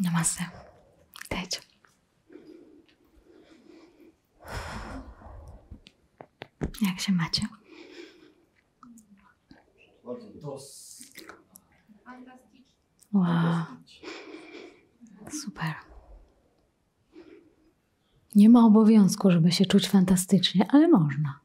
Namaste. 0.00 0.44
Witajcie. 1.22 1.60
Jak 6.82 7.00
się 7.00 7.12
macie? 7.12 7.46
Wow. 13.12 13.64
Super. 15.42 15.74
Nie 18.34 18.48
ma 18.48 18.66
obowiązku, 18.66 19.30
żeby 19.30 19.52
się 19.52 19.66
czuć 19.66 19.88
fantastycznie, 19.88 20.66
ale 20.72 20.88
można. 20.88 21.40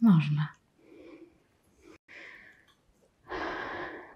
Można. 0.00 0.48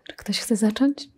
Czy 0.08 0.16
ktoś 0.16 0.40
chce 0.40 0.56
zacząć? 0.56 1.08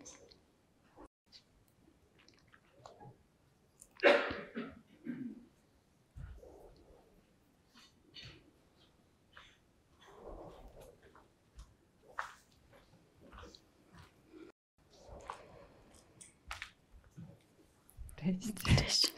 Cześć. 18.16 18.76
Cześć. 18.76 19.12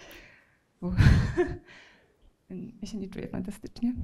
Ja 2.83 2.84
się 2.95 3.01
nie 3.01 3.09
czuję 3.09 3.29
fantastycznie. 3.29 3.95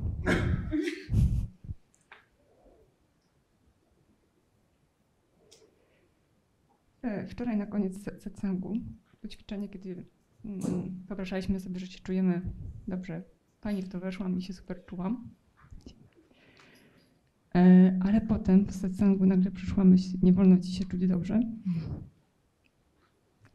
E, 7.02 7.26
Wczoraj 7.26 7.56
na 7.56 7.66
koniec 7.66 8.22
satsangu, 8.22 8.74
to 9.20 9.28
ćwiczenie, 9.28 9.68
kiedy 9.68 10.04
mm, 10.45 10.60
wyobrażaliśmy 11.09 11.60
sobie, 11.60 11.80
że 11.80 11.87
się 11.87 12.00
czujemy 12.00 12.42
dobrze. 12.88 13.23
Fajnie 13.60 13.82
w 13.82 13.88
to 13.88 14.00
weszłam 14.00 14.38
i 14.38 14.42
się 14.42 14.52
super 14.52 14.84
czułam. 14.87 15.28
E, 17.54 17.98
Ale 18.04 18.20
potem 18.20 18.66
w 18.66 18.74
satsangu 18.74 19.26
nagle 19.26 19.50
przyszła 19.50 19.84
myśl, 19.84 20.16
nie 20.22 20.32
wolno 20.32 20.59
ci 20.59 20.72
się 20.72 20.84
czuć 20.84 21.06
dobrze. 21.06 21.40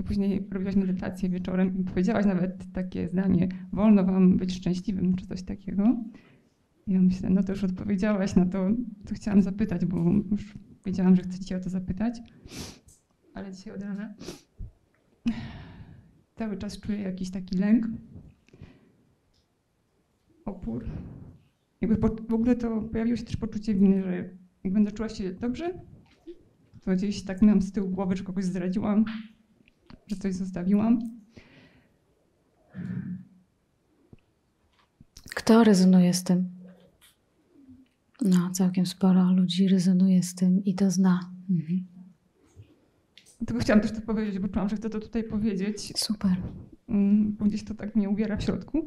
Później 0.07 0.47
robiłaś 0.51 0.75
medytację 0.75 1.29
wieczorem 1.29 1.77
i 1.77 1.83
powiedziałaś 1.83 2.25
nawet 2.25 2.71
takie 2.71 3.09
zdanie, 3.09 3.47
wolno 3.73 4.03
wam 4.03 4.37
być 4.37 4.53
szczęśliwym, 4.53 5.15
czy 5.15 5.25
coś 5.25 5.43
takiego. 5.43 6.03
Ja 6.87 7.01
myślę, 7.01 7.29
no 7.29 7.43
to 7.43 7.51
już 7.51 7.63
odpowiedziałaś 7.63 8.35
na 8.35 8.45
to, 8.45 8.69
co 9.05 9.15
chciałam 9.15 9.41
zapytać, 9.41 9.85
bo 9.85 9.97
już 10.31 10.53
wiedziałam, 10.85 11.15
że 11.15 11.21
chcę 11.21 11.39
cię 11.39 11.57
o 11.57 11.59
to 11.59 11.69
zapytać. 11.69 12.19
Ale 13.33 13.53
dzisiaj 13.53 13.73
od 13.73 13.81
rana 13.81 14.13
cały 16.35 16.57
czas 16.57 16.79
czuję 16.79 16.99
jakiś 16.99 17.31
taki 17.31 17.57
lęk, 17.57 17.87
opór. 20.45 20.85
Jakby 21.81 21.97
po, 21.97 22.09
w 22.29 22.33
ogóle 22.33 22.55
to 22.55 22.81
pojawiło 22.81 23.17
się 23.17 23.23
też 23.23 23.37
poczucie 23.37 23.73
winy, 23.73 24.03
że 24.03 24.29
jak 24.63 24.73
będę 24.73 24.91
czuła 24.91 25.09
się 25.09 25.33
dobrze, 25.33 25.79
to 26.81 26.91
gdzieś 26.95 27.23
tak 27.23 27.41
miałam 27.41 27.61
z 27.61 27.71
tyłu 27.71 27.89
głowy, 27.89 28.15
że 28.15 28.23
kogoś 28.23 28.45
zdradziłam, 28.45 29.05
że 30.07 30.15
coś 30.15 30.35
zostawiłam. 30.35 30.99
Kto 35.35 35.63
rezonuje 35.63 36.13
z 36.13 36.23
tym? 36.23 36.49
No, 38.21 38.49
całkiem 38.53 38.85
sporo 38.85 39.33
ludzi 39.33 39.67
rezonuje 39.67 40.23
z 40.23 40.35
tym 40.35 40.63
i 40.63 40.75
to 40.75 40.91
zna. 40.91 41.19
Mhm. 41.49 41.85
Dlatego 43.37 43.59
chciałam 43.59 43.81
też 43.81 43.91
to 43.91 44.01
powiedzieć, 44.01 44.39
bo 44.39 44.47
czułam, 44.47 44.69
że 44.69 44.75
chcę 44.75 44.89
to 44.89 44.99
tutaj 44.99 45.23
powiedzieć, 45.23 45.93
Super. 45.95 46.35
mm, 46.89 47.35
bo 47.35 47.45
gdzieś 47.45 47.63
to 47.63 47.75
tak 47.75 47.95
mnie 47.95 48.09
uwiera 48.09 48.37
w 48.37 48.43
środku. 48.43 48.85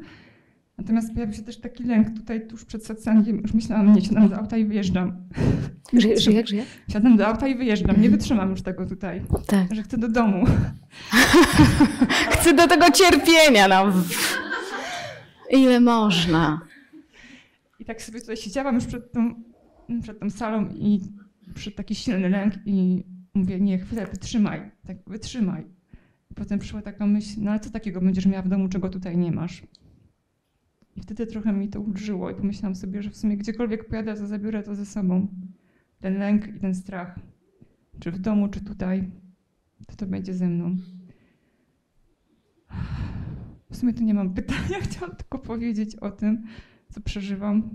Natomiast 0.79 1.13
pojawił 1.13 1.35
się 1.35 1.41
też 1.41 1.59
taki 1.59 1.83
lęk 1.83 2.17
tutaj 2.17 2.47
tuż 2.47 2.65
przed 2.65 2.85
satsangiem. 2.85 3.37
Już 3.41 3.53
myślałam, 3.53 3.93
nie, 3.93 4.01
siadam 4.01 4.29
do 4.29 4.37
auta 4.37 4.57
i 4.57 4.65
wyjeżdżam. 4.65 5.17
Żyje, 5.93 6.19
żyje, 6.19 6.47
żyje? 6.47 6.65
Siadam 6.91 7.17
do 7.17 7.27
auta 7.27 7.47
i 7.47 7.55
wyjeżdżam. 7.55 8.01
Nie 8.01 8.09
wytrzymam 8.09 8.51
już 8.51 8.61
tego 8.61 8.85
tutaj, 8.85 9.21
Tak. 9.47 9.75
że 9.75 9.83
chcę 9.83 9.97
do 9.97 10.07
domu. 10.07 10.45
Chcę 12.31 12.53
do 12.53 12.67
tego 12.67 12.91
cierpienia, 12.91 13.67
no. 13.67 13.93
Ile 15.51 15.79
można? 15.79 16.61
I 17.79 17.85
tak 17.85 18.01
sobie 18.01 18.21
tutaj 18.21 18.37
siedziałam 18.37 18.75
już 18.75 18.85
przed 18.85 19.11
tą, 19.11 19.33
przed 20.01 20.19
tą 20.19 20.29
salą 20.29 20.69
i 20.73 21.01
przed 21.55 21.75
taki 21.75 21.95
silny 21.95 22.29
lęk 22.29 22.53
i 22.65 23.03
mówię, 23.33 23.59
nie, 23.59 23.77
chwilę, 23.77 24.07
wytrzymaj, 24.07 24.71
tak 24.87 24.97
wytrzymaj. 25.07 25.65
I 26.31 26.33
potem 26.35 26.59
przyszła 26.59 26.81
taka 26.81 27.07
myśl, 27.07 27.29
no 27.37 27.51
ale 27.51 27.59
co 27.59 27.69
takiego 27.69 28.01
będziesz 28.01 28.25
miała 28.25 28.41
w 28.41 28.47
domu, 28.47 28.69
czego 28.69 28.89
tutaj 28.89 29.17
nie 29.17 29.31
masz? 29.31 29.63
I 30.95 31.01
wtedy 31.01 31.27
trochę 31.27 31.53
mi 31.53 31.69
to 31.69 31.81
ulżyło 31.81 32.29
i 32.29 32.35
pomyślałam 32.35 32.75
sobie, 32.75 33.03
że 33.03 33.09
w 33.09 33.17
sumie 33.17 33.37
gdziekolwiek 33.37 33.87
pojadę, 33.87 34.15
to 34.15 34.27
zabiorę 34.27 34.63
to 34.63 34.75
ze 34.75 34.85
sobą. 34.85 35.27
Ten 35.99 36.19
lęk 36.19 36.47
i 36.47 36.59
ten 36.59 36.75
strach. 36.75 37.19
Czy 37.99 38.11
w 38.11 38.19
domu, 38.19 38.47
czy 38.47 38.61
tutaj, 38.63 39.11
to 39.87 39.95
to 39.95 40.05
będzie 40.05 40.33
ze 40.33 40.47
mną. 40.47 40.77
W 43.71 43.77
sumie 43.77 43.93
tu 43.93 44.03
nie 44.03 44.13
mam 44.13 44.33
pytania, 44.39 44.79
chciałam 44.81 45.15
tylko 45.15 45.39
powiedzieć 45.39 45.95
o 45.95 46.11
tym, 46.11 46.43
co 46.91 47.01
przeżywam. 47.01 47.69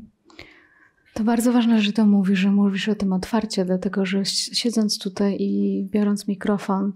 To 1.14 1.24
bardzo 1.24 1.52
ważne, 1.52 1.82
że 1.82 1.92
to 1.92 2.06
mówisz, 2.06 2.38
że 2.38 2.50
mówisz 2.50 2.88
o 2.88 2.94
tym 2.94 3.12
otwarcie, 3.12 3.64
dlatego 3.64 4.06
że 4.06 4.24
siedząc 4.52 4.98
tutaj 4.98 5.36
i 5.40 5.84
biorąc 5.90 6.28
mikrofon, 6.28 6.92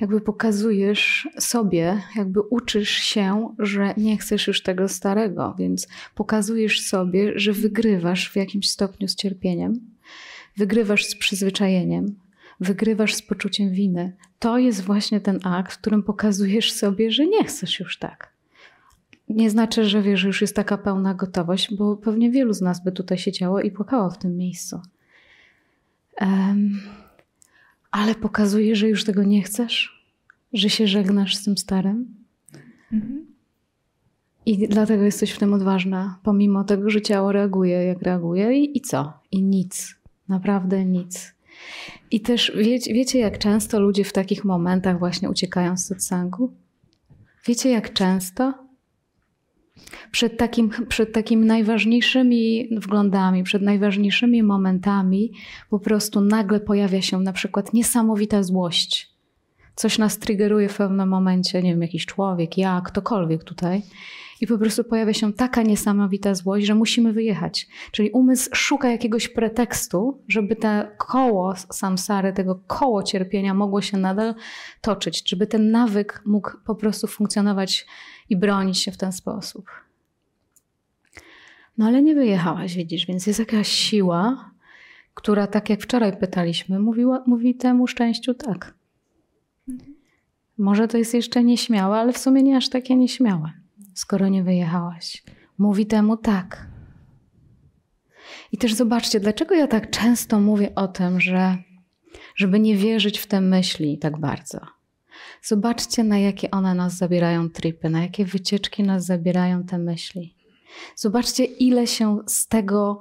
jakby 0.00 0.20
pokazujesz 0.20 1.28
sobie, 1.38 2.02
jakby 2.16 2.40
uczysz 2.40 2.90
się, 2.90 3.54
że 3.58 3.94
nie 3.96 4.16
chcesz 4.18 4.46
już 4.46 4.62
tego 4.62 4.88
starego, 4.88 5.54
więc 5.58 5.88
pokazujesz 6.14 6.80
sobie, 6.80 7.32
że 7.38 7.52
wygrywasz 7.52 8.30
w 8.30 8.36
jakimś 8.36 8.70
stopniu 8.70 9.08
z 9.08 9.14
cierpieniem, 9.14 9.80
wygrywasz 10.56 11.04
z 11.04 11.16
przyzwyczajeniem, 11.16 12.06
wygrywasz 12.60 13.14
z 13.14 13.22
poczuciem 13.22 13.70
winy. 13.70 14.16
To 14.38 14.58
jest 14.58 14.82
właśnie 14.82 15.20
ten 15.20 15.38
akt, 15.42 15.72
w 15.72 15.78
którym 15.78 16.02
pokazujesz 16.02 16.72
sobie, 16.72 17.10
że 17.10 17.26
nie 17.26 17.44
chcesz 17.44 17.80
już 17.80 17.98
tak. 17.98 18.35
Nie 19.28 19.50
znaczy, 19.50 19.84
że 19.84 20.02
wiesz, 20.02 20.20
że 20.20 20.26
już 20.26 20.40
jest 20.40 20.56
taka 20.56 20.78
pełna 20.78 21.14
gotowość, 21.14 21.74
bo 21.74 21.96
pewnie 21.96 22.30
wielu 22.30 22.52
z 22.52 22.60
nas 22.60 22.84
by 22.84 22.92
tutaj 22.92 23.18
siedziało 23.18 23.60
i 23.60 23.70
płakało 23.70 24.10
w 24.10 24.18
tym 24.18 24.36
miejscu. 24.36 24.80
Um, 26.20 26.80
ale 27.90 28.14
pokazuje, 28.14 28.76
że 28.76 28.88
już 28.88 29.04
tego 29.04 29.24
nie 29.24 29.42
chcesz, 29.42 30.04
że 30.52 30.70
się 30.70 30.86
żegnasz 30.86 31.36
z 31.36 31.44
tym 31.44 31.58
starym. 31.58 32.14
Mhm. 32.92 33.26
I 34.46 34.68
dlatego 34.68 35.02
jesteś 35.02 35.30
w 35.30 35.38
tym 35.38 35.54
odważna, 35.54 36.18
pomimo 36.22 36.64
tego, 36.64 36.90
że 36.90 37.02
ciało 37.02 37.32
reaguje, 37.32 37.84
jak 37.84 38.02
reaguje, 38.02 38.58
i, 38.58 38.78
i 38.78 38.80
co? 38.80 39.12
I 39.30 39.42
nic. 39.42 39.94
Naprawdę 40.28 40.84
nic. 40.84 41.34
I 42.10 42.20
też 42.20 42.52
wiecie, 42.56 42.94
wiecie, 42.94 43.18
jak 43.18 43.38
często 43.38 43.80
ludzie 43.80 44.04
w 44.04 44.12
takich 44.12 44.44
momentach 44.44 44.98
właśnie 44.98 45.30
uciekają 45.30 45.76
z 45.76 45.86
satsangu? 45.86 46.52
Wiecie, 47.46 47.70
jak 47.70 47.92
często? 47.92 48.65
Przed, 50.10 50.38
takim, 50.38 50.70
przed 50.88 51.12
takimi 51.12 51.46
najważniejszymi 51.46 52.68
wglądami, 52.76 53.42
przed 53.42 53.62
najważniejszymi 53.62 54.42
momentami, 54.42 55.32
po 55.70 55.78
prostu 55.78 56.20
nagle 56.20 56.60
pojawia 56.60 57.02
się 57.02 57.20
na 57.20 57.32
przykład 57.32 57.72
niesamowita 57.72 58.42
złość. 58.42 59.16
Coś 59.74 59.98
nas 59.98 60.18
triggeruje 60.18 60.68
w 60.68 60.76
pewnym 60.76 61.08
momencie, 61.08 61.62
nie 61.62 61.70
wiem, 61.70 61.82
jakiś 61.82 62.06
człowiek, 62.06 62.58
ja, 62.58 62.82
ktokolwiek 62.84 63.44
tutaj. 63.44 63.82
I 64.40 64.46
po 64.46 64.58
prostu 64.58 64.84
pojawia 64.84 65.12
się 65.12 65.32
taka 65.32 65.62
niesamowita 65.62 66.34
złość, 66.34 66.66
że 66.66 66.74
musimy 66.74 67.12
wyjechać. 67.12 67.66
Czyli 67.90 68.10
umysł 68.10 68.50
szuka 68.54 68.90
jakiegoś 68.90 69.28
pretekstu, 69.28 70.22
żeby 70.28 70.56
te 70.56 70.90
koło 70.98 71.56
samsary, 71.56 72.32
tego 72.32 72.60
koło 72.66 73.02
cierpienia 73.02 73.54
mogło 73.54 73.80
się 73.80 73.96
nadal 73.96 74.34
toczyć, 74.80 75.30
żeby 75.30 75.46
ten 75.46 75.70
nawyk 75.70 76.22
mógł 76.26 76.50
po 76.66 76.74
prostu 76.74 77.06
funkcjonować 77.06 77.86
i 78.30 78.36
bronić 78.36 78.78
się 78.78 78.92
w 78.92 78.96
ten 78.96 79.12
sposób. 79.12 79.70
No 81.78 81.86
ale 81.86 82.02
nie 82.02 82.14
wyjechałaś, 82.14 82.76
widzisz, 82.76 83.06
więc 83.06 83.26
jest 83.26 83.38
jakaś 83.38 83.68
siła, 83.68 84.50
która, 85.14 85.46
tak 85.46 85.70
jak 85.70 85.80
wczoraj 85.80 86.16
pytaliśmy, 86.16 86.78
mówiła, 86.78 87.24
mówi 87.26 87.54
temu 87.54 87.86
szczęściu 87.86 88.34
tak. 88.34 88.74
Może 90.58 90.88
to 90.88 90.98
jest 90.98 91.14
jeszcze 91.14 91.44
nieśmiałe, 91.44 91.96
ale 91.96 92.12
w 92.12 92.18
sumie 92.18 92.42
nie 92.42 92.56
aż 92.56 92.68
takie 92.68 92.96
nieśmiałe, 92.96 93.52
skoro 93.94 94.28
nie 94.28 94.42
wyjechałaś. 94.42 95.24
Mówi 95.58 95.86
temu 95.86 96.16
tak. 96.16 96.66
I 98.52 98.58
też 98.58 98.74
zobaczcie, 98.74 99.20
dlaczego 99.20 99.54
ja 99.54 99.66
tak 99.66 99.90
często 99.90 100.40
mówię 100.40 100.74
o 100.74 100.88
tym, 100.88 101.20
że 101.20 101.56
żeby 102.36 102.60
nie 102.60 102.76
wierzyć 102.76 103.18
w 103.18 103.26
te 103.26 103.40
myśli 103.40 103.98
tak 103.98 104.18
bardzo. 104.18 104.75
Zobaczcie, 105.46 106.04
na 106.04 106.18
jakie 106.18 106.50
one 106.50 106.74
nas 106.74 106.96
zabierają 106.96 107.50
tripy, 107.50 107.90
na 107.90 108.02
jakie 108.02 108.24
wycieczki 108.24 108.82
nas 108.82 109.04
zabierają 109.04 109.64
te 109.64 109.78
myśli. 109.78 110.34
Zobaczcie, 110.96 111.44
ile 111.44 111.86
się 111.86 112.18
z 112.26 112.48
tego 112.48 113.00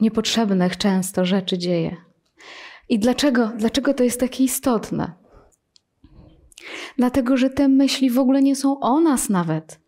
niepotrzebnych 0.00 0.76
często 0.76 1.24
rzeczy 1.24 1.58
dzieje. 1.58 1.96
I 2.88 2.98
dlaczego, 2.98 3.52
dlaczego 3.58 3.94
to 3.94 4.04
jest 4.04 4.20
takie 4.20 4.44
istotne? 4.44 5.12
Dlatego, 6.98 7.36
że 7.36 7.50
te 7.50 7.68
myśli 7.68 8.10
w 8.10 8.18
ogóle 8.18 8.42
nie 8.42 8.56
są 8.56 8.80
o 8.80 9.00
nas 9.00 9.28
nawet. 9.28 9.80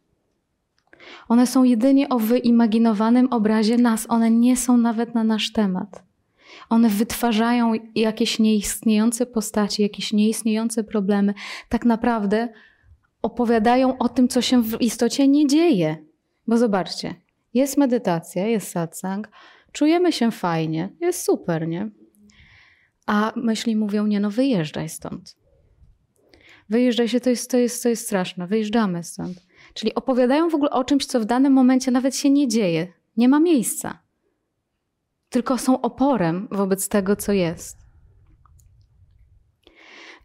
One 1.28 1.46
są 1.46 1.64
jedynie 1.64 2.08
o 2.08 2.18
wyimaginowanym 2.18 3.32
obrazie 3.32 3.78
nas, 3.78 4.06
one 4.08 4.30
nie 4.30 4.56
są 4.56 4.76
nawet 4.76 5.14
na 5.14 5.24
nasz 5.24 5.52
temat. 5.52 6.03
One 6.70 6.88
wytwarzają 6.88 7.72
jakieś 7.94 8.38
nieistniejące 8.38 9.26
postacie, 9.26 9.82
jakieś 9.82 10.12
nieistniejące 10.12 10.84
problemy. 10.84 11.34
Tak 11.68 11.84
naprawdę 11.84 12.48
opowiadają 13.22 13.98
o 13.98 14.08
tym, 14.08 14.28
co 14.28 14.42
się 14.42 14.62
w 14.62 14.80
istocie 14.80 15.28
nie 15.28 15.46
dzieje. 15.46 15.96
Bo 16.46 16.58
zobaczcie, 16.58 17.14
jest 17.54 17.76
medytacja, 17.76 18.46
jest 18.46 18.68
satsang, 18.68 19.28
czujemy 19.72 20.12
się 20.12 20.30
fajnie, 20.30 20.92
jest 21.00 21.22
super, 21.22 21.68
nie? 21.68 21.90
A 23.06 23.32
myśli 23.36 23.76
mówią, 23.76 24.06
nie 24.06 24.20
no, 24.20 24.30
wyjeżdżaj 24.30 24.88
stąd. 24.88 25.36
Wyjeżdżaj 26.68 27.08
się, 27.08 27.20
to 27.20 27.30
jest, 27.30 27.50
to 27.50 27.56
jest, 27.56 27.82
to 27.82 27.88
jest 27.88 28.06
straszne, 28.06 28.46
wyjeżdżamy 28.46 29.02
stąd. 29.02 29.46
Czyli 29.74 29.94
opowiadają 29.94 30.48
w 30.48 30.54
ogóle 30.54 30.70
o 30.70 30.84
czymś, 30.84 31.06
co 31.06 31.20
w 31.20 31.24
danym 31.24 31.52
momencie 31.52 31.90
nawet 31.90 32.16
się 32.16 32.30
nie 32.30 32.48
dzieje, 32.48 32.92
nie 33.16 33.28
ma 33.28 33.40
miejsca. 33.40 34.03
Tylko 35.34 35.58
są 35.58 35.80
oporem 35.80 36.48
wobec 36.50 36.88
tego, 36.88 37.16
co 37.16 37.32
jest. 37.32 37.78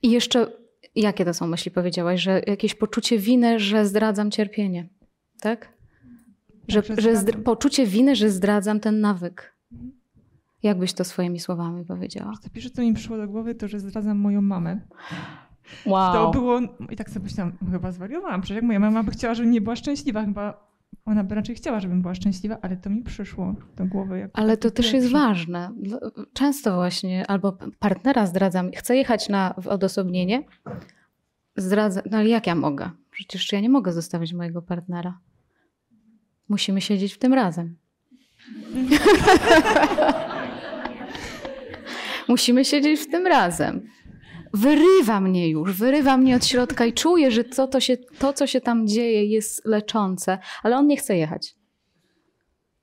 I 0.02 0.12
jeszcze, 0.12 0.52
jakie 0.96 1.26
to 1.26 1.34
są 1.34 1.48
myśli? 1.48 1.72
Powiedziałaś, 1.72 2.22
że 2.22 2.42
jakieś 2.48 2.76
poczucie 2.76 3.20
winy, 3.20 3.60
że 3.60 3.86
zdradzam 3.86 4.32
cierpienie, 4.32 4.90
tak? 5.42 5.74
Że, 6.68 6.84
tak, 6.84 7.02
że 7.02 7.24
poczucie 7.44 7.86
winy, 7.86 8.16
że 8.16 8.30
zdradzam 8.30 8.80
ten 8.80 9.02
nawyk. 9.02 9.56
Jak 10.64 10.78
byś 10.80 10.94
to 10.94 11.04
swoimi 11.04 11.40
słowami 11.40 11.86
powiedziała? 11.86 12.34
Pierwsze, 12.54 12.70
co 12.70 12.82
mi 12.82 12.94
przyszło 12.94 13.18
do 13.18 13.28
głowy, 13.28 13.56
to, 13.56 13.68
że 13.68 13.80
zdradzam 13.80 14.18
moją 14.18 14.42
mamę. 14.42 14.82
Wow. 15.86 16.14
To 16.14 16.32
było, 16.32 16.60
i 16.90 16.96
tak 16.96 17.10
sobie 17.10 17.24
myślałam, 17.24 17.58
chyba 17.72 17.92
zwariowałam, 17.92 18.42
przecież 18.42 18.56
jak 18.56 18.66
moja 18.66 18.80
mama 18.80 19.04
by 19.04 19.12
chciała, 19.12 19.34
żebym 19.34 19.52
nie 19.52 19.62
była 19.62 19.76
szczęśliwa, 19.76 20.26
chyba 20.26 20.69
ona 21.06 21.24
by 21.24 21.36
raczej 21.36 21.56
chciała, 21.56 21.80
żebym 21.80 22.02
była 22.02 22.16
szczęśliwa, 22.16 22.58
ale 22.62 22.78
to 22.78 22.90
mi 22.90 23.04
przyszło 23.04 23.56
do 23.78 23.86
głowy. 23.86 24.30
ale 24.34 24.58
to 24.58 24.72
też 24.72 24.94
jest 24.94 25.12
ważne. 25.12 25.72
Często 26.34 26.76
właśnie, 26.76 27.28
albo 27.28 27.58
partnera 27.80 28.26
zdradzam, 28.26 28.72
chcę 28.72 28.96
jechać 28.96 29.30
na 29.30 29.56
odosobnienie, 29.56 30.44
zdradzam, 31.58 32.04
no 32.12 32.18
ale 32.18 32.30
jak 32.30 32.48
ja 32.48 32.56
mogę? 32.56 32.90
Przecież 33.12 33.52
ja 33.52 33.60
nie 33.60 33.70
mogę 33.70 33.94
zostawić 33.94 34.34
mojego 34.34 34.62
partnera. 34.62 35.20
Musimy 36.50 36.82
siedzieć 36.82 37.14
w 37.14 37.18
tym 37.18 37.34
razem. 37.34 37.76
Musimy 42.28 42.66
siedzieć 42.66 43.00
w 43.00 43.12
tym 43.12 43.28
razem 43.28 43.90
wyrywa 44.54 45.22
mnie 45.22 45.50
już, 45.50 45.74
wyrywa 45.74 46.18
mnie 46.18 46.36
od 46.36 46.46
środka 46.46 46.86
i 46.86 46.94
czuję, 46.94 47.32
że 47.32 47.44
to, 47.44 47.68
to, 47.68 47.80
się, 47.80 47.98
to, 47.98 48.34
co 48.34 48.48
się 48.48 48.62
tam 48.62 48.88
dzieje, 48.88 49.26
jest 49.26 49.66
leczące, 49.66 50.38
ale 50.64 50.78
on 50.78 50.88
nie 50.88 50.98
chce 50.98 51.18
jechać. 51.18 51.56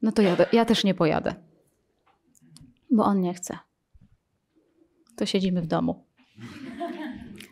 No 0.02 0.12
to 0.12 0.22
ja, 0.22 0.36
ja 0.52 0.64
też 0.64 0.84
nie 0.84 0.94
pojadę, 0.94 1.34
bo 2.90 3.04
on 3.04 3.20
nie 3.20 3.34
chce. 3.34 3.58
To 5.16 5.26
siedzimy 5.26 5.62
w 5.62 5.66
domu. 5.66 6.04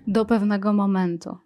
Do 0.06 0.24
pewnego 0.24 0.72
momentu, 0.72 1.36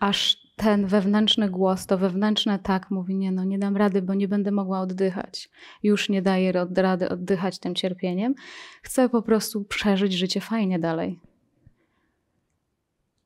aż 0.00 0.36
ten 0.56 0.86
wewnętrzny 0.86 1.50
głos, 1.50 1.86
to 1.86 1.98
wewnętrzne 1.98 2.58
tak 2.58 2.90
mówi: 2.90 3.16
Nie, 3.16 3.32
no 3.32 3.44
nie 3.44 3.58
dam 3.58 3.76
rady, 3.76 4.02
bo 4.02 4.14
nie 4.14 4.28
będę 4.28 4.50
mogła 4.50 4.80
oddychać. 4.80 5.50
Już 5.82 6.08
nie 6.08 6.22
daję 6.22 6.52
rady 6.76 7.08
oddychać 7.08 7.58
tym 7.58 7.74
cierpieniem. 7.74 8.34
Chcę 8.82 9.08
po 9.08 9.22
prostu 9.22 9.64
przeżyć 9.64 10.12
życie 10.12 10.40
fajnie 10.40 10.78
dalej. 10.78 11.20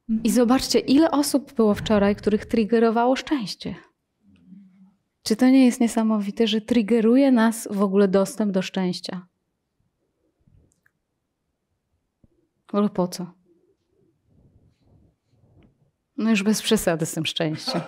I 0.08 0.30
zobaczcie, 0.30 0.78
ile 0.78 1.10
osób 1.10 1.52
było 1.52 1.74
wczoraj, 1.74 2.16
których 2.16 2.46
triggerowało 2.46 3.16
szczęście. 3.16 3.74
Czy 5.22 5.36
to 5.36 5.48
nie 5.48 5.64
jest 5.64 5.80
niesamowite, 5.80 6.46
że 6.46 6.60
triggeruje 6.60 7.32
nas 7.32 7.68
w 7.70 7.82
ogóle 7.82 8.08
dostęp 8.08 8.52
do 8.52 8.62
szczęścia? 8.62 9.26
Ale 12.72 12.88
po 12.88 13.08
co? 13.08 13.32
No 16.16 16.30
już 16.30 16.42
bez 16.42 16.62
przesady 16.62 17.06
z 17.06 17.12
tym 17.12 17.26
szczęściem. 17.26 17.82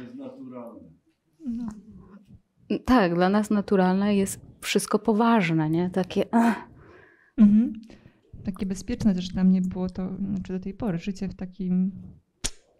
Jest 0.00 0.14
naturalne. 0.24 0.80
Tak, 2.84 3.14
dla 3.14 3.28
nas 3.28 3.50
naturalne 3.50 4.16
jest 4.16 4.40
wszystko 4.60 4.98
poważne, 4.98 5.70
nie? 5.70 5.90
Takie. 5.90 6.26
Mhm 7.36 7.72
takie 8.44 8.66
bezpieczne 8.66 9.14
też 9.14 9.28
dla 9.28 9.44
mnie 9.44 9.60
było 9.60 9.90
to, 9.90 10.16
znaczy 10.16 10.52
do 10.52 10.60
tej 10.60 10.74
pory, 10.74 10.98
życie 10.98 11.28
w 11.28 11.34
takim 11.34 11.92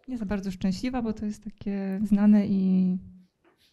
nie 0.08 0.18
za 0.18 0.26
bardzo 0.26 0.50
szczęśliwa, 0.50 1.02
bo 1.02 1.12
to 1.12 1.26
jest 1.26 1.44
takie 1.44 2.00
znane 2.04 2.46
i 2.46 2.98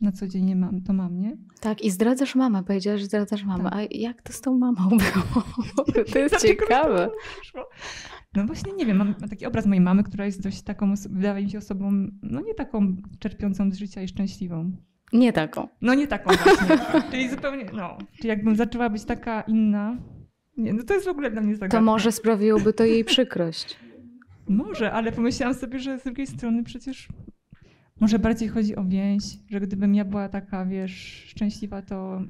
na 0.02 0.12
co 0.12 0.28
dzień 0.28 0.56
mam, 0.56 0.82
to 0.82 0.94
mam, 0.94 1.20
nie? 1.20 1.38
Tak, 1.60 1.82
i 1.82 1.92
zdradzasz 1.92 2.36
mamę, 2.36 2.64
powiedziałaś, 2.64 3.00
że 3.00 3.06
zdradzasz 3.06 3.44
mamę. 3.44 3.64
Tak. 3.64 3.74
A 3.74 3.82
jak 3.92 4.22
to 4.22 4.34
z 4.34 4.42
tą 4.42 4.58
mamą 4.58 4.90
było? 4.90 5.44
To 6.14 6.20
jest 6.20 6.42
ciekawe. 6.48 7.10
No 8.36 8.46
właśnie, 8.46 8.74
nie 8.74 8.86
wiem, 8.86 8.98
mam, 8.98 9.16
taki 9.16 9.46
obraz 9.46 9.66
mojej 9.66 9.82
mamy, 9.82 10.04
która 10.04 10.26
jest 10.26 10.44
dość 10.44 10.62
taką, 10.62 10.94
wydaje 11.10 11.46
mi 11.46 11.52
się 11.52 11.58
osobą, 11.58 12.08
no 12.24 12.42
nie 12.42 12.54
taką 12.54 12.96
czerpiącą 13.20 13.72
z 13.72 13.78
życia 13.78 14.02
i 14.02 14.08
szczęśliwą. 14.08 14.72
Nie 15.14 15.34
taką. 15.34 15.68
No 15.82 15.94
nie 15.94 16.08
taką 16.08 16.32
właśnie. 16.36 16.78
czyli 17.12 17.30
zupełnie, 17.30 17.66
no, 17.74 17.98
czyli 18.16 18.30
jakbym 18.30 18.56
zaczęła 18.56 18.90
być 18.90 19.06
taka 19.06 19.42
inna, 19.42 19.98
nie, 20.62 20.74
no 20.74 20.84
to 20.84 20.94
jest 20.94 21.06
w 21.06 21.10
ogóle 21.10 21.32
dla 21.32 21.42
mnie 21.42 21.56
zagadka. 21.56 21.78
To 21.78 21.84
może 21.84 22.12
sprawiłoby 22.12 22.74
to 22.74 22.84
jej 22.84 23.06
przykrość. 23.06 23.76
Może, 24.48 24.92
ale 24.92 25.12
pomyślałam 25.12 25.56
sobie, 25.56 25.80
że 25.80 26.00
z 26.00 26.04
drugiej 26.04 26.28
strony 26.28 26.64
przecież 26.64 27.08
może 28.00 28.20
bardziej 28.20 28.50
chodzi 28.50 28.76
o 28.76 28.84
więź, 28.86 29.24
że 29.50 29.60
gdybym 29.62 29.96
ja 29.96 30.06
była 30.06 30.30
taka, 30.30 30.66
wiesz, 30.66 31.26
szczęśliwa, 31.28 31.82
to 31.82 32.22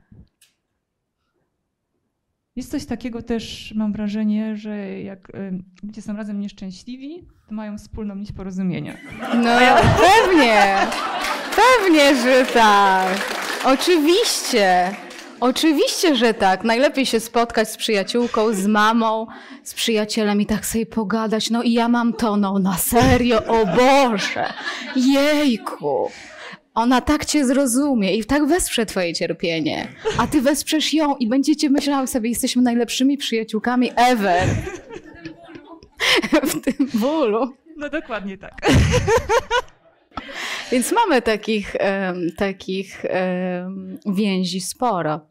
jest 2.55 2.71
coś 2.71 2.85
takiego 2.85 3.21
też, 3.21 3.73
mam 3.75 3.93
wrażenie, 3.93 4.55
że 4.55 5.01
jak 5.01 5.31
ludzie 5.83 6.01
są 6.01 6.15
razem 6.15 6.39
nieszczęśliwi, 6.39 7.27
to 7.47 7.55
mają 7.55 7.77
wspólną 7.77 8.15
nić 8.15 8.31
porozumienia. 8.31 8.97
No 9.35 9.61
ja... 9.61 9.75
pewnie, 9.77 10.77
pewnie, 11.55 12.15
że 12.15 12.45
tak. 12.53 13.17
Oczywiście. 13.65 14.91
Oczywiście, 15.41 16.15
że 16.15 16.33
tak. 16.33 16.63
Najlepiej 16.63 17.05
się 17.05 17.19
spotkać 17.19 17.69
z 17.69 17.77
przyjaciółką, 17.77 18.53
z 18.53 18.67
mamą, 18.67 19.27
z 19.63 19.73
przyjacielem 19.73 20.41
i 20.41 20.45
tak 20.45 20.65
sobie 20.65 20.85
pogadać. 20.85 21.49
No 21.49 21.63
i 21.63 21.73
ja 21.73 21.87
mam 21.87 22.13
to, 22.13 22.37
no 22.37 22.59
na 22.59 22.77
serio, 22.77 23.45
o 23.45 23.65
Boże, 23.65 24.53
jejku. 24.95 26.11
Ona 26.73 27.01
tak 27.01 27.25
cię 27.25 27.45
zrozumie 27.45 28.15
i 28.15 28.25
tak 28.25 28.45
wesprze 28.47 28.85
twoje 28.85 29.13
cierpienie, 29.13 29.87
a 30.17 30.27
ty 30.27 30.41
wesprzesz 30.41 30.93
ją 30.93 31.15
i 31.15 31.27
będziecie 31.27 31.69
myślały 31.69 32.07
sobie, 32.07 32.29
jesteśmy 32.29 32.61
najlepszymi 32.61 33.17
przyjaciółkami 33.17 33.91
ever. 33.95 34.47
W 36.43 36.61
tym 36.61 36.87
bólu. 36.93 37.53
No 37.77 37.89
dokładnie 37.89 38.37
tak. 38.37 38.71
Więc 40.71 40.91
mamy 40.91 41.21
takich, 41.21 41.75
um, 41.79 42.31
takich 42.37 43.03
um, 43.63 43.99
więzi 44.05 44.61
sporo. 44.61 45.30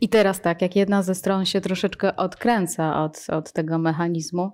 I 0.00 0.08
teraz 0.08 0.40
tak, 0.40 0.62
jak 0.62 0.76
jedna 0.76 1.02
ze 1.02 1.14
stron 1.14 1.44
się 1.44 1.60
troszeczkę 1.60 2.16
odkręca 2.16 3.04
od, 3.04 3.26
od 3.28 3.52
tego 3.52 3.78
mechanizmu, 3.78 4.52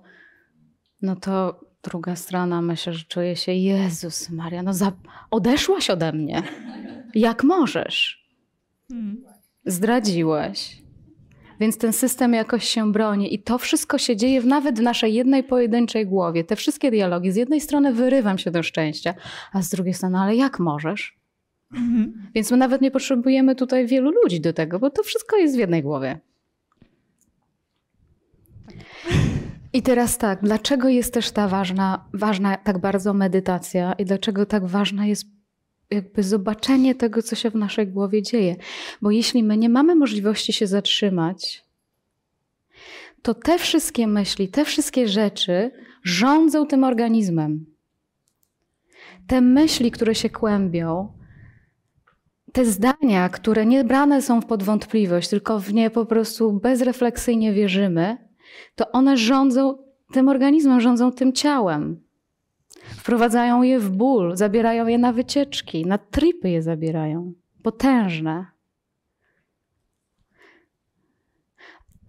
no 1.01 1.15
to 1.15 1.59
druga 1.83 2.15
strona 2.15 2.61
myślę, 2.61 2.93
że 2.93 3.05
czuje 3.05 3.35
się, 3.35 3.51
Jezus 3.51 4.29
Maria, 4.29 4.63
no 4.63 4.73
za... 4.73 4.91
odeszłaś 5.31 5.89
ode 5.89 6.13
mnie. 6.13 6.43
Jak 7.15 7.43
możesz? 7.43 8.27
Hmm. 8.89 9.23
Zdradziłeś. 9.65 10.85
Więc 11.59 11.77
ten 11.77 11.93
system 11.93 12.33
jakoś 12.33 12.65
się 12.65 12.91
broni 12.91 13.33
i 13.33 13.43
to 13.43 13.57
wszystko 13.57 13.97
się 13.97 14.15
dzieje 14.15 14.41
nawet 14.41 14.79
w 14.79 14.81
naszej 14.81 15.13
jednej 15.13 15.43
pojedynczej 15.43 16.07
głowie. 16.07 16.43
Te 16.43 16.55
wszystkie 16.55 16.91
dialogi. 16.91 17.31
Z 17.31 17.35
jednej 17.35 17.61
strony 17.61 17.93
wyrywam 17.93 18.37
się 18.37 18.51
do 18.51 18.63
szczęścia, 18.63 19.13
a 19.53 19.61
z 19.61 19.69
drugiej 19.69 19.93
strony, 19.93 20.17
ale 20.17 20.35
jak 20.35 20.59
możesz? 20.59 21.19
Mhm. 21.75 22.27
Więc 22.35 22.51
my 22.51 22.57
nawet 22.57 22.81
nie 22.81 22.91
potrzebujemy 22.91 23.55
tutaj 23.55 23.87
wielu 23.87 24.11
ludzi 24.11 24.41
do 24.41 24.53
tego, 24.53 24.79
bo 24.79 24.89
to 24.89 25.03
wszystko 25.03 25.37
jest 25.37 25.55
w 25.55 25.59
jednej 25.59 25.83
głowie. 25.83 26.19
I 29.73 29.81
teraz 29.81 30.17
tak, 30.17 30.39
dlaczego 30.41 30.89
jest 30.89 31.13
też 31.13 31.31
ta 31.31 31.47
ważna, 31.47 32.05
ważna 32.13 32.57
tak 32.57 32.77
bardzo 32.77 33.13
medytacja 33.13 33.93
i 33.93 34.05
dlaczego 34.05 34.45
tak 34.45 34.65
ważna 34.65 35.05
jest 35.05 35.25
jakby 35.91 36.23
zobaczenie 36.23 36.95
tego, 36.95 37.21
co 37.21 37.35
się 37.35 37.49
w 37.49 37.55
naszej 37.55 37.87
głowie 37.87 38.21
dzieje? 38.21 38.55
Bo 39.01 39.11
jeśli 39.11 39.43
my 39.43 39.57
nie 39.57 39.69
mamy 39.69 39.95
możliwości 39.95 40.53
się 40.53 40.67
zatrzymać, 40.67 41.65
to 43.21 43.33
te 43.33 43.59
wszystkie 43.59 44.07
myśli, 44.07 44.47
te 44.47 44.65
wszystkie 44.65 45.07
rzeczy 45.07 45.71
rządzą 46.03 46.65
tym 46.65 46.83
organizmem. 46.83 47.65
Te 49.27 49.41
myśli, 49.41 49.91
które 49.91 50.15
się 50.15 50.29
kłębią, 50.29 51.13
te 52.55 52.65
zdania, 52.65 53.29
które 53.29 53.65
nie 53.65 53.83
brane 53.83 54.21
są 54.21 54.41
pod 54.41 54.63
wątpliwość, 54.63 55.29
tylko 55.29 55.59
w 55.59 55.73
nie 55.73 55.89
po 55.89 56.05
prostu 56.05 56.53
bezrefleksyjnie 56.53 57.53
wierzymy, 57.53 58.17
to 58.75 58.91
one 58.91 59.17
rządzą 59.17 59.77
tym 60.13 60.29
organizmem, 60.29 60.81
rządzą 60.81 61.11
tym 61.11 61.33
ciałem. 61.33 62.03
Wprowadzają 62.97 63.61
je 63.61 63.79
w 63.79 63.89
ból, 63.89 64.35
zabierają 64.35 64.87
je 64.87 64.97
na 64.97 65.13
wycieczki, 65.13 65.85
na 65.85 65.97
tripy 65.97 66.49
je 66.49 66.61
zabierają. 66.61 67.33
Potężne. 67.63 68.45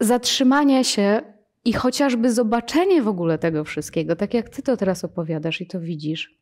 Zatrzymanie 0.00 0.85
się 0.85 1.23
i 1.65 1.73
chociażby 1.73 2.33
zobaczenie 2.33 3.03
w 3.03 3.09
ogóle 3.09 3.38
tego 3.38 3.65
wszystkiego, 3.65 4.17
tak 4.17 4.35
jak 4.35 4.49
ty 4.49 4.62
to 4.62 4.76
teraz 4.76 5.05
opowiadasz 5.05 5.61
i 5.61 5.67
to 5.67 5.81
widzisz, 5.81 6.36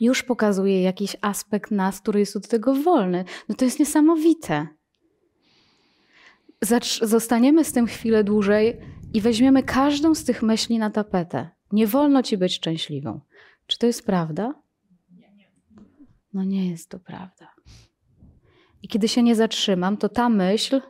już 0.00 0.22
pokazuje 0.22 0.82
jakiś 0.82 1.16
aspekt 1.20 1.70
nas, 1.70 2.00
który 2.00 2.20
jest 2.20 2.36
od 2.36 2.48
tego 2.48 2.74
wolny. 2.74 3.24
No 3.48 3.54
to 3.54 3.64
jest 3.64 3.78
niesamowite. 3.78 4.66
Zostaniemy 7.02 7.64
z 7.64 7.72
tym 7.72 7.86
chwilę 7.86 8.24
dłużej 8.24 8.78
i 9.14 9.20
weźmiemy 9.20 9.62
każdą 9.62 10.14
z 10.14 10.24
tych 10.24 10.42
myśli 10.42 10.78
na 10.78 10.90
tapetę. 10.90 11.50
Nie 11.72 11.86
wolno 11.86 12.22
ci 12.22 12.38
być 12.38 12.54
szczęśliwą. 12.54 13.20
Czy 13.66 13.78
to 13.78 13.86
jest 13.86 14.06
prawda? 14.06 14.54
No 16.32 16.44
nie 16.44 16.70
jest 16.70 16.88
to 16.88 16.98
prawda. 16.98 17.48
I 18.82 18.88
kiedy 18.88 19.08
się 19.08 19.22
nie 19.22 19.34
zatrzymam, 19.34 19.96
to 19.96 20.08
ta 20.08 20.28
myśl 20.28 20.80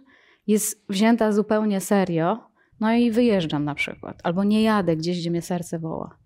jest 0.47 0.85
wzięta 0.88 1.32
zupełnie 1.32 1.80
serio, 1.80 2.38
no 2.80 2.92
i 2.94 3.11
wyjeżdżam 3.11 3.64
na 3.64 3.75
przykład, 3.75 4.21
albo 4.23 4.44
nie 4.44 4.62
jadę 4.62 4.97
gdzieś, 4.97 5.21
gdzie 5.21 5.30
mnie 5.30 5.42
serce 5.42 5.78
woła. 5.78 6.22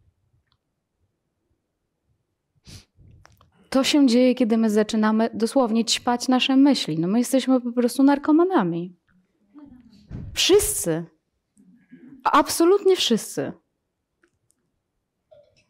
To 3.76 3.84
się 3.84 4.06
dzieje, 4.06 4.34
kiedy 4.34 4.56
my 4.56 4.70
zaczynamy 4.70 5.30
dosłownie 5.34 5.84
ćpać 5.84 6.28
nasze 6.28 6.56
myśli. 6.56 6.98
No 6.98 7.08
my 7.08 7.18
jesteśmy 7.18 7.60
po 7.60 7.72
prostu 7.72 8.02
narkomanami. 8.02 8.96
Wszyscy. 10.34 11.04
Absolutnie 12.24 12.96
wszyscy. 12.96 13.52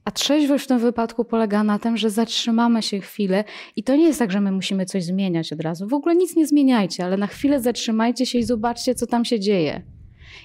A 0.04 0.10
trzeźwość 0.10 0.64
w 0.64 0.68
tym 0.68 0.78
wypadku 0.78 1.24
polega 1.24 1.64
na 1.64 1.78
tym, 1.78 1.96
że 1.96 2.10
zatrzymamy 2.10 2.82
się 2.82 3.00
chwilę 3.00 3.44
i 3.76 3.82
to 3.82 3.96
nie 3.96 4.04
jest 4.04 4.18
tak, 4.18 4.32
że 4.32 4.40
my 4.40 4.52
musimy 4.52 4.86
coś 4.86 5.04
zmieniać 5.04 5.52
od 5.52 5.60
razu. 5.60 5.88
W 5.88 5.94
ogóle 5.94 6.16
nic 6.16 6.36
nie 6.36 6.46
zmieniajcie, 6.46 7.04
ale 7.04 7.16
na 7.16 7.26
chwilę 7.26 7.60
zatrzymajcie 7.60 8.26
się 8.26 8.38
i 8.38 8.44
zobaczcie, 8.44 8.94
co 8.94 9.06
tam 9.06 9.24
się 9.24 9.40
dzieje. 9.40 9.82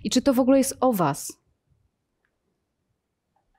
I 0.04 0.10
czy 0.10 0.22
to 0.22 0.34
w 0.34 0.40
ogóle 0.40 0.58
jest 0.58 0.78
o 0.80 0.94
was? 0.94 1.42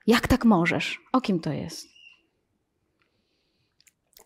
Jak 0.07 0.27
tak 0.27 0.45
możesz? 0.45 1.01
O 1.13 1.21
kim 1.21 1.39
to 1.39 1.53
jest? 1.53 1.92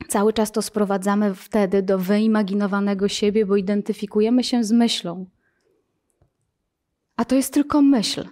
Cały 0.08 0.34
czas 0.34 0.52
to 0.52 0.62
sprowadzamy 0.62 1.36
wtedy 1.36 1.84
do 1.84 2.00
wyimaginowanego 2.00 3.08
siebie, 3.08 3.46
bo 3.46 3.56
identyfikujemy 3.56 4.44
się 4.44 4.64
z 4.64 4.72
myślą. 4.72 5.26
A 7.16 7.26
to 7.26 7.36
jest 7.36 7.54
tylko 7.54 7.82
myśl. 7.82 8.28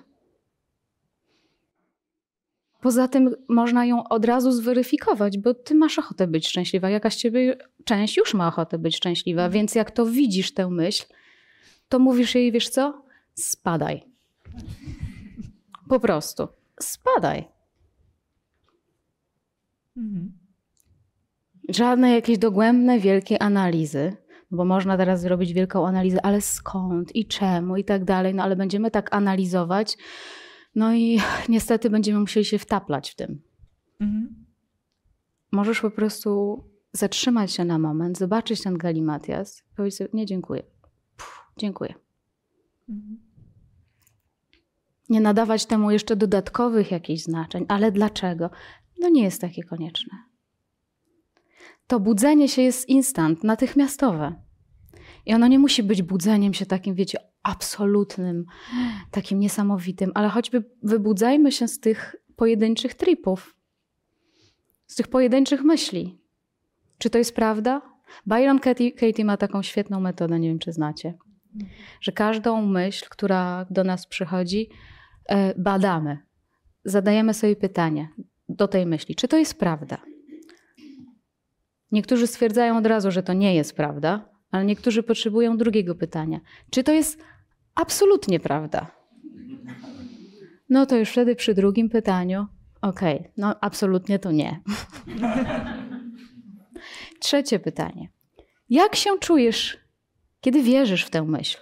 Poza 2.82 3.08
tym 3.08 3.36
można 3.50 3.86
ją 3.86 4.08
od 4.08 4.26
razu 4.26 4.52
zweryfikować, 4.52 5.38
bo 5.38 5.54
ty 5.54 5.76
masz 5.76 6.00
ochotę 6.00 6.28
być 6.28 6.48
szczęśliwa. 6.48 6.90
Jakaś 6.90 7.16
ciebie 7.16 7.58
część 7.84 8.18
już 8.18 8.34
ma 8.34 8.48
ochotę 8.48 8.78
być 8.78 8.96
szczęśliwa, 8.96 9.50
więc 9.50 9.76
jak 9.76 9.92
to 9.92 10.06
widzisz 10.06 10.54
tę 10.54 10.70
myśl, 10.70 11.06
to 11.90 12.00
mówisz 12.00 12.36
jej, 12.36 12.52
wiesz 12.52 12.70
co? 12.70 13.04
Spadaj. 13.36 14.04
Po 15.90 16.00
prostu. 16.00 16.48
Spadaj. 16.80 17.48
Mhm. 19.98 20.45
Żadne 21.70 22.12
jakieś 22.12 22.38
dogłębne, 22.38 23.00
wielkie 23.00 23.42
analizy, 23.42 24.18
bo 24.52 24.66
można 24.66 24.98
teraz 24.98 25.22
zrobić 25.22 25.54
wielką 25.54 25.88
analizę, 25.88 26.26
ale 26.26 26.42
skąd 26.42 27.16
i 27.16 27.26
czemu 27.26 27.78
i 27.78 27.84
tak 27.84 28.04
dalej, 28.04 28.36
no 28.36 28.44
ale 28.44 28.56
będziemy 28.56 28.92
tak 28.92 29.16
analizować, 29.16 29.98
no 30.76 30.94
i 30.94 31.20
niestety 31.50 31.90
będziemy 31.90 32.20
musieli 32.20 32.46
się 32.46 32.60
wtaplać 32.60 33.12
w 33.12 33.16
tym. 33.16 33.42
Mhm. 34.00 34.46
Możesz 35.52 35.82
po 35.82 35.92
prostu 35.92 36.64
zatrzymać 36.94 37.52
się 37.52 37.66
na 37.66 37.80
moment, 37.80 38.18
zobaczyć 38.18 38.64
ten 38.64 38.78
galimatias 38.78 39.64
powiedzieć 39.76 39.98
sobie, 39.98 40.10
nie 40.14 40.26
dziękuję. 40.26 40.64
Puh, 41.18 41.52
dziękuję. 41.58 41.94
Mhm. 42.90 43.18
Nie 45.10 45.22
nadawać 45.22 45.66
temu 45.66 45.92
jeszcze 45.92 46.16
dodatkowych 46.16 46.92
jakichś 46.92 47.24
znaczeń, 47.24 47.66
ale 47.68 47.92
dlaczego? 47.92 48.50
No 49.00 49.10
nie 49.10 49.24
jest 49.24 49.42
takie 49.42 49.64
konieczne. 49.64 50.35
To 51.88 52.00
budzenie 52.00 52.50
się 52.50 52.62
jest 52.62 52.90
instant, 52.90 53.44
natychmiastowe. 53.44 54.36
I 55.26 55.34
ono 55.34 55.48
nie 55.48 55.60
musi 55.60 55.84
być 55.84 56.02
budzeniem 56.02 56.54
się 56.54 56.66
takim, 56.66 56.96
wiecie, 56.96 57.18
absolutnym, 57.44 58.46
takim 59.12 59.40
niesamowitym, 59.40 60.12
ale 60.14 60.30
choćby 60.30 60.64
wybudzajmy 60.84 61.52
się 61.52 61.68
z 61.68 61.80
tych 61.80 62.16
pojedynczych 62.36 62.94
tripów, 62.94 63.56
z 64.88 64.96
tych 64.96 65.08
pojedynczych 65.08 65.64
myśli. 65.64 66.20
Czy 66.98 67.10
to 67.10 67.18
jest 67.18 67.36
prawda? 67.36 67.82
Byron 68.26 68.60
Katie, 68.60 68.92
Katie 68.92 69.26
ma 69.26 69.38
taką 69.38 69.64
świetną 69.64 70.00
metodę, 70.00 70.40
nie 70.40 70.50
wiem 70.50 70.60
czy 70.60 70.74
znacie, 70.74 71.14
że 72.02 72.12
każdą 72.12 72.66
myśl, 72.66 73.06
która 73.10 73.66
do 73.70 73.84
nas 73.84 74.08
przychodzi, 74.08 74.70
e, 75.26 75.54
badamy. 75.60 76.18
Zadajemy 76.84 77.34
sobie 77.34 77.56
pytanie 77.56 78.10
do 78.50 78.68
tej 78.68 78.86
myśli, 78.86 79.16
czy 79.16 79.28
to 79.28 79.38
jest 79.38 79.60
prawda? 79.60 79.98
Niektórzy 81.92 82.28
stwierdzają 82.28 82.78
od 82.78 82.86
razu, 82.86 83.12
że 83.12 83.24
to 83.24 83.34
nie 83.34 83.56
jest 83.56 83.76
prawda, 83.76 84.30
ale 84.52 84.66
niektórzy 84.66 85.04
potrzebują 85.04 85.58
drugiego 85.58 85.96
pytania. 85.96 86.40
Czy 86.70 86.84
to 86.84 86.92
jest 86.92 87.24
absolutnie 87.76 88.40
prawda? 88.40 88.92
No 90.70 90.86
to 90.86 90.98
już 90.98 91.10
wtedy 91.10 91.36
przy 91.36 91.54
drugim 91.54 91.90
pytaniu, 91.90 92.48
okej, 92.82 93.20
okay, 93.20 93.32
no 93.38 93.56
absolutnie 93.62 94.20
to 94.20 94.32
nie. 94.32 94.60
Trzecie 97.20 97.60
pytanie. 97.60 98.10
Jak 98.70 98.96
się 98.96 99.10
czujesz, 99.20 99.78
kiedy 100.42 100.62
wierzysz 100.62 101.06
w 101.06 101.10
tę 101.10 101.24
myśl? 101.24 101.58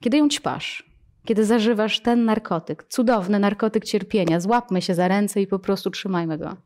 Kiedy 0.00 0.16
ją 0.16 0.28
ćpasz? 0.28 0.90
Kiedy 1.24 1.44
zażywasz 1.44 2.00
ten 2.00 2.24
narkotyk, 2.24 2.84
cudowny 2.84 3.38
narkotyk 3.38 3.84
cierpienia, 3.84 4.40
złapmy 4.40 4.82
się 4.82 4.94
za 4.94 5.08
ręce 5.08 5.40
i 5.40 5.46
po 5.46 5.58
prostu 5.58 5.90
trzymajmy 5.90 6.38
go. 6.38 6.56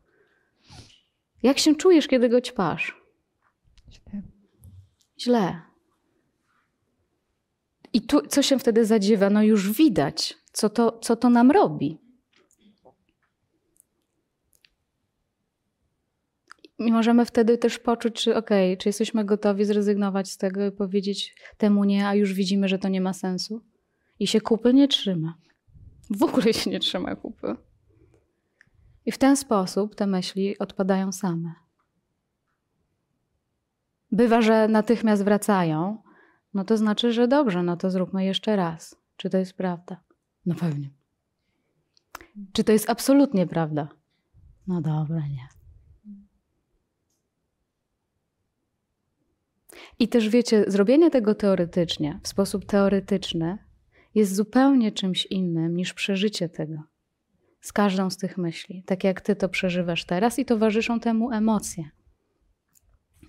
Jak 1.45 1.59
się 1.59 1.75
czujesz, 1.75 2.07
kiedy 2.07 2.29
go 2.29 2.41
ćpasz? 2.41 3.01
źle. 5.19 5.61
I 7.93 8.01
tu, 8.01 8.27
co 8.27 8.41
się 8.41 8.59
wtedy 8.59 8.85
zadziewa? 8.85 9.29
No 9.29 9.43
już 9.43 9.71
widać, 9.71 10.37
co 10.51 10.69
to, 10.69 10.99
co 10.99 11.15
to 11.15 11.29
nam 11.29 11.51
robi. 11.51 11.97
I 16.79 16.91
możemy 16.91 17.25
wtedy 17.25 17.57
też 17.57 17.79
poczuć, 17.79 18.15
czy 18.15 18.35
okej, 18.35 18.73
okay, 18.73 18.77
czy 18.77 18.89
jesteśmy 18.89 19.25
gotowi 19.25 19.65
zrezygnować 19.65 20.31
z 20.31 20.37
tego 20.37 20.65
i 20.65 20.71
powiedzieć 20.71 21.35
temu 21.57 21.83
nie, 21.83 22.07
a 22.07 22.15
już 22.15 22.33
widzimy, 22.33 22.67
że 22.67 22.79
to 22.79 22.87
nie 22.87 23.01
ma 23.01 23.13
sensu. 23.13 23.61
I 24.19 24.27
się 24.27 24.41
kupy 24.41 24.73
nie 24.73 24.87
trzyma. 24.87 25.37
W 26.09 26.23
ogóle 26.23 26.53
się 26.53 26.69
nie 26.69 26.79
trzyma 26.79 27.15
kupy. 27.15 27.55
I 29.05 29.11
w 29.11 29.17
ten 29.17 29.37
sposób 29.37 29.95
te 29.95 30.07
myśli 30.07 30.57
odpadają 30.57 31.11
same. 31.11 31.53
Bywa, 34.11 34.41
że 34.41 34.67
natychmiast 34.67 35.23
wracają, 35.23 36.03
no 36.53 36.65
to 36.65 36.77
znaczy, 36.77 37.13
że 37.13 37.27
dobrze, 37.27 37.63
no 37.63 37.77
to 37.77 37.89
zróbmy 37.89 38.25
jeszcze 38.25 38.55
raz. 38.55 38.95
Czy 39.17 39.29
to 39.29 39.37
jest 39.37 39.53
prawda? 39.53 40.03
No 40.45 40.55
pewnie. 40.55 40.89
Czy 42.53 42.63
to 42.63 42.71
jest 42.71 42.89
absolutnie 42.89 43.47
prawda? 43.47 43.87
No 44.67 44.81
dobra, 44.81 45.27
nie. 45.27 45.47
I 49.99 50.07
też 50.07 50.29
wiecie, 50.29 50.65
zrobienie 50.67 51.11
tego 51.11 51.35
teoretycznie, 51.35 52.19
w 52.23 52.27
sposób 52.27 52.65
teoretyczny, 52.65 53.57
jest 54.15 54.35
zupełnie 54.35 54.91
czymś 54.91 55.25
innym 55.25 55.75
niż 55.75 55.93
przeżycie 55.93 56.49
tego. 56.49 56.94
Z 57.65 57.73
każdą 57.73 58.09
z 58.09 58.17
tych 58.17 58.37
myśli. 58.37 58.83
Tak 58.83 59.03
jak 59.03 59.21
ty 59.21 59.35
to 59.35 59.49
przeżywasz 59.49 60.05
teraz 60.05 60.39
i 60.39 60.45
towarzyszą 60.45 60.99
temu 60.99 61.31
emocje. 61.31 61.89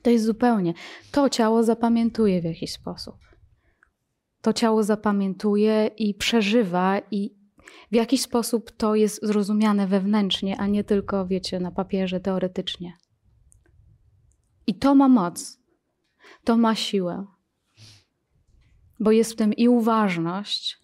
To 0.02 0.10
jest 0.10 0.24
zupełnie. 0.24 0.74
To 1.12 1.28
ciało 1.28 1.62
zapamiętuje 1.62 2.40
w 2.40 2.44
jakiś 2.44 2.72
sposób. 2.72 3.16
To 4.42 4.52
ciało 4.52 4.82
zapamiętuje 4.82 5.90
i 5.96 6.14
przeżywa, 6.14 7.00
i 7.10 7.34
w 7.92 7.94
jakiś 7.94 8.22
sposób 8.22 8.70
to 8.70 8.94
jest 8.94 9.26
zrozumiane 9.26 9.86
wewnętrznie, 9.86 10.56
a 10.56 10.66
nie 10.66 10.84
tylko, 10.84 11.26
wiecie, 11.26 11.60
na 11.60 11.70
papierze 11.70 12.20
teoretycznie. 12.20 12.92
I 14.66 14.74
to 14.74 14.94
ma 14.94 15.08
moc, 15.08 15.60
to 16.44 16.56
ma 16.56 16.74
siłę, 16.74 17.26
bo 19.00 19.10
jest 19.12 19.32
w 19.32 19.36
tym 19.36 19.52
i 19.52 19.68
uważność, 19.68 20.78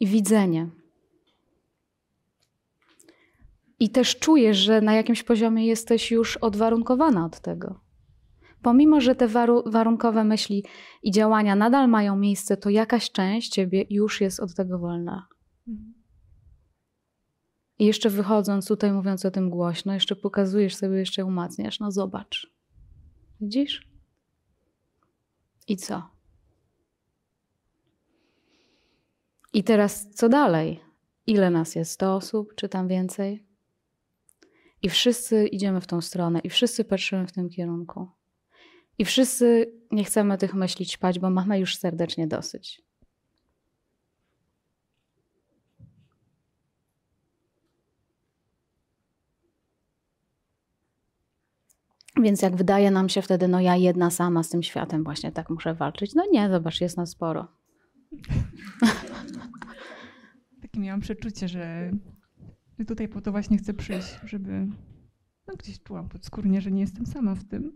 i 0.00 0.06
widzenie. 0.06 0.70
I 3.80 3.90
też 3.90 4.18
czujesz, 4.18 4.56
że 4.56 4.80
na 4.80 4.94
jakimś 4.94 5.22
poziomie 5.22 5.66
jesteś 5.66 6.10
już 6.10 6.36
odwarunkowana 6.36 7.24
od 7.24 7.40
tego. 7.40 7.80
Pomimo, 8.62 9.00
że 9.00 9.14
te 9.14 9.28
waru- 9.28 9.70
warunkowe 9.72 10.24
myśli 10.24 10.64
i 11.02 11.10
działania 11.10 11.56
nadal 11.56 11.88
mają 11.88 12.16
miejsce, 12.16 12.56
to 12.56 12.70
jakaś 12.70 13.10
część 13.12 13.52
ciebie 13.52 13.84
już 13.90 14.20
jest 14.20 14.40
od 14.40 14.54
tego 14.54 14.78
wolna. 14.78 15.26
I 17.78 17.86
jeszcze 17.86 18.10
wychodząc 18.10 18.68
tutaj, 18.68 18.92
mówiąc 18.92 19.24
o 19.24 19.30
tym 19.30 19.50
głośno, 19.50 19.94
jeszcze 19.94 20.16
pokazujesz 20.16 20.74
sobie, 20.76 20.96
jeszcze 20.98 21.24
umacniasz. 21.24 21.80
No 21.80 21.90
zobacz. 21.90 22.52
Widzisz? 23.40 23.88
I 25.68 25.76
co? 25.76 26.02
I 29.52 29.64
teraz 29.64 30.10
co 30.10 30.28
dalej? 30.28 30.80
Ile 31.26 31.50
nas 31.50 31.74
jest? 31.74 31.90
100 31.92 32.16
osób, 32.16 32.54
czy 32.54 32.68
tam 32.68 32.88
więcej? 32.88 33.45
I 34.82 34.88
wszyscy 34.88 35.46
idziemy 35.46 35.80
w 35.80 35.86
tą 35.86 36.00
stronę, 36.00 36.40
i 36.40 36.50
wszyscy 36.50 36.84
patrzymy 36.84 37.26
w 37.26 37.32
tym 37.32 37.48
kierunku. 37.48 38.08
I 38.98 39.04
wszyscy 39.04 39.72
nie 39.92 40.04
chcemy 40.04 40.38
tych 40.38 40.54
myśli 40.54 40.86
ćpać, 40.86 41.18
bo 41.18 41.30
mamy 41.30 41.58
już 41.58 41.76
serdecznie 41.76 42.26
dosyć. 42.26 42.82
Więc 52.22 52.42
jak 52.42 52.56
wydaje 52.56 52.90
nam 52.90 53.08
się 53.08 53.22
wtedy, 53.22 53.48
no 53.48 53.60
ja 53.60 53.76
jedna 53.76 54.10
sama 54.10 54.42
z 54.42 54.48
tym 54.48 54.62
światem 54.62 55.04
właśnie 55.04 55.32
tak 55.32 55.50
muszę 55.50 55.74
walczyć. 55.74 56.14
No 56.14 56.24
nie, 56.32 56.50
zobacz, 56.50 56.80
jest 56.80 56.96
nas 56.96 57.10
sporo. 57.10 57.48
Takie 60.62 60.80
miałam 60.80 61.00
przeczucie, 61.00 61.48
że 61.48 61.90
że 62.78 62.84
tutaj 62.84 63.08
po 63.08 63.20
to 63.20 63.32
właśnie 63.32 63.58
chcę 63.58 63.74
przyjść, 63.74 64.18
żeby 64.24 64.66
no 65.46 65.54
gdzieś 65.58 65.82
czułam 65.82 66.08
podskórnie, 66.08 66.60
że 66.60 66.70
nie 66.70 66.80
jestem 66.80 67.06
sama 67.06 67.34
w 67.34 67.44
tym. 67.44 67.72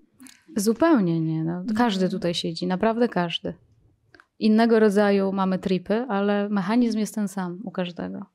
Zupełnie 0.57 1.21
nie. 1.21 1.45
No. 1.45 1.65
Każdy 1.77 2.09
tutaj 2.09 2.35
siedzi, 2.35 2.67
naprawdę 2.67 3.09
każdy. 3.09 3.55
Innego 4.39 4.81
rodzaju 4.81 5.33
mamy 5.33 5.59
tripy, 5.59 6.07
ale 6.09 6.49
mechanizm 6.49 6.99
jest 6.99 7.15
ten 7.15 7.29
sam 7.29 7.61
u 7.65 7.71
każdego. 7.71 8.27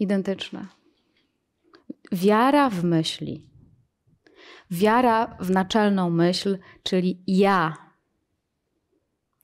Identyczny. 0.00 0.66
Wiara 2.12 2.70
w 2.70 2.84
myśli. 2.84 3.48
Wiara 4.70 5.36
w 5.40 5.50
naczelną 5.50 6.10
myśl, 6.10 6.58
czyli 6.82 7.22
ja. 7.26 7.76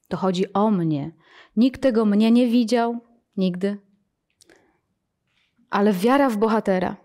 To 0.08 0.16
chodzi 0.16 0.52
o 0.52 0.70
mnie. 0.70 1.12
Nikt 1.56 1.82
tego 1.82 2.04
mnie 2.04 2.30
nie 2.30 2.46
widział, 2.46 3.00
nigdy. 3.36 3.78
Ale 5.74 5.92
wiara 5.92 6.30
w 6.30 6.36
bohatera. 6.36 6.96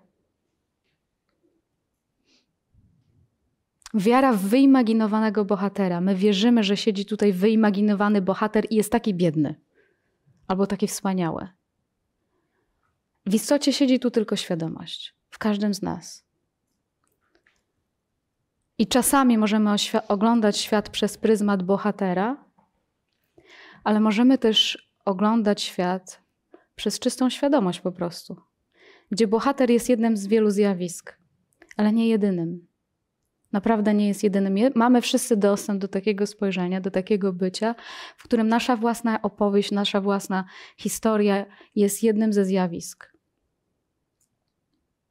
Wiara 3.93 4.33
w 4.33 4.41
wyimaginowanego 4.41 5.45
bohatera. 5.45 6.01
My 6.01 6.15
wierzymy, 6.15 6.63
że 6.63 6.77
siedzi 6.77 7.05
tutaj 7.05 7.33
wyimaginowany 7.33 8.21
bohater 8.21 8.65
i 8.69 8.75
jest 8.75 8.91
taki 8.91 9.13
biedny 9.13 9.55
albo 10.47 10.67
taki 10.67 10.87
wspaniały. 10.87 11.47
W 13.25 13.33
istocie 13.33 13.73
siedzi 13.73 13.99
tu 13.99 14.11
tylko 14.11 14.35
świadomość 14.35 15.15
w 15.29 15.37
każdym 15.37 15.73
z 15.73 15.81
nas. 15.81 16.25
I 18.77 18.87
czasami 18.87 19.37
możemy 19.37 19.75
oglądać 20.07 20.57
świat 20.57 20.89
przez 20.89 21.17
pryzmat 21.17 21.63
bohatera, 21.63 22.45
ale 23.83 23.99
możemy 23.99 24.37
też 24.37 24.89
oglądać 25.05 25.61
świat 25.61 26.21
przez 26.75 26.99
czystą 26.99 27.29
świadomość 27.29 27.79
po 27.79 27.91
prostu, 27.91 28.48
gdzie 29.11 29.27
bohater 29.27 29.69
jest 29.69 29.89
jednym 29.89 30.17
z 30.17 30.27
wielu 30.27 30.49
zjawisk, 30.49 31.17
ale 31.77 31.93
nie 31.93 32.07
jedynym. 32.07 32.67
Naprawdę 33.51 33.93
nie 33.93 34.07
jest 34.07 34.23
jedynym. 34.23 34.71
Mamy 34.75 35.01
wszyscy 35.01 35.37
dostęp 35.37 35.81
do 35.81 35.87
takiego 35.87 36.27
spojrzenia, 36.27 36.81
do 36.81 36.91
takiego 36.91 37.33
bycia, 37.33 37.75
w 38.17 38.23
którym 38.23 38.47
nasza 38.47 38.75
własna 38.75 39.21
opowieść, 39.21 39.71
nasza 39.71 40.01
własna 40.01 40.45
historia 40.77 41.45
jest 41.75 42.03
jednym 42.03 42.33
ze 42.33 42.45
zjawisk. 42.45 43.13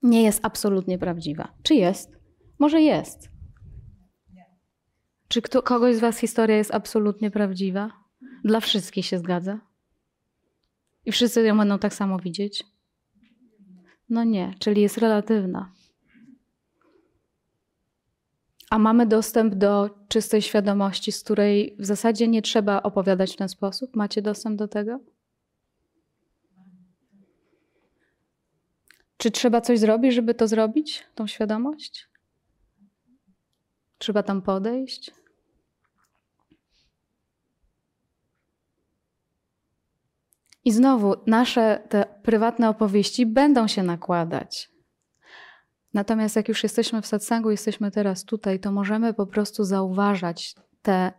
Nie 0.03 0.23
jest 0.23 0.41
absolutnie 0.43 0.99
prawdziwa. 0.99 1.55
Czy 1.63 1.75
jest? 1.75 2.19
Może 2.59 2.81
jest. 2.81 3.29
Czy 5.29 5.43
kto, 5.43 5.63
kogoś 5.63 5.97
z 5.97 6.01
Was 6.01 6.19
historia 6.19 6.57
jest 6.57 6.75
absolutnie 6.75 7.31
prawdziwa? 7.31 7.91
Dla 8.45 8.61
wszystkich 8.61 9.07
się 9.07 9.19
zgadza? 9.19 9.61
I 11.05 11.13
wszyscy 11.13 11.43
ją 11.43 11.59
będą 11.59 11.79
tak 11.79 11.95
samo 11.95 12.19
widzieć? 12.19 12.65
No 14.09 14.25
nie, 14.25 14.55
czyli 14.59 14.83
jest 14.83 14.99
relatywna. 14.99 15.73
A 18.71 18.79
mamy 18.79 19.07
dostęp 19.07 19.55
do 19.55 19.91
czystej 20.09 20.43
świadomości, 20.43 21.13
z 21.13 21.25
której 21.25 21.77
w 21.79 21.85
zasadzie 21.85 22.29
nie 22.29 22.43
trzeba 22.43 22.83
opowiadać 22.83 23.33
w 23.33 23.37
ten 23.37 23.49
sposób? 23.49 23.97
Macie 23.97 24.23
dostęp 24.23 24.59
do 24.59 24.69
tego? 24.69 25.01
Czy 29.17 29.31
trzeba 29.31 29.61
coś 29.61 29.79
zrobić, 29.79 30.15
żeby 30.15 30.35
to 30.35 30.49
zrobić, 30.49 31.07
tą 31.15 31.27
świadomość? 31.27 32.09
Trzeba 33.99 34.23
tam 34.23 34.43
podejść? 34.43 35.18
I 40.69 40.73
znowu 40.73 41.15
nasze 41.27 41.83
te 41.89 42.05
prywatne 42.23 42.69
opowieści 42.69 43.27
będą 43.27 43.69
się 43.69 43.83
nakładać. 43.83 44.71
Natomiast 45.95 46.37
jak 46.37 46.49
już 46.49 46.63
jesteśmy 46.63 47.03
w 47.03 47.07
satsangu, 47.07 47.51
jesteśmy 47.51 47.91
teraz 47.91 48.25
tutaj, 48.25 48.61
to 48.61 48.73
możemy 48.73 49.15
po 49.15 49.27
prostu 49.27 49.65
zauważać 49.65 50.55
te 50.83 51.13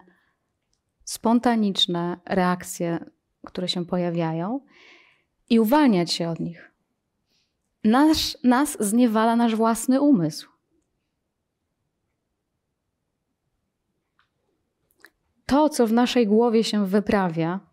spontaniczne 1.03 2.19
reakcje, 2.25 3.05
które 3.45 3.67
się 3.67 3.85
pojawiają 3.85 4.59
i 5.49 5.59
uwalniać 5.59 6.11
się 6.11 6.29
od 6.29 6.39
nich. 6.39 6.71
Nasz, 7.83 8.37
nas 8.43 8.77
zniewala 8.79 9.35
nasz 9.35 9.55
własny 9.55 10.01
umysł. 10.01 10.49
To, 15.45 15.69
co 15.69 15.87
w 15.87 15.93
naszej 15.93 16.27
głowie 16.27 16.63
się 16.63 16.85
wyprawia, 16.85 17.68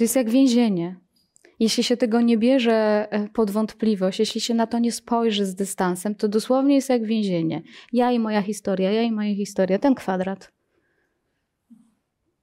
to 0.00 0.04
jest 0.04 0.16
jak 0.16 0.30
więzienie. 0.30 1.00
Jeśli 1.58 1.84
się 1.84 1.96
tego 1.96 2.20
nie 2.20 2.38
bierze 2.38 3.08
e, 3.10 3.28
pod 3.28 3.50
wątpliwość, 3.50 4.18
jeśli 4.18 4.40
się 4.40 4.54
na 4.54 4.66
to 4.66 4.78
nie 4.78 4.92
spojrzy 4.92 5.46
z 5.46 5.54
dystansem, 5.54 6.14
to 6.14 6.28
dosłownie 6.28 6.74
jest 6.74 6.88
jak 6.88 7.04
więzienie. 7.04 7.62
Ja 7.92 8.12
i 8.12 8.18
moja 8.18 8.42
historia, 8.42 8.92
ja 8.92 9.02
i 9.02 9.12
moja 9.12 9.34
historia, 9.34 9.78
ten 9.78 9.94
kwadrat. 9.94 10.52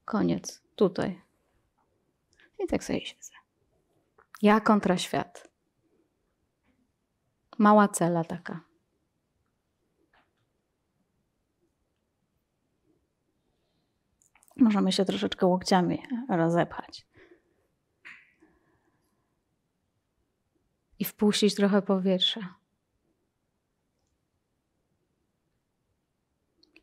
Koniec. 0.06 0.64
Tutaj. 0.76 1.22
I 2.64 2.68
tak 2.68 2.84
sobie 2.84 3.06
siedzę. 3.06 3.34
Ja 4.42 4.60
kontra 4.60 4.98
świat. 4.98 5.50
Mała 7.58 7.88
cela 7.88 8.24
taka. 8.24 8.62
Możemy 14.58 14.92
się 14.92 15.06
troszeczkę 15.06 15.46
łokciami 15.46 16.04
rozepchać. 16.30 17.07
I 21.00 21.06
wpuścić 21.06 21.56
trochę 21.56 21.82
powietrza. 21.82 22.56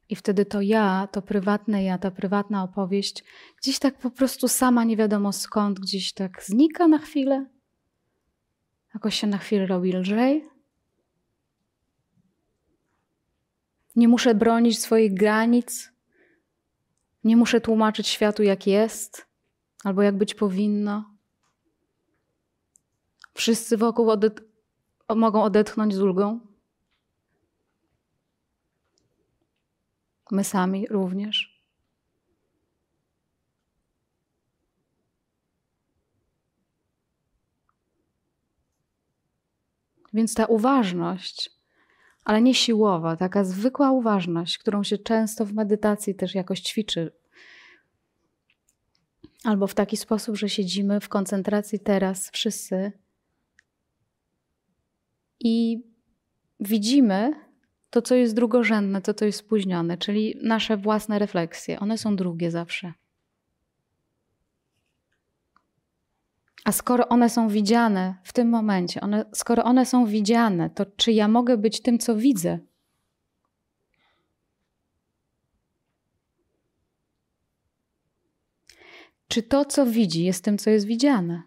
I 0.08 0.16
wtedy 0.16 0.44
to 0.44 0.60
ja, 0.60 1.08
to 1.12 1.22
prywatne 1.22 1.84
ja, 1.84 1.98
ta 1.98 2.10
prywatna 2.10 2.62
opowieść, 2.62 3.24
gdzieś 3.62 3.78
tak 3.78 3.98
po 3.98 4.10
prostu 4.10 4.48
sama 4.48 4.84
nie 4.84 4.96
wiadomo 4.96 5.32
skąd, 5.32 5.80
gdzieś 5.80 6.12
tak 6.12 6.42
znika 6.42 6.88
na 6.88 6.98
chwilę. 6.98 7.46
Jakoś 8.94 9.20
się 9.20 9.26
na 9.26 9.38
chwilę 9.38 9.66
robi 9.66 9.92
lżej. 9.92 10.48
Nie 13.96 14.08
muszę 14.08 14.34
bronić 14.34 14.78
swoich 14.78 15.14
granic. 15.14 15.92
Nie 17.24 17.36
muszę 17.36 17.60
tłumaczyć 17.60 18.08
światu, 18.08 18.42
jak 18.42 18.66
jest 18.66 19.26
albo 19.84 20.02
jak 20.02 20.18
być 20.18 20.34
powinno. 20.34 21.13
Wszyscy 23.34 23.76
wokół 23.76 24.08
mogą 25.16 25.42
odetchnąć 25.42 25.94
z 25.94 26.00
ulgą. 26.00 26.40
My 30.30 30.44
sami 30.44 30.86
również. 30.86 31.54
Więc 40.12 40.34
ta 40.34 40.46
uważność, 40.46 41.50
ale 42.24 42.42
nie 42.42 42.54
siłowa, 42.54 43.16
taka 43.16 43.44
zwykła 43.44 43.90
uważność, 43.90 44.58
którą 44.58 44.82
się 44.82 44.98
często 44.98 45.44
w 45.44 45.52
medytacji 45.52 46.14
też 46.14 46.34
jakoś 46.34 46.60
ćwiczy, 46.60 47.12
albo 49.44 49.66
w 49.66 49.74
taki 49.74 49.96
sposób, 49.96 50.36
że 50.36 50.48
siedzimy 50.48 51.00
w 51.00 51.08
koncentracji 51.08 51.80
teraz 51.80 52.30
wszyscy 52.30 52.92
i 55.44 55.82
widzimy 56.60 57.32
To, 57.90 58.02
co 58.02 58.14
jest 58.14 58.34
drugorzędne, 58.34 59.02
to, 59.02 59.14
co 59.14 59.24
jest 59.24 59.38
spóźnione, 59.38 59.98
czyli 59.98 60.34
nasze 60.42 60.76
własne 60.76 61.18
refleksje, 61.18 61.80
one 61.80 61.98
są 61.98 62.16
drugie 62.16 62.50
zawsze. 62.50 62.92
A 66.64 66.72
skoro 66.72 67.08
one 67.08 67.30
są 67.30 67.48
widziane 67.48 68.14
w 68.24 68.32
tym 68.32 68.48
momencie, 68.48 69.00
one, 69.00 69.24
skoro 69.34 69.64
one 69.64 69.86
są 69.86 70.06
widziane, 70.06 70.70
to 70.70 70.86
czy 70.86 71.12
ja 71.12 71.28
mogę 71.28 71.56
być 71.56 71.82
tym, 71.82 71.98
co 71.98 72.16
widzę? 72.16 72.58
Czy 79.28 79.42
to, 79.42 79.64
co 79.64 79.86
widzi, 79.86 80.24
jest 80.24 80.44
tym, 80.44 80.58
co 80.58 80.70
jest 80.70 80.86
widziane? 80.86 81.42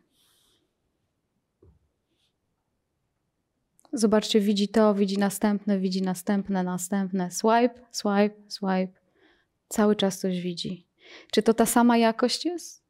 Zobaczcie, 3.98 4.40
widzi 4.40 4.68
to, 4.68 4.94
widzi 4.94 5.18
następne, 5.18 5.80
widzi 5.80 6.02
następne, 6.02 6.64
następne. 6.64 7.32
Swipe, 7.32 7.74
swipe, 7.92 8.36
swipe. 8.48 9.00
Cały 9.68 9.96
czas 9.96 10.20
coś 10.20 10.42
widzi. 10.42 10.88
Czy 11.32 11.44
to 11.44 11.54
ta 11.54 11.66
sama 11.66 11.98
jakość 11.98 12.46
jest? 12.46 12.84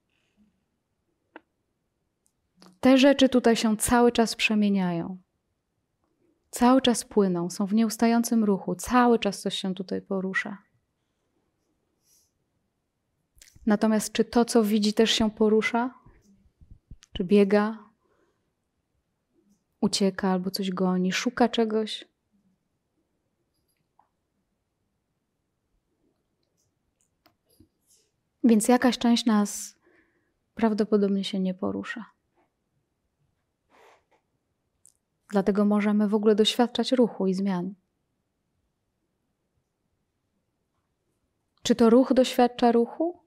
Te 2.80 2.98
rzeczy 2.98 3.30
tutaj 3.30 3.56
się 3.56 3.78
cały 3.78 4.12
czas 4.12 4.36
przemieniają. 4.36 5.18
Cały 6.50 6.82
czas 6.82 7.06
płyną, 7.06 7.50
są 7.50 7.66
w 7.66 7.74
nieustającym 7.74 8.44
ruchu, 8.44 8.76
cały 8.76 9.20
czas 9.20 9.42
coś 9.42 9.56
się 9.56 9.74
tutaj 9.74 10.02
porusza. 10.02 10.58
Natomiast 13.66 14.12
czy 14.12 14.26
to, 14.26 14.46
co 14.46 14.64
widzi, 14.64 14.94
też 14.94 15.12
się 15.12 15.32
porusza? 15.32 15.94
Czy 17.14 17.24
biega, 17.24 17.87
ucieka 19.88 20.30
albo 20.30 20.52
coś 20.52 20.72
goni, 20.72 21.12
szuka 21.12 21.50
czegoś? 21.50 22.06
Więc 28.44 28.68
jakaś 28.68 28.98
część 28.98 29.26
nas 29.26 29.78
prawdopodobnie 30.56 31.24
się 31.24 31.40
nie 31.40 31.54
porusza. 31.54 32.06
Dlatego 35.30 35.66
możemy 35.66 36.08
w 36.08 36.16
ogóle 36.16 36.36
doświadczać 36.36 36.92
ruchu 36.92 37.28
i 37.28 37.34
zmian. 37.34 37.74
Czy 41.64 41.76
to 41.76 41.90
ruch 41.90 42.14
doświadcza 42.14 42.72
ruchu? 42.72 43.27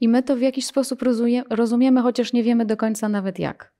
I 0.00 0.08
my 0.08 0.22
to 0.22 0.36
w 0.36 0.40
jakiś 0.40 0.66
sposób 0.66 1.02
rozumiemy, 1.50 2.02
chociaż 2.02 2.32
nie 2.32 2.42
wiemy 2.42 2.64
do 2.64 2.76
końca 2.76 3.08
nawet 3.08 3.38
jak. 3.38 3.72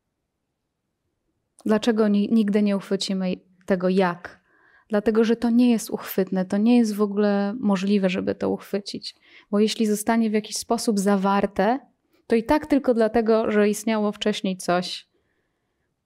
Dlaczego 1.67 2.09
nigdy 2.09 2.63
nie 2.63 2.77
uchwycimy 2.77 3.35
tego 3.67 3.89
jak? 3.89 4.43
Dlatego, 4.89 5.25
że 5.25 5.37
to 5.37 5.51
nie 5.51 5.71
jest 5.71 5.91
uchwytne, 5.91 6.45
to 6.45 6.57
nie 6.57 6.79
jest 6.79 6.95
w 6.95 7.03
ogóle 7.03 7.55
możliwe, 7.61 8.11
żeby 8.11 8.35
to 8.35 8.51
uchwycić. 8.51 9.15
Bo 9.51 9.59
jeśli 9.59 9.87
zostanie 9.87 10.31
w 10.31 10.33
jakiś 10.33 10.57
sposób 10.57 10.99
zawarte, 10.99 11.79
to 12.27 12.37
i 12.37 12.45
tak 12.45 12.67
tylko 12.67 12.95
dlatego, 12.95 13.51
że 13.51 13.69
istniało 13.69 14.13
wcześniej 14.13 14.57
coś, 14.57 15.09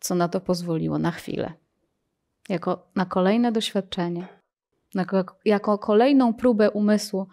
co 0.00 0.14
na 0.14 0.28
to 0.28 0.40
pozwoliło 0.40 0.98
na 0.98 1.10
chwilę. 1.10 1.52
Jako 2.48 2.90
na 2.94 3.06
kolejne 3.06 3.52
doświadczenie, 3.52 4.28
jako, 4.94 5.24
jako 5.44 5.78
kolejną 5.78 6.34
próbę 6.34 6.70
umysłu, 6.70 7.26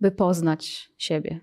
by 0.00 0.10
poznać 0.10 0.92
siebie. 0.98 1.40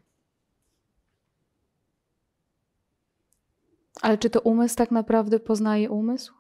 Ale 4.05 4.17
czy 4.17 4.29
to 4.29 4.41
umysł 4.41 4.75
tak 4.75 4.91
naprawdę 4.91 5.39
poznaje 5.39 5.89
umysł? 5.89 6.33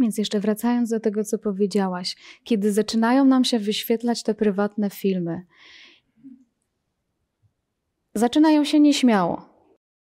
Więc 0.00 0.18
jeszcze 0.18 0.40
wracając 0.40 0.90
do 0.90 1.00
tego, 1.00 1.24
co 1.24 1.38
powiedziałaś, 1.38 2.16
kiedy 2.44 2.72
zaczynają 2.72 3.24
nam 3.24 3.44
się 3.44 3.58
wyświetlać 3.58 4.22
te 4.22 4.34
prywatne 4.34 4.90
filmy, 4.90 5.46
zaczynają 8.14 8.64
się 8.64 8.80
nieśmiało. 8.80 9.48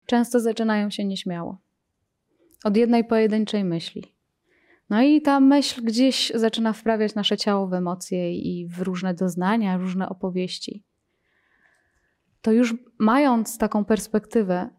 Często 0.06 0.40
zaczynają 0.40 0.90
się 0.90 1.04
nieśmiało. 1.04 1.58
Od 2.64 2.76
jednej 2.76 3.04
pojedynczej 3.04 3.64
myśli. 3.64 4.17
No 4.90 5.02
i 5.02 5.22
ta 5.22 5.40
myśl 5.40 5.82
gdzieś 5.82 6.32
zaczyna 6.34 6.72
wprawiać 6.72 7.14
nasze 7.14 7.36
ciało 7.36 7.66
w 7.66 7.74
emocje 7.74 8.34
i 8.34 8.66
w 8.66 8.80
różne 8.80 9.14
doznania, 9.14 9.76
różne 9.76 10.08
opowieści. 10.08 10.84
To 12.42 12.52
już 12.52 12.74
mając 12.98 13.58
taką 13.58 13.84
perspektywę, 13.84 14.70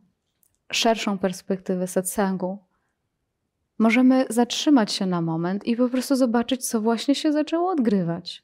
szerszą 0.71 1.17
perspektywę 1.17 1.87
satsangu, 1.87 2.57
możemy 3.79 4.25
zatrzymać 4.29 4.93
się 4.93 5.05
na 5.05 5.21
moment 5.21 5.67
i 5.67 5.75
po 5.75 5.89
prostu 5.89 6.15
zobaczyć, 6.15 6.67
co 6.67 6.81
właśnie 6.81 7.15
się 7.15 7.31
zaczęło 7.31 7.71
odgrywać. 7.71 8.43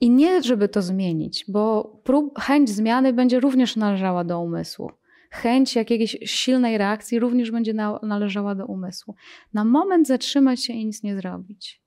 I 0.00 0.10
nie, 0.10 0.42
żeby 0.42 0.68
to 0.68 0.82
zmienić, 0.82 1.44
bo 1.48 1.84
prób, 2.04 2.38
chęć 2.38 2.70
zmiany 2.70 3.12
będzie 3.12 3.40
również 3.40 3.76
należała 3.76 4.24
do 4.24 4.40
umysłu 4.40 4.90
chęć 5.30 5.76
jakiejś 5.76 6.18
silnej 6.24 6.78
reakcji 6.78 7.18
również 7.18 7.50
będzie 7.50 7.74
należała 8.02 8.54
do 8.54 8.66
umysłu. 8.66 9.14
Na 9.52 9.64
moment 9.64 10.06
zatrzymać 10.06 10.64
się 10.64 10.72
i 10.72 10.86
nic 10.86 11.02
nie 11.02 11.16
zrobić. 11.16 11.82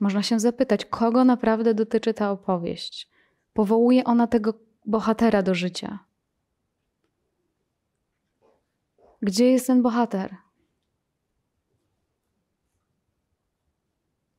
Można 0.00 0.22
się 0.22 0.40
zapytać, 0.40 0.84
kogo 0.84 1.24
naprawdę 1.24 1.74
dotyczy 1.74 2.14
ta 2.14 2.30
opowieść. 2.30 3.10
Powołuje 3.52 4.04
ona 4.04 4.26
tego 4.26 4.54
bohatera 4.86 5.42
do 5.42 5.54
życia. 5.54 5.98
Gdzie 9.22 9.50
jest 9.52 9.66
ten 9.66 9.82
bohater? 9.82 10.36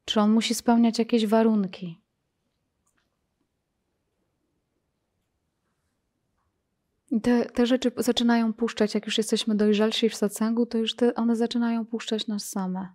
Czy 0.05 0.19
on 0.19 0.31
musi 0.31 0.55
spełniać 0.55 0.99
jakieś 0.99 1.25
warunki? 1.25 2.01
Te, 7.23 7.45
te 7.45 7.65
rzeczy 7.65 7.91
zaczynają 7.97 8.53
puszczać, 8.53 8.95
jak 8.95 9.05
już 9.05 9.17
jesteśmy 9.17 9.55
dojrzalsi 9.55 10.09
w 10.09 10.15
satsangu, 10.15 10.65
to 10.65 10.77
już 10.77 10.95
te, 10.95 11.15
one 11.15 11.35
zaczynają 11.35 11.85
puszczać 11.85 12.27
nas 12.27 12.49
same. 12.49 12.93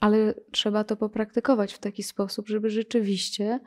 Ale 0.00 0.34
trzeba 0.52 0.84
to 0.84 0.96
popraktykować 0.96 1.72
w 1.72 1.78
taki 1.78 2.02
sposób, 2.02 2.48
żeby 2.48 2.70
rzeczywiście 2.70 3.60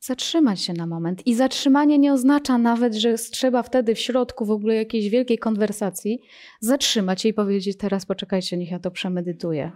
zatrzymać 0.00 0.60
się 0.60 0.72
na 0.72 0.86
moment. 0.86 1.26
I 1.26 1.34
zatrzymanie 1.34 1.98
nie 1.98 2.12
oznacza 2.12 2.58
nawet, 2.58 2.94
że 2.94 3.14
trzeba 3.14 3.62
wtedy 3.62 3.94
w 3.94 3.98
środku 3.98 4.44
w 4.44 4.50
ogóle 4.50 4.74
jakiejś 4.74 5.08
wielkiej 5.08 5.38
konwersacji 5.38 6.20
zatrzymać 6.60 7.22
się 7.22 7.28
i 7.28 7.34
powiedzieć: 7.34 7.76
Teraz 7.76 8.06
poczekajcie, 8.06 8.56
niech 8.56 8.70
ja 8.70 8.78
to 8.78 8.90
przemedytuję. 8.90 9.72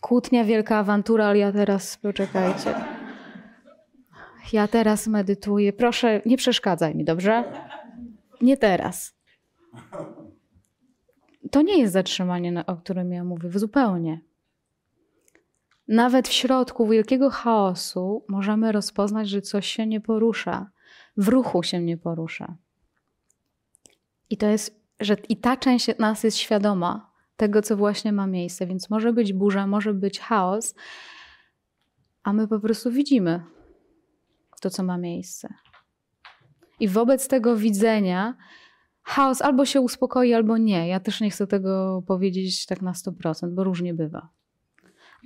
Kłótnia, 0.00 0.44
wielka 0.44 0.78
awantura, 0.78 1.26
ale 1.26 1.38
ja 1.38 1.52
teraz 1.52 1.96
poczekajcie 1.96 2.97
ja 4.52 4.68
teraz 4.68 5.06
medytuję. 5.06 5.72
Proszę, 5.72 6.22
nie 6.26 6.36
przeszkadzaj 6.36 6.94
mi, 6.94 7.04
dobrze? 7.04 7.44
Nie 8.40 8.56
teraz. 8.56 9.14
To 11.50 11.62
nie 11.62 11.78
jest 11.78 11.92
zatrzymanie, 11.92 12.64
o 12.66 12.76
którym 12.76 13.12
ja 13.12 13.24
mówię, 13.24 13.50
zupełnie. 13.54 14.20
Nawet 15.88 16.28
w 16.28 16.32
środku 16.32 16.88
wielkiego 16.88 17.30
chaosu 17.30 18.24
możemy 18.28 18.72
rozpoznać, 18.72 19.28
że 19.28 19.42
coś 19.42 19.66
się 19.66 19.86
nie 19.86 20.00
porusza, 20.00 20.70
w 21.16 21.28
ruchu 21.28 21.62
się 21.62 21.80
nie 21.80 21.96
porusza. 21.96 22.56
I 24.30 24.36
to 24.36 24.46
jest, 24.46 24.80
że 25.00 25.16
i 25.28 25.36
ta 25.36 25.56
część 25.56 25.98
nas 25.98 26.24
jest 26.24 26.36
świadoma 26.36 27.10
tego, 27.36 27.62
co 27.62 27.76
właśnie 27.76 28.12
ma 28.12 28.26
miejsce, 28.26 28.66
więc 28.66 28.90
może 28.90 29.12
być 29.12 29.32
burza, 29.32 29.66
może 29.66 29.94
być 29.94 30.20
chaos, 30.20 30.74
a 32.22 32.32
my 32.32 32.48
po 32.48 32.60
prostu 32.60 32.90
widzimy, 32.90 33.42
to, 34.60 34.70
co 34.70 34.82
ma 34.82 34.98
miejsce. 34.98 35.54
I 36.80 36.88
wobec 36.88 37.28
tego 37.28 37.56
widzenia 37.56 38.36
chaos 39.02 39.42
albo 39.42 39.64
się 39.66 39.80
uspokoi, 39.80 40.34
albo 40.34 40.58
nie. 40.58 40.88
Ja 40.88 41.00
też 41.00 41.20
nie 41.20 41.30
chcę 41.30 41.46
tego 41.46 42.02
powiedzieć 42.06 42.66
tak 42.66 42.82
na 42.82 42.92
100%, 42.92 43.54
bo 43.54 43.64
różnie 43.64 43.94
bywa. 43.94 44.28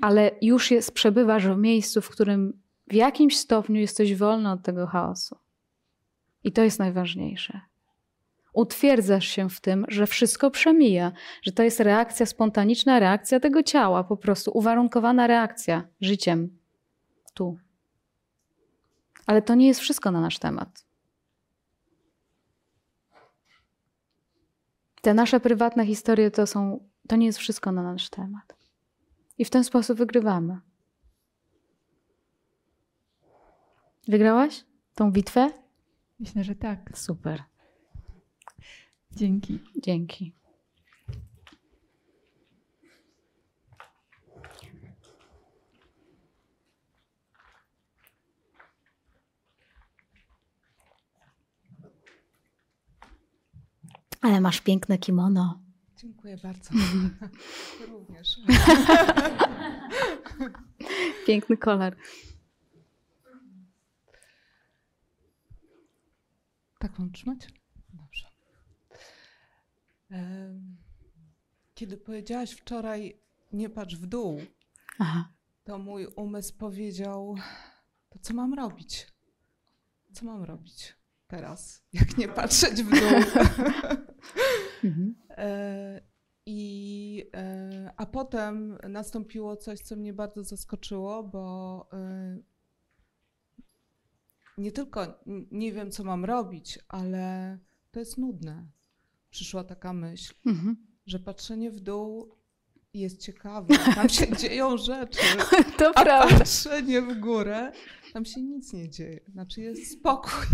Ale 0.00 0.30
już 0.42 0.70
jest, 0.70 0.92
przebywasz 0.92 1.46
w 1.46 1.56
miejscu, 1.56 2.00
w 2.00 2.10
którym 2.10 2.62
w 2.90 2.94
jakimś 2.94 3.36
stopniu 3.36 3.80
jesteś 3.80 4.14
wolny 4.14 4.50
od 4.50 4.62
tego 4.62 4.86
chaosu. 4.86 5.36
I 6.44 6.52
to 6.52 6.62
jest 6.62 6.78
najważniejsze. 6.78 7.60
Utwierdzasz 8.52 9.26
się 9.26 9.50
w 9.50 9.60
tym, 9.60 9.84
że 9.88 10.06
wszystko 10.06 10.50
przemija, 10.50 11.12
że 11.42 11.52
to 11.52 11.62
jest 11.62 11.80
reakcja, 11.80 12.26
spontaniczna 12.26 13.00
reakcja 13.00 13.40
tego 13.40 13.62
ciała, 13.62 14.04
po 14.04 14.16
prostu 14.16 14.50
uwarunkowana 14.54 15.26
reakcja 15.26 15.88
życiem 16.00 16.58
tu. 17.34 17.58
Ale 19.26 19.42
to 19.42 19.54
nie 19.54 19.66
jest 19.66 19.80
wszystko 19.80 20.10
na 20.10 20.20
nasz 20.20 20.38
temat. 20.38 20.84
Te 25.00 25.14
nasze 25.14 25.40
prywatne 25.40 25.86
historie 25.86 26.30
to 26.30 26.46
są 26.46 26.88
to 27.08 27.16
nie 27.16 27.26
jest 27.26 27.38
wszystko 27.38 27.72
na 27.72 27.82
nasz 27.82 28.10
temat. 28.10 28.56
I 29.38 29.44
w 29.44 29.50
ten 29.50 29.64
sposób 29.64 29.98
wygrywamy. 29.98 30.60
Wygrałaś 34.08 34.64
tą 34.94 35.12
bitwę? 35.12 35.50
Myślę, 36.20 36.44
że 36.44 36.54
tak. 36.54 36.98
Super. 36.98 37.42
Dzięki. 39.16 39.58
Dzięki. 39.76 40.32
Ale 54.22 54.40
masz 54.40 54.60
piękne 54.60 54.98
kimono. 54.98 55.62
Dziękuję 55.96 56.36
bardzo. 56.36 56.70
Również. 57.88 58.36
Piękny 61.26 61.56
kolor. 61.56 61.96
Tak 66.78 66.98
mam 66.98 67.12
trzymać? 67.12 67.38
Dobrze. 67.92 68.28
Kiedy 71.74 71.96
powiedziałaś 71.96 72.50
wczoraj, 72.50 73.20
nie 73.52 73.70
patrz 73.70 73.96
w 73.96 74.06
dół, 74.06 74.40
Aha. 74.98 75.28
to 75.64 75.78
mój 75.78 76.06
umysł 76.06 76.56
powiedział, 76.58 77.36
to 78.10 78.18
co 78.18 78.34
mam 78.34 78.54
robić? 78.54 79.06
Co 80.12 80.26
mam 80.26 80.42
robić 80.42 80.94
teraz, 81.32 81.82
jak 81.92 82.18
nie 82.18 82.28
patrzeć 82.28 82.82
w 82.82 82.90
dół? 82.90 83.20
Mhm. 84.84 85.14
E, 85.30 86.00
I, 86.46 87.24
e, 87.34 87.92
a 87.96 88.06
potem 88.06 88.78
nastąpiło 88.88 89.56
coś, 89.56 89.80
co 89.80 89.96
mnie 89.96 90.12
bardzo 90.12 90.44
zaskoczyło, 90.44 91.22
bo 91.22 91.88
e, 91.92 92.38
nie 94.58 94.72
tylko 94.72 95.24
nie 95.50 95.72
wiem, 95.72 95.90
co 95.90 96.04
mam 96.04 96.24
robić, 96.24 96.78
ale 96.88 97.58
to 97.90 98.00
jest 98.00 98.18
nudne. 98.18 98.66
Przyszła 99.30 99.64
taka 99.64 99.92
myśl, 99.92 100.34
Mhm. 100.46 100.76
że 101.06 101.18
patrzenie 101.18 101.70
w 101.70 101.80
dół 101.80 102.34
jest 102.94 103.20
ciekawe, 103.20 103.74
tam 103.94 104.08
się 104.08 104.32
dzieją 104.40 104.76
rzeczy, 104.76 105.18
To 105.78 105.88
a 105.94 106.02
prawda. 106.04 106.38
patrzenie 106.38 107.02
w 107.02 107.20
górę, 107.20 107.72
tam 108.12 108.24
się 108.24 108.40
nic 108.42 108.72
nie 108.72 108.88
dzieje. 108.90 109.20
Znaczy 109.32 109.60
jest 109.60 109.92
spokój. 109.92 110.32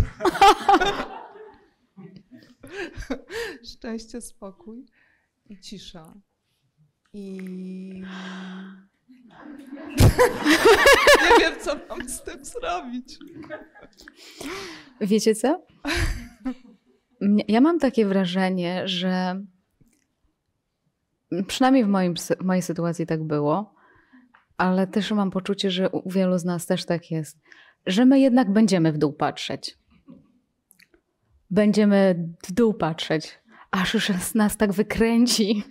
Szczęście, 3.73 4.21
spokój 4.21 4.85
i 5.49 5.59
cisza. 5.59 6.13
I 7.13 7.37
nie 11.21 11.39
wiem, 11.39 11.53
co 11.61 11.75
mam 11.89 12.09
z 12.09 12.23
tym 12.23 12.45
zrobić. 12.45 13.17
Wiecie 15.01 15.35
co? 15.35 15.65
Ja 17.47 17.61
mam 17.61 17.79
takie 17.79 18.05
wrażenie, 18.05 18.87
że 18.87 19.41
przynajmniej 21.47 21.85
w 21.85 21.87
moim, 21.87 22.15
w 22.15 22.43
mojej 22.43 22.61
sytuacji 22.61 23.05
tak 23.05 23.23
było, 23.23 23.73
ale 24.57 24.87
też 24.87 25.11
mam 25.11 25.31
poczucie, 25.31 25.71
że 25.71 25.89
u 25.89 26.09
wielu 26.09 26.37
z 26.37 26.45
nas 26.45 26.65
też 26.65 26.85
tak 26.85 27.11
jest, 27.11 27.37
że 27.85 28.05
my 28.05 28.19
jednak 28.19 28.53
będziemy 28.53 28.91
w 28.91 28.97
dół 28.97 29.13
patrzeć. 29.13 29.77
Będziemy 31.49 32.29
w 32.43 32.51
dół 32.51 32.73
patrzeć, 32.73 33.39
aż 33.71 33.93
już 33.93 34.11
nas 34.35 34.57
tak 34.57 34.71
wykręci. 34.73 35.63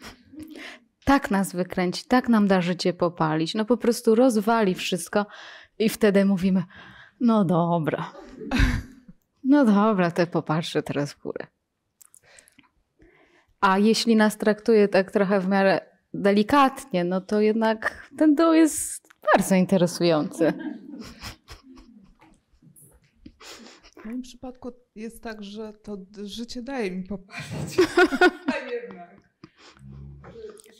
Tak 1.04 1.30
nas 1.30 1.52
wykręci, 1.52 2.04
tak 2.08 2.28
nam 2.28 2.48
da 2.48 2.60
życie 2.60 2.92
popalić. 2.92 3.54
No 3.54 3.64
po 3.64 3.76
prostu 3.76 4.14
rozwali 4.14 4.74
wszystko 4.74 5.26
i 5.78 5.88
wtedy 5.88 6.24
mówimy, 6.24 6.64
no 7.20 7.44
dobra. 7.44 8.12
No 9.44 9.64
dobra, 9.64 10.10
to 10.10 10.26
popatrzę 10.26 10.82
teraz 10.82 11.12
w 11.12 11.22
górę. 11.22 11.46
A 13.60 13.78
jeśli 13.78 14.16
nas 14.16 14.36
traktuje 14.36 14.88
tak 14.88 15.10
trochę 15.10 15.40
w 15.40 15.48
miarę 15.48 15.80
delikatnie, 16.14 17.04
no 17.04 17.20
to 17.20 17.40
jednak 17.40 18.08
ten 18.18 18.34
dół 18.34 18.52
jest 18.52 19.08
bardzo 19.34 19.54
interesujący. 19.54 20.52
W 23.82 24.04
moim 24.04 24.22
przypadku 24.22 24.72
jest 24.94 25.22
tak, 25.22 25.42
że 25.42 25.72
to 25.72 25.96
życie 26.22 26.62
daje 26.62 26.90
mi. 26.90 27.04
A 28.54 28.70
jednak. 28.70 29.18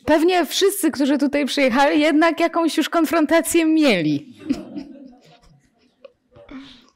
Pewnie 0.05 0.45
wszyscy, 0.45 0.91
którzy 0.91 1.17
tutaj 1.17 1.45
przyjechali, 1.45 1.99
jednak 1.99 2.39
jakąś 2.39 2.77
już 2.77 2.89
konfrontację 2.89 3.65
mieli. 3.65 4.39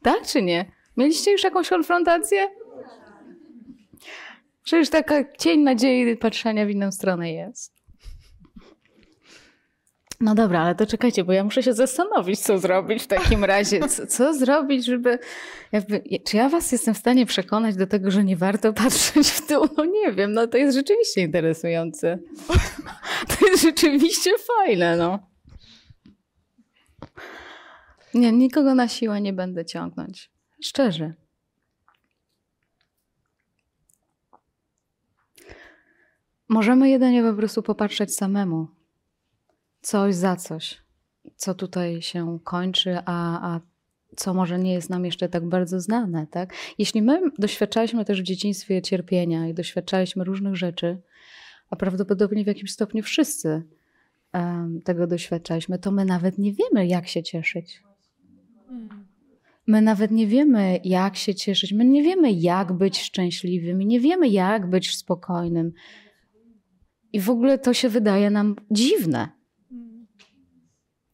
Tak 0.02 0.26
czy 0.26 0.42
nie? 0.42 0.72
Mieliście 0.96 1.32
już 1.32 1.44
jakąś 1.44 1.68
konfrontację? 1.68 2.48
Przecież 4.64 4.90
taka 4.90 5.32
cień 5.38 5.60
nadziei 5.60 6.16
patrzenia 6.16 6.66
w 6.66 6.70
inną 6.70 6.92
stronę 6.92 7.32
jest. 7.32 7.74
No 10.20 10.34
dobra, 10.34 10.60
ale 10.60 10.74
to 10.74 10.86
czekajcie, 10.86 11.24
bo 11.24 11.32
ja 11.32 11.44
muszę 11.44 11.62
się 11.62 11.72
zastanowić, 11.72 12.40
co 12.40 12.58
zrobić 12.58 13.02
w 13.02 13.06
takim 13.06 13.44
razie. 13.54 13.88
Co, 13.88 14.06
co 14.06 14.34
zrobić, 14.34 14.84
żeby. 14.84 15.18
Jakby, 15.72 16.02
czy 16.26 16.36
ja 16.36 16.48
was 16.48 16.72
jestem 16.72 16.94
w 16.94 16.98
stanie 16.98 17.26
przekonać 17.26 17.76
do 17.76 17.86
tego, 17.86 18.10
że 18.10 18.24
nie 18.24 18.36
warto 18.36 18.72
patrzeć 18.72 19.28
w 19.28 19.48
dół? 19.48 19.68
No 19.76 19.84
nie 19.84 20.12
wiem, 20.12 20.32
no 20.32 20.46
to 20.46 20.56
jest 20.56 20.76
rzeczywiście 20.76 21.20
interesujące. 21.20 22.18
To 23.28 23.46
jest 23.46 23.62
rzeczywiście 23.62 24.30
fajne, 24.38 24.96
no. 24.96 25.18
Nie, 28.14 28.32
nikogo 28.32 28.74
na 28.74 28.88
siłę 28.88 29.20
nie 29.20 29.32
będę 29.32 29.64
ciągnąć. 29.64 30.30
Szczerze. 30.62 31.14
Możemy 36.48 36.88
jedynie 36.88 37.22
po 37.22 37.34
prostu 37.34 37.62
popatrzeć 37.62 38.14
samemu. 38.14 38.68
Coś 39.80 40.14
za 40.14 40.36
coś. 40.36 40.84
Co 41.36 41.54
tutaj 41.54 42.02
się 42.02 42.38
kończy, 42.44 42.98
a, 43.04 43.54
a 43.54 43.60
co 44.16 44.34
może 44.34 44.58
nie 44.58 44.72
jest 44.72 44.90
nam 44.90 45.04
jeszcze 45.04 45.28
tak 45.28 45.48
bardzo 45.48 45.80
znane, 45.80 46.26
tak? 46.26 46.54
Jeśli 46.78 47.02
my 47.02 47.20
doświadczaliśmy 47.38 48.04
też 48.04 48.20
w 48.20 48.24
dzieciństwie 48.24 48.82
cierpienia 48.82 49.48
i 49.48 49.54
doświadczaliśmy 49.54 50.24
różnych 50.24 50.56
rzeczy, 50.56 50.98
a 51.70 51.76
prawdopodobnie 51.76 52.44
w 52.44 52.46
jakimś 52.46 52.72
stopniu 52.72 53.02
wszyscy 53.02 53.62
em, 54.32 54.80
tego 54.82 55.06
doświadczaliśmy, 55.06 55.78
to 55.78 55.90
my 55.90 56.04
nawet 56.04 56.38
nie 56.38 56.52
wiemy, 56.52 56.86
jak 56.86 57.08
się 57.08 57.22
cieszyć. 57.22 57.82
My 59.66 59.82
nawet 59.82 60.10
nie 60.10 60.26
wiemy, 60.26 60.80
jak 60.84 61.16
się 61.16 61.34
cieszyć, 61.34 61.72
my 61.72 61.84
nie 61.84 62.02
wiemy, 62.02 62.32
jak 62.32 62.72
być 62.72 63.00
szczęśliwym, 63.00 63.78
nie 63.78 64.00
wiemy, 64.00 64.28
jak 64.28 64.70
być 64.70 64.96
spokojnym. 64.96 65.72
I 67.14 67.20
w 67.20 67.30
ogóle 67.30 67.58
to 67.58 67.74
się 67.74 67.88
wydaje 67.88 68.30
nam 68.30 68.56
dziwne. 68.70 69.28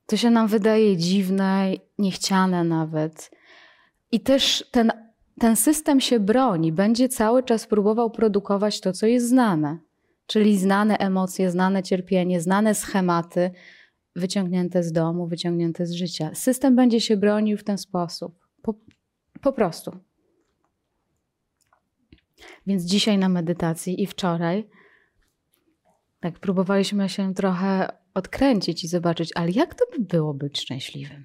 To 0.06 0.16
się 0.16 0.30
nam 0.30 0.48
wydaje 0.48 0.96
dziwne, 0.96 1.72
niechciane 1.98 2.64
nawet. 2.64 3.30
I 4.12 4.20
też 4.20 4.64
ten, 4.70 4.92
ten 5.38 5.56
system 5.56 6.00
się 6.00 6.20
broni, 6.20 6.72
będzie 6.72 7.08
cały 7.08 7.42
czas 7.42 7.66
próbował 7.66 8.10
produkować 8.10 8.80
to, 8.80 8.92
co 8.92 9.06
jest 9.06 9.28
znane. 9.28 9.78
Czyli 10.26 10.58
znane 10.58 10.98
emocje, 10.98 11.50
znane 11.50 11.82
cierpienie, 11.82 12.40
znane 12.40 12.74
schematy, 12.74 13.50
wyciągnięte 14.16 14.82
z 14.82 14.92
domu, 14.92 15.26
wyciągnięte 15.26 15.86
z 15.86 15.92
życia. 15.92 16.30
System 16.34 16.76
będzie 16.76 17.00
się 17.00 17.16
bronił 17.16 17.58
w 17.58 17.64
ten 17.64 17.78
sposób. 17.78 18.38
Po, 18.62 18.74
po 19.40 19.52
prostu. 19.52 19.96
Więc 22.66 22.84
dzisiaj 22.84 23.18
na 23.18 23.28
medytacji 23.28 24.02
i 24.02 24.06
wczoraj 24.06 24.79
tak 26.20 26.38
próbowaliśmy 26.38 27.08
się 27.08 27.34
trochę 27.34 27.92
odkręcić 28.14 28.84
i 28.84 28.88
zobaczyć, 28.88 29.30
ale 29.34 29.50
jak 29.50 29.74
to 29.74 29.84
by 29.92 30.04
było 30.04 30.34
być 30.34 30.60
szczęśliwym? 30.60 31.24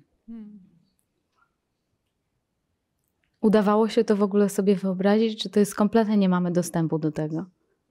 Udawało 3.42 3.90
się 3.90 4.04
to 4.04 4.16
w 4.16 4.24
ogóle 4.24 4.50
sobie 4.50 4.76
wyobrazić, 4.76 5.44
czy 5.44 5.50
to 5.50 5.60
jest 5.60 5.76
kompletnie 5.76 6.18
nie 6.18 6.30
mamy 6.30 6.52
dostępu 6.52 7.00
do 7.00 7.12
tego? 7.12 7.46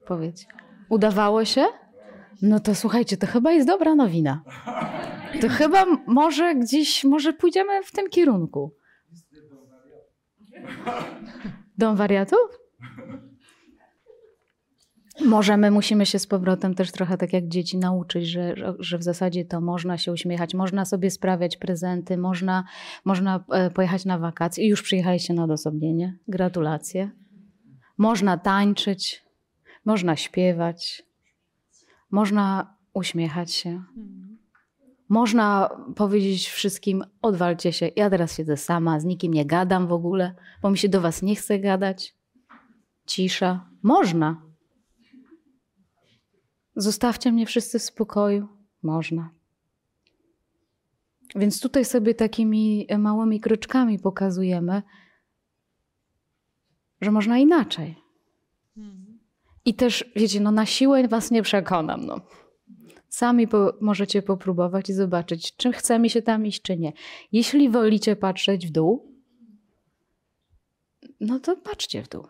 Powiedz. 0.07 0.45
Udawało 0.89 1.45
się? 1.45 1.65
No 2.41 2.59
to 2.59 2.75
słuchajcie, 2.75 3.17
to 3.17 3.27
chyba 3.27 3.51
jest 3.51 3.67
dobra 3.67 3.95
nowina. 3.95 4.43
To 5.41 5.49
chyba 5.49 5.85
może 6.07 6.55
gdzieś, 6.55 7.03
może 7.03 7.33
pójdziemy 7.33 7.83
w 7.83 7.91
tym 7.91 8.09
kierunku. 8.09 8.73
Dom 11.77 11.95
wariatów? 11.95 12.59
Może 15.25 15.57
my 15.57 15.71
musimy 15.71 16.05
się 16.05 16.19
z 16.19 16.27
powrotem 16.27 16.75
też 16.75 16.91
trochę 16.91 17.17
tak 17.17 17.33
jak 17.33 17.47
dzieci 17.47 17.77
nauczyć, 17.77 18.27
że, 18.27 18.55
że- 18.79 18.97
w 18.97 19.03
zasadzie 19.03 19.45
to 19.45 19.61
można 19.61 19.97
się 19.97 20.11
uśmiechać, 20.11 20.53
można 20.53 20.85
sobie 20.85 21.11
sprawiać 21.11 21.57
prezenty, 21.57 22.17
można, 22.17 22.63
można 23.05 23.43
e, 23.51 23.69
pojechać 23.69 24.05
na 24.05 24.17
wakacje 24.19 24.65
i 24.65 24.69
już 24.69 24.81
przyjechaliście 24.81 25.33
na 25.33 25.43
odosobnienie. 25.43 26.17
Gratulacje. 26.27 27.11
Można 27.97 28.37
tańczyć, 28.37 29.23
można 29.85 30.15
śpiewać, 30.15 31.05
Można 32.11 32.75
uśmiechać 32.93 33.51
się. 33.53 33.83
Można 35.09 35.69
powiedzieć 35.95 36.49
wszystkim: 36.49 37.03
odwalcie 37.21 37.73
się, 37.73 37.89
ja 37.95 38.09
teraz 38.09 38.37
siedzę 38.37 38.57
sama, 38.57 38.99
z 38.99 39.05
nikim 39.05 39.33
nie 39.33 39.45
gadam 39.45 39.87
w 39.87 39.93
ogóle, 39.93 40.35
bo 40.61 40.69
mi 40.69 40.77
się 40.77 40.89
do 40.89 41.01
was 41.01 41.21
nie 41.21 41.35
chce 41.35 41.59
gadać. 41.59 42.15
Cisza. 43.05 43.69
Można. 43.83 44.44
Zostawcie 46.75 47.31
mnie 47.31 47.45
wszyscy 47.45 47.79
w 47.79 47.83
spokoju. 47.83 48.47
Można. 48.83 49.29
Więc 51.35 51.61
tutaj 51.61 51.85
sobie 51.85 52.13
takimi 52.13 52.87
małymi 52.97 53.39
kroczkami 53.39 53.99
pokazujemy, 53.99 54.81
że 57.01 57.11
można 57.11 57.37
inaczej. 57.37 57.95
I 59.65 59.73
też, 59.73 60.11
wiecie, 60.15 60.39
no 60.39 60.51
na 60.51 60.65
siłę 60.65 61.07
was 61.07 61.31
nie 61.31 61.41
przekonam. 61.41 62.05
No. 62.05 62.21
Sami 63.09 63.47
po, 63.47 63.73
możecie 63.81 64.21
popróbować 64.21 64.89
i 64.89 64.93
zobaczyć, 64.93 65.55
czy 65.55 65.71
chce 65.71 65.99
mi 65.99 66.09
się 66.09 66.21
tam 66.21 66.45
iść, 66.45 66.61
czy 66.61 66.77
nie. 66.77 66.93
Jeśli 67.31 67.69
wolicie 67.69 68.15
patrzeć 68.15 68.67
w 68.67 68.71
dół, 68.71 69.15
no 71.19 71.39
to 71.39 71.57
patrzcie 71.57 72.03
w 72.03 72.09
dół. 72.09 72.27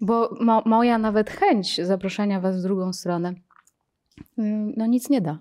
Bo 0.00 0.36
mo, 0.40 0.62
moja 0.66 0.98
nawet 0.98 1.30
chęć 1.30 1.80
zaproszenia 1.86 2.40
was 2.40 2.58
w 2.58 2.62
drugą 2.62 2.92
stronę, 2.92 3.34
ym, 4.38 4.72
no 4.76 4.86
nic 4.86 5.10
nie 5.10 5.20
da. 5.20 5.38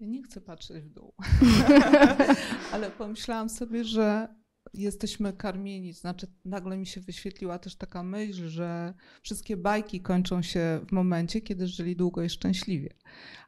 Ja 0.00 0.06
nie 0.06 0.22
chcę 0.22 0.40
patrzeć 0.40 0.84
w 0.84 0.88
dół. 0.88 1.14
Ale 2.72 2.90
pomyślałam 2.90 3.48
sobie, 3.48 3.84
że 3.84 4.28
jesteśmy 4.74 5.32
karmieni. 5.32 5.92
Znaczy, 5.92 6.26
nagle 6.44 6.76
mi 6.76 6.86
się 6.86 7.00
wyświetliła 7.00 7.58
też 7.58 7.76
taka 7.76 8.02
myśl, 8.02 8.48
że 8.48 8.94
wszystkie 9.22 9.56
bajki 9.56 10.00
kończą 10.00 10.42
się 10.42 10.80
w 10.88 10.92
momencie, 10.92 11.40
kiedy 11.40 11.66
żyli 11.66 11.96
długo 11.96 12.22
i 12.22 12.28
szczęśliwie. 12.30 12.90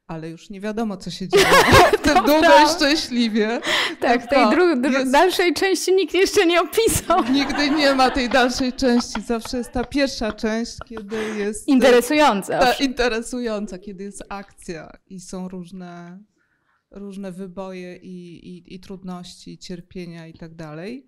Ale 0.07 0.31
już 0.31 0.51
nie 0.51 0.61
wiadomo, 0.61 0.97
co 0.97 1.11
się 1.11 1.29
dzieje 1.29 1.45
w 1.99 2.03
tym 2.03 2.15
długo 2.15 2.65
i 2.65 2.69
szczęśliwie. 2.77 3.61
Tak, 4.01 4.27
tej 4.27 4.43
jest- 4.93 5.13
dalszej 5.13 5.55
części 5.55 5.95
nikt 5.95 6.15
jeszcze 6.15 6.47
nie 6.47 6.61
opisał. 6.61 7.33
Nigdy 7.33 7.71
nie 7.71 7.95
ma 7.95 8.11
tej 8.11 8.29
dalszej 8.29 8.73
części. 8.73 9.21
Zawsze 9.27 9.59
jest 9.59 9.73
ta 9.73 9.85
pierwsza 9.85 10.33
część, 10.33 10.77
kiedy 10.87 11.17
jest 11.39 11.69
Interesujące. 11.69 12.59
ta 12.59 12.73
interesująca, 12.73 13.79
kiedy 13.79 14.05
jest 14.05 14.23
akcja 14.29 14.91
i 15.07 15.21
są 15.21 15.49
różne, 15.49 16.19
różne 16.91 17.33
wyboje 17.33 17.97
i, 17.97 18.49
i, 18.49 18.75
i 18.75 18.81
trudności, 18.81 19.53
i 19.53 19.59
cierpienia 19.59 20.27
i 20.27 20.35
tak 20.35 20.55
dalej. 20.55 21.07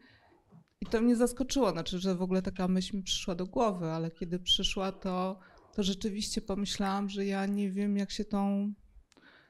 I 0.81 0.87
to 0.87 1.01
mnie 1.01 1.17
zaskoczyło, 1.17 1.71
znaczy, 1.71 1.99
że 1.99 2.15
w 2.15 2.23
ogóle 2.23 2.43
taka 2.43 2.69
myśl 2.69 2.97
mi 2.97 3.03
przyszła 3.03 3.35
do 3.35 3.47
głowy, 3.47 3.87
ale 3.87 4.11
kiedy 4.11 4.39
przyszła, 4.39 4.93
to, 4.93 5.39
to 5.75 5.83
rzeczywiście 5.83 6.41
pomyślałam, 6.41 7.09
że 7.09 7.27
ja 7.27 7.47
nie 7.47 7.71
wiem, 7.71 7.97
jak 7.97 8.11
się 8.11 8.25
tą. 8.25 8.73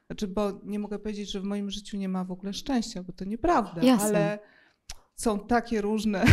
Znaczy, 0.07 0.27
bo 0.27 0.61
nie 0.63 0.79
mogę 0.79 0.99
powiedzieć, 0.99 1.31
że 1.31 1.41
w 1.41 1.43
moim 1.43 1.69
życiu 1.69 1.97
nie 1.97 2.09
ma 2.09 2.23
w 2.23 2.31
ogóle 2.31 2.53
szczęścia, 2.53 3.03
bo 3.03 3.13
to 3.13 3.25
nieprawda, 3.25 3.81
Jasne. 3.81 4.07
ale 4.07 4.39
są 5.15 5.39
takie 5.39 5.81
różne 5.81 6.25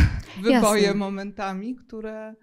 wyboje 0.43 0.83
Jasne. 0.83 0.99
momentami, 0.99 1.77
które 1.77 2.35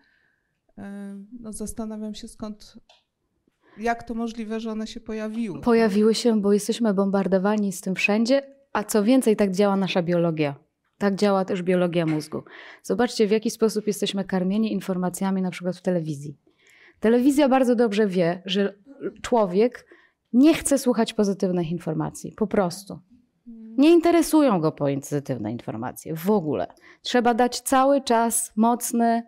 no, 1.39 1.53
zastanawiam 1.53 2.15
się 2.15 2.27
skąd, 2.27 2.77
jak 3.77 4.03
to 4.03 4.13
możliwe, 4.13 4.59
że 4.59 4.71
one 4.71 4.88
się 4.88 4.99
pojawiły. 4.99 5.61
Pojawiły 5.61 6.15
się, 6.15 6.41
bo 6.41 6.53
jesteśmy 6.53 6.93
bombardowani 6.93 7.71
z 7.71 7.81
tym 7.81 7.95
wszędzie, 7.95 8.41
a 8.73 8.83
co 8.83 9.03
więcej, 9.03 9.35
tak 9.35 9.51
działa 9.51 9.75
nasza 9.75 10.03
biologia. 10.03 10.55
Tak 10.97 11.15
działa 11.15 11.45
też 11.45 11.63
biologia 11.63 12.05
mózgu. 12.05 12.43
Zobaczcie, 12.83 13.27
w 13.27 13.31
jaki 13.31 13.49
sposób 13.49 13.88
jesteśmy 13.88 14.23
karmieni 14.23 14.71
informacjami, 14.71 15.41
na 15.41 15.51
przykład 15.51 15.77
w 15.77 15.81
telewizji. 15.81 16.38
Telewizja 16.99 17.49
bardzo 17.49 17.75
dobrze 17.75 18.07
wie, 18.07 18.41
że 18.45 18.73
człowiek 19.21 19.85
nie 20.33 20.53
chce 20.53 20.77
słuchać 20.77 21.13
pozytywnych 21.13 21.71
informacji. 21.71 22.33
Po 22.38 22.47
prostu. 22.47 22.99
Nie 23.77 23.91
interesują 23.91 24.59
go 24.59 24.71
pozytywne 24.71 25.51
informacje 25.51 26.15
w 26.15 26.31
ogóle. 26.31 26.67
Trzeba 27.01 27.33
dać 27.33 27.59
cały 27.59 28.01
czas 28.01 28.51
mocny 28.55 29.23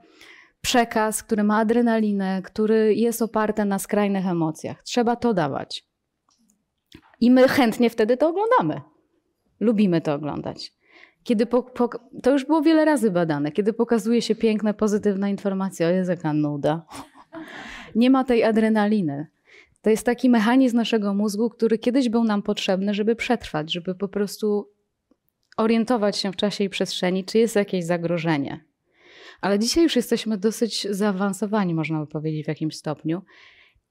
przekaz, 0.68 1.24
który 1.24 1.44
ma 1.44 1.58
adrenalinę, 1.58 2.42
który 2.42 2.96
jest 2.96 3.22
oparty 3.22 3.66
na 3.66 3.80
skrajnych 3.80 4.28
emocjach. 4.28 4.84
Trzeba 4.84 5.16
to 5.16 5.34
dawać. 5.34 5.88
I 7.20 7.32
my 7.32 7.48
chętnie 7.48 7.90
wtedy 7.90 8.18
to 8.18 8.30
oglądamy. 8.30 8.82
Lubimy 9.60 10.02
to 10.02 10.14
oglądać. 10.14 10.74
Kiedy 11.24 11.46
po, 11.46 11.64
po, 11.64 11.90
to 12.24 12.32
już 12.32 12.46
było 12.46 12.62
wiele 12.62 12.86
razy 12.86 13.12
badane. 13.12 13.52
Kiedy 13.52 13.74
pokazuje 13.74 14.22
się 14.22 14.36
piękne, 14.36 14.74
pozytywne 14.74 15.30
informacje, 15.30 15.88
o 15.88 15.90
jest 15.90 16.10
jaka 16.10 16.34
nuda. 16.34 16.86
Nie 17.96 18.10
ma 18.10 18.24
tej 18.24 18.44
adrenaliny. 18.44 19.28
To 19.82 19.90
jest 19.90 20.06
taki 20.06 20.30
mechanizm 20.30 20.78
naszego 20.78 21.14
mózgu, 21.14 21.50
który 21.50 21.78
kiedyś 21.78 22.10
był 22.10 22.24
nam 22.24 22.42
potrzebny, 22.42 22.94
żeby 22.94 23.16
przetrwać, 23.16 23.74
żeby 23.74 23.96
po 23.96 24.08
prostu 24.08 24.70
orientować 25.58 26.18
się 26.18 26.32
w 26.32 26.36
czasie 26.36 26.64
i 26.64 26.70
przestrzeni, 26.70 27.26
czy 27.26 27.38
jest 27.38 27.56
jakieś 27.56 27.86
zagrożenie. 27.86 28.68
Ale 29.42 29.60
dzisiaj 29.60 29.84
już 29.84 29.96
jesteśmy 29.96 30.38
dosyć 30.38 30.88
zaawansowani, 30.90 31.74
można 31.74 32.00
by 32.00 32.08
powiedzieć, 32.08 32.46
w 32.46 32.48
jakimś 32.48 32.76
stopniu. 32.76 33.22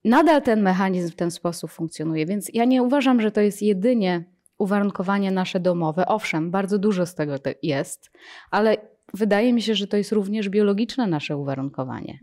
Nadal 0.05 0.43
ten 0.43 0.63
mechanizm 0.63 1.11
w 1.11 1.17
ten 1.17 1.31
sposób 1.31 1.71
funkcjonuje, 1.71 2.27
więc 2.27 2.51
ja 2.55 2.65
nie 2.65 2.83
uważam, 2.83 3.21
że 3.21 3.31
to 3.31 3.41
jest 3.41 3.63
jedynie 3.63 4.25
uwarunkowanie 4.59 5.31
nasze 5.31 5.61
domowe. 5.61 6.07
Owszem, 6.07 6.51
bardzo 6.51 6.79
dużo 6.79 7.07
z 7.07 7.15
tego 7.15 7.39
te- 7.39 7.55
jest, 7.63 8.11
ale 8.51 8.77
wydaje 9.15 9.53
mi 9.53 9.63
się, 9.63 9.75
że 9.75 9.87
to 9.87 9.97
jest 9.97 10.13
również 10.13 10.49
biologiczne 10.49 11.07
nasze 11.07 11.37
uwarunkowanie. 11.37 12.19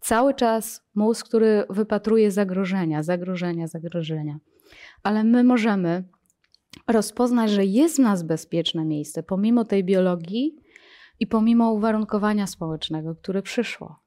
Cały 0.00 0.34
czas 0.34 0.82
mózg, 0.94 1.28
który 1.28 1.64
wypatruje 1.70 2.30
zagrożenia, 2.30 3.02
zagrożenia, 3.02 3.66
zagrożenia. 3.66 4.38
Ale 5.02 5.24
my 5.24 5.44
możemy 5.44 6.04
rozpoznać, 6.88 7.50
że 7.50 7.64
jest 7.64 7.96
w 7.96 7.98
nas 7.98 8.22
bezpieczne 8.22 8.84
miejsce, 8.84 9.22
pomimo 9.22 9.64
tej 9.64 9.84
biologii 9.84 10.56
i 11.20 11.26
pomimo 11.26 11.72
uwarunkowania 11.72 12.46
społecznego, 12.46 13.14
które 13.14 13.42
przyszło. 13.42 13.98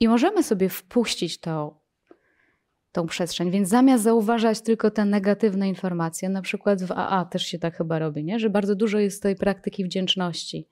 I 0.00 0.08
możemy 0.08 0.42
sobie 0.42 0.68
wpuścić 0.68 1.40
to, 1.40 1.80
tą 2.92 3.06
przestrzeń, 3.06 3.50
więc 3.50 3.68
zamiast 3.68 4.04
zauważać 4.04 4.60
tylko 4.60 4.90
te 4.90 5.04
negatywne 5.04 5.68
informacje, 5.68 6.28
na 6.28 6.42
przykład 6.42 6.82
w 6.82 6.92
AA 6.92 7.24
też 7.24 7.46
się 7.46 7.58
tak 7.58 7.76
chyba 7.76 7.98
robi, 7.98 8.24
nie? 8.24 8.38
że 8.38 8.50
bardzo 8.50 8.74
dużo 8.74 8.98
jest 8.98 9.22
tej 9.22 9.36
praktyki 9.36 9.84
wdzięczności, 9.84 10.68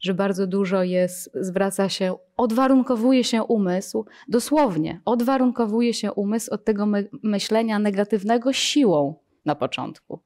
że 0.00 0.14
bardzo 0.14 0.46
dużo 0.46 0.82
jest, 0.82 1.30
zwraca 1.40 1.88
się, 1.88 2.14
odwarunkowuje 2.36 3.24
się 3.24 3.42
umysł, 3.42 4.06
dosłownie, 4.28 5.00
odwarunkowuje 5.04 5.94
się 5.94 6.12
umysł 6.12 6.54
od 6.54 6.64
tego 6.64 6.86
my, 6.86 7.08
myślenia 7.22 7.78
negatywnego 7.78 8.52
siłą 8.52 9.14
na 9.44 9.54
początku. 9.54 10.20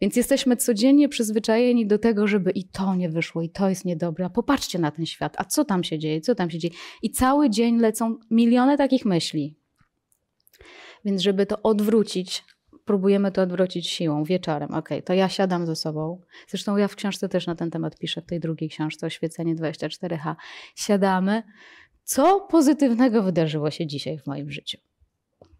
Więc 0.00 0.16
jesteśmy 0.16 0.56
codziennie 0.56 1.08
przyzwyczajeni 1.08 1.86
do 1.86 1.98
tego, 1.98 2.26
żeby 2.26 2.50
i 2.50 2.64
to 2.64 2.94
nie 2.94 3.08
wyszło, 3.08 3.42
i 3.42 3.50
to 3.50 3.68
jest 3.68 3.84
niedobre. 3.84 4.24
A 4.24 4.30
popatrzcie 4.30 4.78
na 4.78 4.90
ten 4.90 5.06
świat, 5.06 5.34
a 5.38 5.44
co 5.44 5.64
tam 5.64 5.84
się 5.84 5.98
dzieje, 5.98 6.20
co 6.20 6.34
tam 6.34 6.50
się 6.50 6.58
dzieje. 6.58 6.74
I 7.02 7.10
cały 7.10 7.50
dzień 7.50 7.78
lecą 7.78 8.18
miliony 8.30 8.76
takich 8.76 9.04
myśli. 9.04 9.56
Więc 11.04 11.22
żeby 11.22 11.46
to 11.46 11.62
odwrócić, 11.62 12.44
próbujemy 12.84 13.32
to 13.32 13.42
odwrócić 13.42 13.88
siłą, 13.88 14.24
wieczorem. 14.24 14.74
Ok, 14.74 14.88
to 15.04 15.14
ja 15.14 15.28
siadam 15.28 15.66
ze 15.66 15.76
sobą. 15.76 16.20
Zresztą 16.48 16.76
ja 16.76 16.88
w 16.88 16.96
książce 16.96 17.28
też 17.28 17.46
na 17.46 17.54
ten 17.54 17.70
temat 17.70 17.98
piszę, 17.98 18.22
w 18.22 18.26
tej 18.26 18.40
drugiej 18.40 18.70
książce, 18.70 19.06
Oświecenie 19.06 19.56
24H. 19.56 20.34
Siadamy. 20.74 21.42
Co 22.04 22.40
pozytywnego 22.40 23.22
wydarzyło 23.22 23.70
się 23.70 23.86
dzisiaj 23.86 24.18
w 24.18 24.26
moim 24.26 24.50
życiu? 24.50 24.78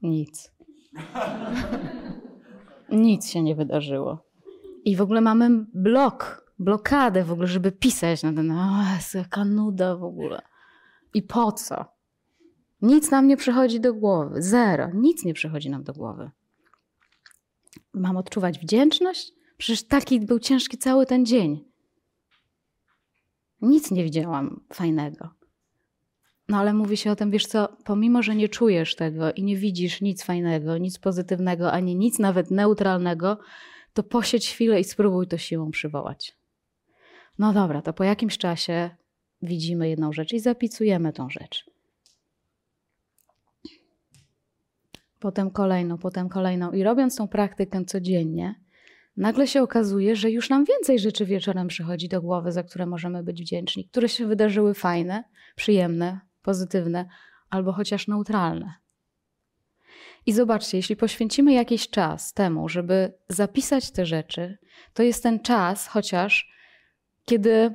Nic. 0.03 0.53
Nic 2.93 3.31
się 3.31 3.43
nie 3.43 3.55
wydarzyło. 3.55 4.25
I 4.85 4.97
w 4.97 5.01
ogóle 5.01 5.21
mamy 5.21 5.67
blok, 5.75 6.53
blokadę 6.59 7.25
w 7.25 7.33
ogóle, 7.33 7.47
żeby 7.47 7.73
pisać 7.73 8.23
na 8.23 8.33
ten, 8.33 8.51
o 8.51 8.85
jaka 9.15 9.45
nuda 9.45 9.97
w 9.97 10.05
ogóle. 10.05 10.43
I 11.15 11.23
po 11.23 11.53
co? 11.53 11.85
Nic 12.83 13.11
nam 13.11 13.27
nie 13.27 13.37
przychodzi 13.37 13.81
do 13.81 13.95
głowy. 13.95 14.43
Zero. 14.43 14.91
Nic 14.95 15.25
nie 15.25 15.35
przychodzi 15.35 15.71
nam 15.71 15.83
do 15.83 15.93
głowy. 15.93 16.31
Mam 17.95 18.17
odczuwać 18.17 18.59
wdzięczność? 18.59 19.33
Przecież 19.57 19.87
taki 19.87 20.21
był 20.21 20.39
ciężki 20.39 20.79
cały 20.79 21.07
ten 21.07 21.27
dzień. 21.27 21.65
Nic 23.61 23.91
nie 23.91 24.05
widziałam 24.05 24.65
fajnego. 24.73 25.29
No 26.49 26.59
ale 26.59 26.75
mówi 26.75 26.97
się 26.97 27.11
o 27.11 27.17
tym, 27.17 27.31
wiesz 27.31 27.47
co, 27.47 27.77
pomimo, 27.85 28.23
że 28.23 28.35
nie 28.35 28.49
czujesz 28.49 28.97
tego 28.97 29.33
i 29.33 29.43
nie 29.43 29.57
widzisz 29.57 30.01
nic 30.01 30.25
fajnego, 30.25 30.79
nic 30.79 30.99
pozytywnego, 30.99 31.73
ani 31.73 31.97
nic 31.97 32.19
nawet 32.19 32.51
neutralnego, 32.51 33.39
to 33.93 34.03
posiedź 34.03 34.51
chwilę 34.51 34.81
i 34.81 34.85
spróbuj 34.85 35.27
to 35.27 35.39
siłą 35.39 35.71
przywołać. 35.71 36.37
No 37.39 37.53
dobra, 37.53 37.83
to 37.83 37.93
po 37.93 38.05
jakimś 38.05 38.39
czasie 38.39 38.91
widzimy 39.43 39.89
jedną 39.89 40.13
rzecz 40.13 40.33
i 40.33 40.41
zapisujemy 40.41 41.13
tą 41.13 41.31
rzecz. 41.31 41.71
Potem 45.21 45.51
kolejną, 45.51 45.99
potem 45.99 46.29
kolejną. 46.29 46.73
I 46.73 46.83
robiąc 46.83 47.17
tą 47.17 47.29
praktykę 47.29 47.85
codziennie, 47.85 48.55
nagle 49.17 49.47
się 49.47 49.63
okazuje, 49.63 50.17
że 50.17 50.31
już 50.31 50.51
nam 50.51 50.65
więcej 50.65 50.99
rzeczy 50.99 51.27
wieczorem 51.27 51.69
przychodzi 51.69 52.09
do 52.09 52.23
głowy, 52.23 52.53
za 52.53 52.63
które 52.63 52.87
możemy 52.87 53.23
być 53.23 53.43
wdzięczni, 53.43 53.89
które 53.89 54.09
się 54.09 54.27
wydarzyły 54.27 54.75
fajne, 54.75 55.25
przyjemne, 55.57 56.21
pozytywne 56.43 57.09
albo 57.51 57.73
chociaż 57.73 58.09
neutralne. 58.09 58.75
I 60.27 60.33
zobaczcie, 60.33 60.77
jeśli 60.77 60.97
poświęcimy 60.97 61.53
jakiś 61.53 61.91
czas 61.91 62.33
temu, 62.33 62.69
żeby 62.69 63.13
zapisać 63.29 63.91
te 63.91 64.07
rzeczy, 64.07 64.59
to 64.95 65.03
jest 65.03 65.23
ten 65.23 65.41
czas 65.41 65.87
chociaż, 65.87 66.53
kiedy 67.25 67.75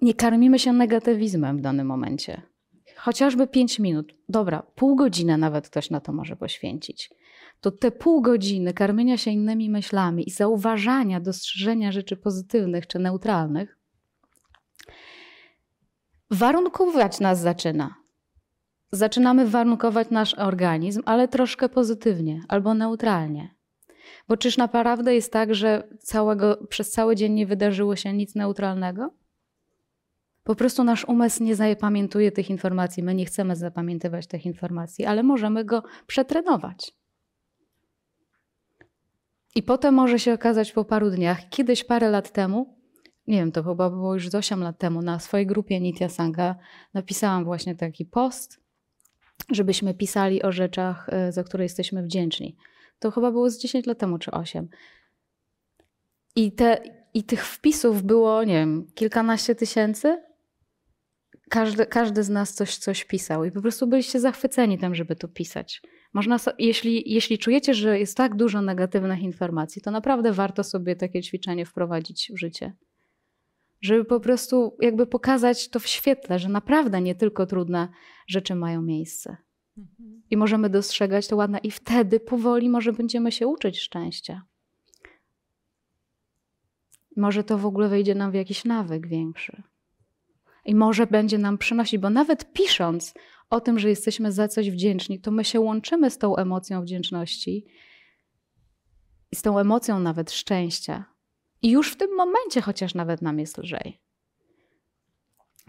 nie 0.00 0.14
karmimy 0.14 0.58
się 0.58 0.72
negatywizmem 0.72 1.58
w 1.58 1.60
danym 1.60 1.86
momencie. 1.86 2.42
Chociażby 2.96 3.46
5 3.46 3.78
minut, 3.78 4.14
dobra, 4.28 4.62
pół 4.74 4.96
godziny 4.96 5.38
nawet 5.38 5.68
ktoś 5.68 5.90
na 5.90 6.00
to 6.00 6.12
może 6.12 6.36
poświęcić. 6.36 7.10
To 7.60 7.70
te 7.70 7.90
pół 7.90 8.22
godziny 8.22 8.72
karmienia 8.72 9.16
się 9.16 9.30
innymi 9.30 9.70
myślami 9.70 10.28
i 10.28 10.30
zauważania, 10.30 11.20
dostrzeżenia 11.20 11.92
rzeczy 11.92 12.16
pozytywnych 12.16 12.86
czy 12.86 12.98
neutralnych, 12.98 13.78
warunkować 16.30 17.20
nas 17.20 17.40
zaczyna. 17.40 17.94
Zaczynamy 18.96 19.46
warunkować 19.46 20.10
nasz 20.10 20.34
organizm, 20.34 21.02
ale 21.04 21.28
troszkę 21.28 21.68
pozytywnie 21.68 22.40
albo 22.48 22.74
neutralnie. 22.74 23.54
Bo 24.28 24.36
czyż 24.36 24.56
naprawdę 24.56 25.14
jest 25.14 25.32
tak, 25.32 25.54
że 25.54 25.88
całego, 26.00 26.66
przez 26.68 26.90
cały 26.90 27.16
dzień 27.16 27.32
nie 27.32 27.46
wydarzyło 27.46 27.96
się 27.96 28.12
nic 28.12 28.34
neutralnego? 28.34 29.10
Po 30.44 30.54
prostu 30.54 30.84
nasz 30.84 31.04
umysł 31.04 31.42
nie 31.42 31.56
zapamiętuje 31.56 32.32
tych 32.32 32.50
informacji. 32.50 33.02
My 33.02 33.14
nie 33.14 33.24
chcemy 33.24 33.56
zapamiętywać 33.56 34.26
tych 34.26 34.46
informacji, 34.46 35.04
ale 35.04 35.22
możemy 35.22 35.64
go 35.64 35.82
przetrenować. 36.06 36.92
I 39.54 39.62
potem 39.62 39.94
może 39.94 40.18
się 40.18 40.32
okazać 40.32 40.72
po 40.72 40.84
paru 40.84 41.10
dniach, 41.10 41.48
kiedyś 41.48 41.84
parę 41.84 42.10
lat 42.10 42.32
temu, 42.32 42.76
nie 43.26 43.38
wiem, 43.38 43.52
to 43.52 43.62
chyba 43.62 43.90
było 43.90 44.14
już 44.14 44.28
z 44.28 44.34
8 44.34 44.60
lat 44.60 44.78
temu, 44.78 45.02
na 45.02 45.18
swojej 45.18 45.46
grupie 45.46 45.80
Nitya 45.80 46.08
Sangha 46.08 46.54
napisałam 46.94 47.44
właśnie 47.44 47.74
taki 47.74 48.04
post, 48.04 48.65
żebyśmy 49.50 49.94
pisali 49.94 50.42
o 50.42 50.52
rzeczach, 50.52 51.08
e, 51.08 51.32
za 51.32 51.44
które 51.44 51.64
jesteśmy 51.64 52.02
wdzięczni. 52.02 52.56
To 52.98 53.10
chyba 53.10 53.30
było 53.30 53.50
z 53.50 53.58
10 53.58 53.86
lat 53.86 53.98
temu 53.98 54.18
czy 54.18 54.30
8. 54.30 54.68
I, 56.36 56.52
te, 56.52 56.80
I 57.14 57.24
tych 57.24 57.46
wpisów 57.46 58.02
było, 58.02 58.44
nie 58.44 58.54
wiem, 58.54 58.86
kilkanaście 58.94 59.54
tysięcy. 59.54 60.22
Każdy, 61.50 61.86
każdy 61.86 62.22
z 62.22 62.28
nas 62.28 62.54
coś, 62.54 62.76
coś 62.76 63.04
pisał 63.04 63.44
i 63.44 63.50
po 63.50 63.62
prostu 63.62 63.86
byliście 63.86 64.20
zachwyceni 64.20 64.78
tym, 64.78 64.94
żeby 64.94 65.16
to 65.16 65.28
pisać. 65.28 65.82
Można, 66.12 66.36
jeśli, 66.58 67.12
jeśli 67.12 67.38
czujecie, 67.38 67.74
że 67.74 67.98
jest 67.98 68.16
tak 68.16 68.36
dużo 68.36 68.62
negatywnych 68.62 69.20
informacji, 69.20 69.82
to 69.82 69.90
naprawdę 69.90 70.32
warto 70.32 70.64
sobie 70.64 70.96
takie 70.96 71.22
ćwiczenie 71.22 71.66
wprowadzić 71.66 72.30
w 72.34 72.38
życie. 72.38 72.72
Żeby 73.80 74.04
po 74.04 74.20
prostu 74.20 74.76
jakby 74.80 75.06
pokazać 75.06 75.68
to 75.68 75.80
w 75.80 75.86
świetle, 75.86 76.38
że 76.38 76.48
naprawdę 76.48 77.00
nie 77.00 77.14
tylko 77.14 77.46
trudne 77.46 77.88
rzeczy 78.26 78.54
mają 78.54 78.82
miejsce. 78.82 79.36
I 80.30 80.36
możemy 80.36 80.70
dostrzegać 80.70 81.28
to 81.28 81.36
ładne, 81.36 81.58
i 81.58 81.70
wtedy 81.70 82.20
powoli 82.20 82.68
może 82.68 82.92
będziemy 82.92 83.32
się 83.32 83.46
uczyć 83.46 83.80
szczęścia. 83.80 84.42
Może 87.16 87.44
to 87.44 87.58
w 87.58 87.66
ogóle 87.66 87.88
wejdzie 87.88 88.14
nam 88.14 88.30
w 88.30 88.34
jakiś 88.34 88.64
nawyk 88.64 89.06
większy. 89.06 89.62
I 90.64 90.74
może 90.74 91.06
będzie 91.06 91.38
nam 91.38 91.58
przynosić, 91.58 92.00
bo 92.00 92.10
nawet 92.10 92.52
pisząc 92.52 93.14
o 93.50 93.60
tym, 93.60 93.78
że 93.78 93.88
jesteśmy 93.88 94.32
za 94.32 94.48
coś 94.48 94.70
wdzięczni, 94.70 95.20
to 95.20 95.30
my 95.30 95.44
się 95.44 95.60
łączymy 95.60 96.10
z 96.10 96.18
tą 96.18 96.36
emocją 96.36 96.82
wdzięczności 96.82 97.66
i 99.32 99.36
z 99.36 99.42
tą 99.42 99.58
emocją 99.58 100.00
nawet 100.00 100.32
szczęścia. 100.32 101.04
I 101.62 101.70
już 101.70 101.92
w 101.92 101.96
tym 101.96 102.16
momencie 102.16 102.60
chociaż 102.60 102.94
nawet 102.94 103.22
nam 103.22 103.38
jest 103.38 103.58
lżej. 103.58 104.00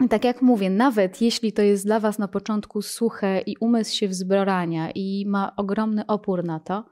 I 0.04 0.08
tak 0.08 0.24
jak 0.24 0.42
mówię, 0.42 0.70
nawet 0.70 1.20
jeśli 1.22 1.52
to 1.52 1.62
jest 1.62 1.84
dla 1.84 2.00
Was 2.00 2.18
na 2.18 2.28
początku 2.28 2.82
suche 2.82 3.40
i 3.40 3.56
umysł 3.60 3.96
się 3.96 4.08
wzbrania 4.08 4.90
i 4.90 5.24
ma 5.26 5.56
ogromny 5.56 6.06
opór 6.06 6.44
na 6.44 6.60
to, 6.60 6.84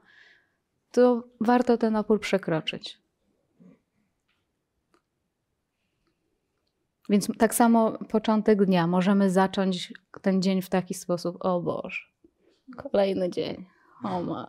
to 0.91 1.23
warto 1.41 1.77
ten 1.77 1.95
opór 1.95 2.19
przekroczyć. 2.19 3.01
Więc 7.09 7.27
tak 7.37 7.55
samo 7.55 7.91
początek 7.91 8.65
dnia 8.65 8.87
możemy 8.87 9.29
zacząć 9.29 9.93
ten 10.21 10.41
dzień 10.41 10.61
w 10.61 10.69
taki 10.69 10.93
sposób: 10.93 11.37
O 11.39 11.61
Boże, 11.61 12.01
kolejny 12.77 13.29
dzień. 13.29 13.65
O. 14.03 14.47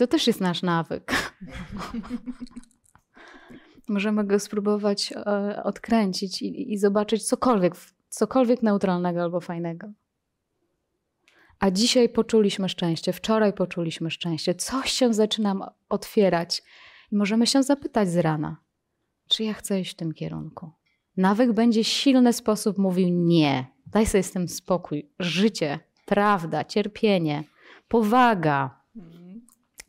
To 0.00 0.06
też 0.06 0.26
jest 0.26 0.40
nasz 0.40 0.62
nawyk. 0.62 1.12
możemy 3.88 4.24
go 4.24 4.38
spróbować 4.38 5.12
e, 5.12 5.62
odkręcić 5.62 6.42
i, 6.42 6.72
i 6.72 6.78
zobaczyć 6.78 7.24
cokolwiek, 7.24 7.74
cokolwiek 8.08 8.62
neutralnego 8.62 9.22
albo 9.22 9.40
fajnego. 9.40 9.88
A 11.58 11.70
dzisiaj 11.70 12.08
poczuliśmy 12.08 12.68
szczęście, 12.68 13.12
wczoraj 13.12 13.52
poczuliśmy 13.52 14.10
szczęście, 14.10 14.54
coś 14.54 14.90
się 14.90 15.14
zaczyna 15.14 15.72
otwierać 15.88 16.62
i 17.12 17.16
możemy 17.16 17.46
się 17.46 17.62
zapytać 17.62 18.10
z 18.10 18.16
rana 18.16 18.56
czy 19.30 19.44
ja 19.44 19.54
chcę 19.54 19.80
iść 19.80 19.92
w 19.92 19.96
tym 19.96 20.12
kierunku. 20.12 20.70
Nawyk 21.16 21.52
będzie 21.52 21.84
silny 21.84 22.32
sposób 22.32 22.78
mówił 22.78 23.08
nie. 23.08 23.66
Daj 23.86 24.06
sobie 24.06 24.22
z 24.22 24.32
tym 24.32 24.48
spokój. 24.48 25.10
Życie, 25.18 25.78
prawda, 26.06 26.64
cierpienie, 26.64 27.44
powaga. 27.88 28.79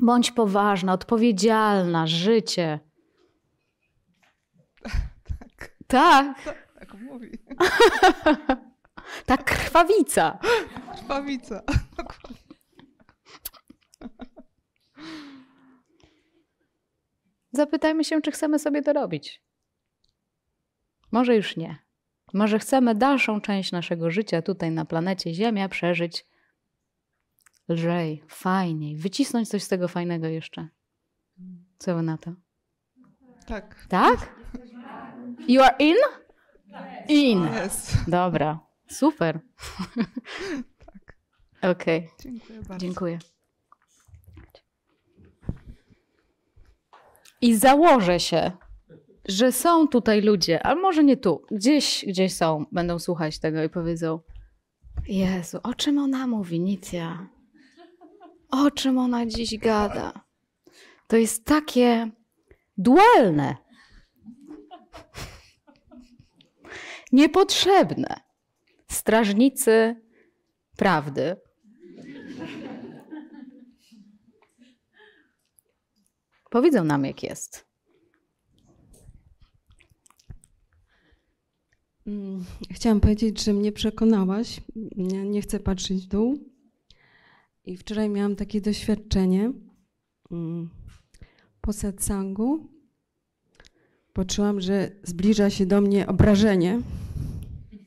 Bądź 0.01 0.31
poważna, 0.31 0.93
odpowiedzialna, 0.93 2.07
życie. 2.07 2.79
Tak. 4.83 5.75
Tak. 5.87 6.43
Tak, 6.45 6.73
tak 6.79 6.93
mówi. 6.93 7.31
Ta 9.25 9.37
krwawica. 9.37 10.39
Krwawica. 10.95 11.61
Zapytajmy 17.51 18.03
się, 18.03 18.21
czy 18.21 18.31
chcemy 18.31 18.59
sobie 18.59 18.81
to 18.81 18.93
robić. 18.93 19.43
Może 21.11 21.35
już 21.35 21.57
nie. 21.57 21.77
Może 22.33 22.59
chcemy 22.59 22.95
dalszą 22.95 23.41
część 23.41 23.71
naszego 23.71 24.11
życia 24.11 24.41
tutaj 24.41 24.71
na 24.71 24.85
planecie 24.85 25.33
Ziemia 25.33 25.69
przeżyć 25.69 26.25
lżej, 27.71 28.23
fajniej, 28.27 28.95
wycisnąć 28.97 29.49
coś 29.49 29.63
z 29.63 29.67
tego 29.67 29.87
fajnego 29.87 30.27
jeszcze. 30.27 30.67
Co 31.77 31.95
wy 31.95 32.01
na 32.01 32.17
to? 32.17 32.33
Tak. 33.45 33.85
Tak? 33.89 34.35
You 35.47 35.61
are 35.61 35.75
in? 35.79 35.95
In. 37.07 37.43
Jest. 37.43 38.09
Dobra, 38.09 38.59
super. 38.87 39.39
Tak. 40.85 41.17
Okej, 41.71 41.99
okay. 41.99 42.09
Dziękuję 42.19 42.59
bardzo. 42.61 42.77
dziękuję. 42.77 43.19
I 47.41 47.55
założę 47.55 48.19
się, 48.19 48.51
że 49.27 49.51
są 49.51 49.87
tutaj 49.87 50.21
ludzie, 50.21 50.65
a 50.65 50.75
może 50.75 51.03
nie 51.03 51.17
tu, 51.17 51.45
gdzieś, 51.51 52.05
gdzieś 52.07 52.33
są, 52.33 52.65
będą 52.71 52.99
słuchać 52.99 53.39
tego 53.39 53.63
i 53.63 53.69
powiedzą: 53.69 54.19
Jezu, 55.07 55.59
o 55.63 55.73
czym 55.73 55.97
ona 55.97 56.27
mówi, 56.27 56.59
Nicja? 56.59 57.27
O 58.51 58.71
czym 58.71 58.97
ona 58.97 59.25
dziś 59.25 59.57
gada? 59.57 60.25
To 61.07 61.17
jest 61.17 61.45
takie 61.45 62.11
dualne. 62.77 63.55
Niepotrzebne. 67.11 68.21
Strażnicy 68.87 70.01
prawdy 70.77 71.35
Powiedzą 76.51 76.83
nam, 76.83 77.05
jak 77.05 77.23
jest. 77.23 77.65
Mm, 82.07 82.45
chciałam 82.71 82.99
powiedzieć, 82.99 83.43
że 83.43 83.53
mnie 83.53 83.71
przekonałaś. 83.71 84.61
Nie, 84.95 85.25
nie 85.25 85.41
chcę 85.41 85.59
patrzeć 85.59 86.05
w 86.05 86.07
dół. 86.07 86.50
I 87.65 87.77
wczoraj 87.77 88.09
miałam 88.09 88.35
takie 88.35 88.61
doświadczenie. 88.61 89.51
Mm, 90.31 90.69
po 91.61 91.73
satsangu 91.73 92.67
poczułam, 94.13 94.61
że 94.61 94.91
zbliża 95.03 95.49
się 95.49 95.65
do 95.65 95.81
mnie 95.81 96.07
obrażenie. 96.07 96.79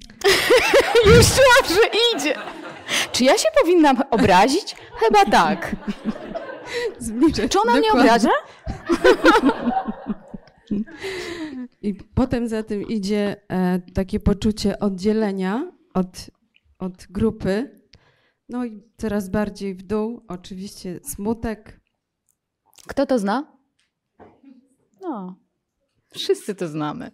Już 1.07 1.27
czułam, 1.27 1.69
że 1.69 1.81
idzie. 2.17 2.35
Czy 3.13 3.25
ja 3.25 3.39
się 3.39 3.49
powinnam 3.63 3.97
obrazić? 4.11 4.77
Chyba 4.97 5.25
tak. 5.25 5.77
Zbliża 6.99 7.49
Czy 7.49 7.59
ona 7.61 7.73
mnie 7.73 7.89
dokładnie. 7.89 8.11
obraża? 8.11 8.31
I 11.83 11.95
potem 11.95 12.49
za 12.49 12.63
tym 12.63 12.83
idzie 12.83 13.37
e, 13.49 13.81
takie 13.95 14.21
poczucie 14.21 14.79
oddzielenia 14.79 15.73
od, 15.95 16.31
od 16.79 17.07
grupy. 17.11 17.81
No 18.49 18.65
i 18.65 18.83
coraz 18.97 19.29
bardziej 19.29 19.75
w 19.75 19.83
dół, 19.83 20.25
oczywiście 20.29 21.01
smutek, 21.05 21.85
Kto 22.87 23.07
to 23.07 23.19
zna? 23.19 23.57
No, 25.01 25.37
wszyscy 26.11 26.55
to 26.55 26.69
znamy. 26.69 27.11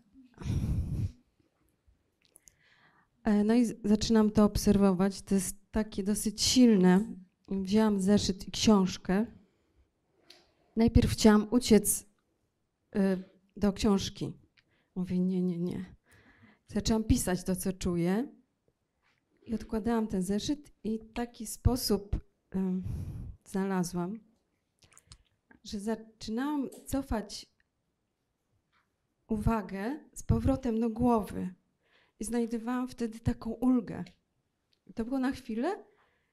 E, 3.25 3.45
No 3.45 3.55
i 3.55 3.65
zaczynam 3.85 4.31
to 4.31 4.45
obserwować. 4.45 5.23
To 5.23 5.35
jest 5.35 5.57
takie 5.71 6.05
dosyć 6.05 6.43
silne. 6.43 7.15
Wzięłam 7.49 8.01
zeszyt 8.01 8.49
i 8.49 8.51
książkę. 8.51 9.27
Najpierw 10.77 11.11
chciałam 11.13 11.47
uciec 11.51 12.07
y, 12.97 13.25
do 13.57 13.73
książki. 13.73 14.33
Mówię, 14.95 15.19
nie, 15.19 15.43
nie, 15.43 15.59
nie. 15.59 15.95
Zaczęłam 16.67 17.05
pisać 17.05 17.45
to, 17.45 17.57
co 17.57 17.73
czuję. 17.73 18.29
I 19.51 19.55
odkładałam 19.55 20.07
ten 20.07 20.23
zeszyt 20.23 20.73
i 20.85 20.99
taki 20.99 21.47
sposób 21.47 22.17
znalazłam, 23.45 24.21
że 25.65 25.81
zaczynałam 25.81 26.69
cofać 26.87 27.47
uwagę 29.29 29.99
z 30.15 30.23
powrotem 30.23 30.81
do 30.81 30.91
głowy. 30.91 31.55
I 32.21 32.25
znajdowałam 32.25 32.89
wtedy 32.89 33.21
taką 33.21 33.51
ulgę. 33.51 34.05
To 34.95 35.05
było 35.05 35.19
na 35.19 35.33
chwilę 35.33 35.85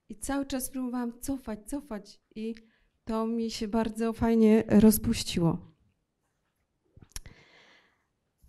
i 0.10 0.16
cały 0.16 0.46
czas 0.46 0.70
próbowałam 0.70 1.20
cofać, 1.20 1.70
cofać 1.70 2.22
i 2.36 2.56
to 3.04 3.28
mi 3.28 3.52
się 3.52 3.68
bardzo 3.68 4.14
fajnie 4.14 4.64
rozpuściło. 4.68 5.76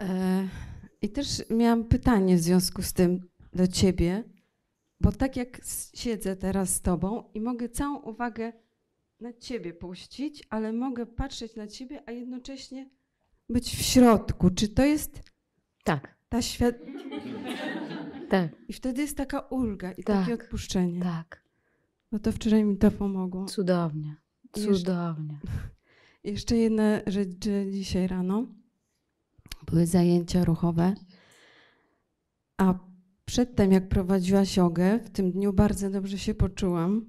E, 0.02 0.48
I 1.02 1.08
też 1.08 1.42
miałam 1.50 1.84
pytanie 1.84 2.36
w 2.36 2.40
związku 2.40 2.82
z 2.82 2.92
tym 2.92 3.28
do 3.52 3.66
ciebie, 3.66 4.37
bo 5.00 5.12
tak 5.12 5.36
jak 5.36 5.60
siedzę 5.94 6.36
teraz 6.36 6.74
z 6.74 6.80
tobą 6.80 7.30
i 7.34 7.40
mogę 7.40 7.68
całą 7.68 7.98
uwagę 7.98 8.52
na 9.20 9.32
ciebie 9.32 9.74
puścić, 9.74 10.46
ale 10.50 10.72
mogę 10.72 11.06
patrzeć 11.06 11.56
na 11.56 11.66
ciebie, 11.66 12.02
a 12.06 12.10
jednocześnie 12.12 12.90
być 13.48 13.76
w 13.76 13.82
środku. 13.82 14.50
Czy 14.50 14.68
to 14.68 14.84
jest 14.84 15.22
Tak, 15.84 16.14
ta 16.28 16.42
świat... 16.42 16.74
tak, 18.28 18.50
I 18.68 18.72
wtedy 18.72 19.02
jest 19.02 19.16
taka 19.16 19.40
ulga 19.40 19.92
i 19.92 20.04
Tak, 20.04 20.20
takie 20.20 20.34
odpuszczenie. 20.34 21.02
tak. 21.02 21.42
No 22.12 22.18
to 22.18 22.32
wczoraj 22.32 22.64
mi 22.64 22.76
to 22.76 22.90
pomogło. 22.90 23.44
Cudownie, 23.46 24.16
Jeszcze- 24.56 24.72
cudownie. 24.74 25.38
Jeszcze 26.24 26.56
jedna 26.56 27.00
rzecz 27.06 27.44
że 27.44 27.70
dzisiaj 27.72 28.06
rano. 28.06 28.46
Były 29.66 29.86
zajęcia 29.86 30.44
ruchowe. 30.44 30.94
A 32.58 32.74
przedtem, 33.28 33.72
jak 33.72 33.88
prowadziłaś 33.88 34.56
jogę, 34.56 34.98
w 34.98 35.10
tym 35.10 35.30
dniu 35.30 35.52
bardzo 35.52 35.90
dobrze 35.90 36.18
się 36.18 36.34
poczułam. 36.34 37.06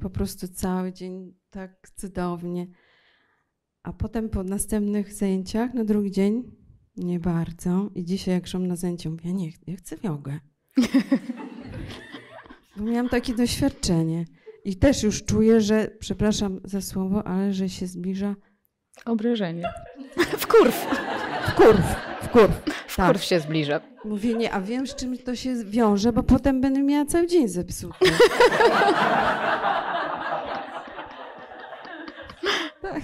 Po 0.00 0.10
prostu 0.10 0.48
cały 0.48 0.92
dzień 0.92 1.34
tak 1.50 1.90
cudownie. 1.96 2.66
A 3.82 3.92
potem 3.92 4.28
po 4.28 4.44
następnych 4.44 5.12
zajęciach, 5.12 5.74
na 5.74 5.84
drugi 5.84 6.10
dzień, 6.10 6.42
nie 6.96 7.20
bardzo. 7.20 7.90
I 7.94 8.04
dzisiaj, 8.04 8.34
jak 8.34 8.46
szłam 8.46 8.66
na 8.66 8.76
zajęcie, 8.76 9.10
mówię, 9.10 9.32
nie, 9.32 9.50
ja 9.66 9.76
chcę 9.76 9.96
w 9.96 10.04
jogę. 10.04 10.40
Bo 12.76 12.84
miałam 12.84 13.08
takie 13.08 13.34
doświadczenie. 13.34 14.24
I 14.64 14.76
też 14.76 15.02
już 15.02 15.24
czuję, 15.24 15.60
że, 15.60 15.90
przepraszam 15.98 16.60
za 16.64 16.80
słowo, 16.80 17.26
ale 17.26 17.52
że 17.52 17.68
się 17.68 17.86
zbliża 17.86 18.36
Obrażenie. 19.04 19.62
W 20.38 20.46
kurw, 20.46 20.86
w 21.48 21.54
kurw. 21.54 22.05
W 22.26 22.28
kurw. 22.28 22.50
w 22.86 22.96
Tak. 22.96 23.06
kurw 23.06 23.22
się 23.24 23.40
zbliża. 23.40 23.80
Mówię, 24.04 24.34
nie, 24.34 24.52
a 24.52 24.60
wiem, 24.60 24.86
z 24.86 24.94
czym 24.94 25.18
to 25.18 25.36
się 25.36 25.64
wiąże, 25.64 26.12
bo 26.12 26.22
potem 26.22 26.60
będę 26.60 26.82
miała 26.82 27.04
cały 27.04 27.26
dzień 27.26 27.48
zepsuty. 27.48 27.94
tak. 32.82 33.02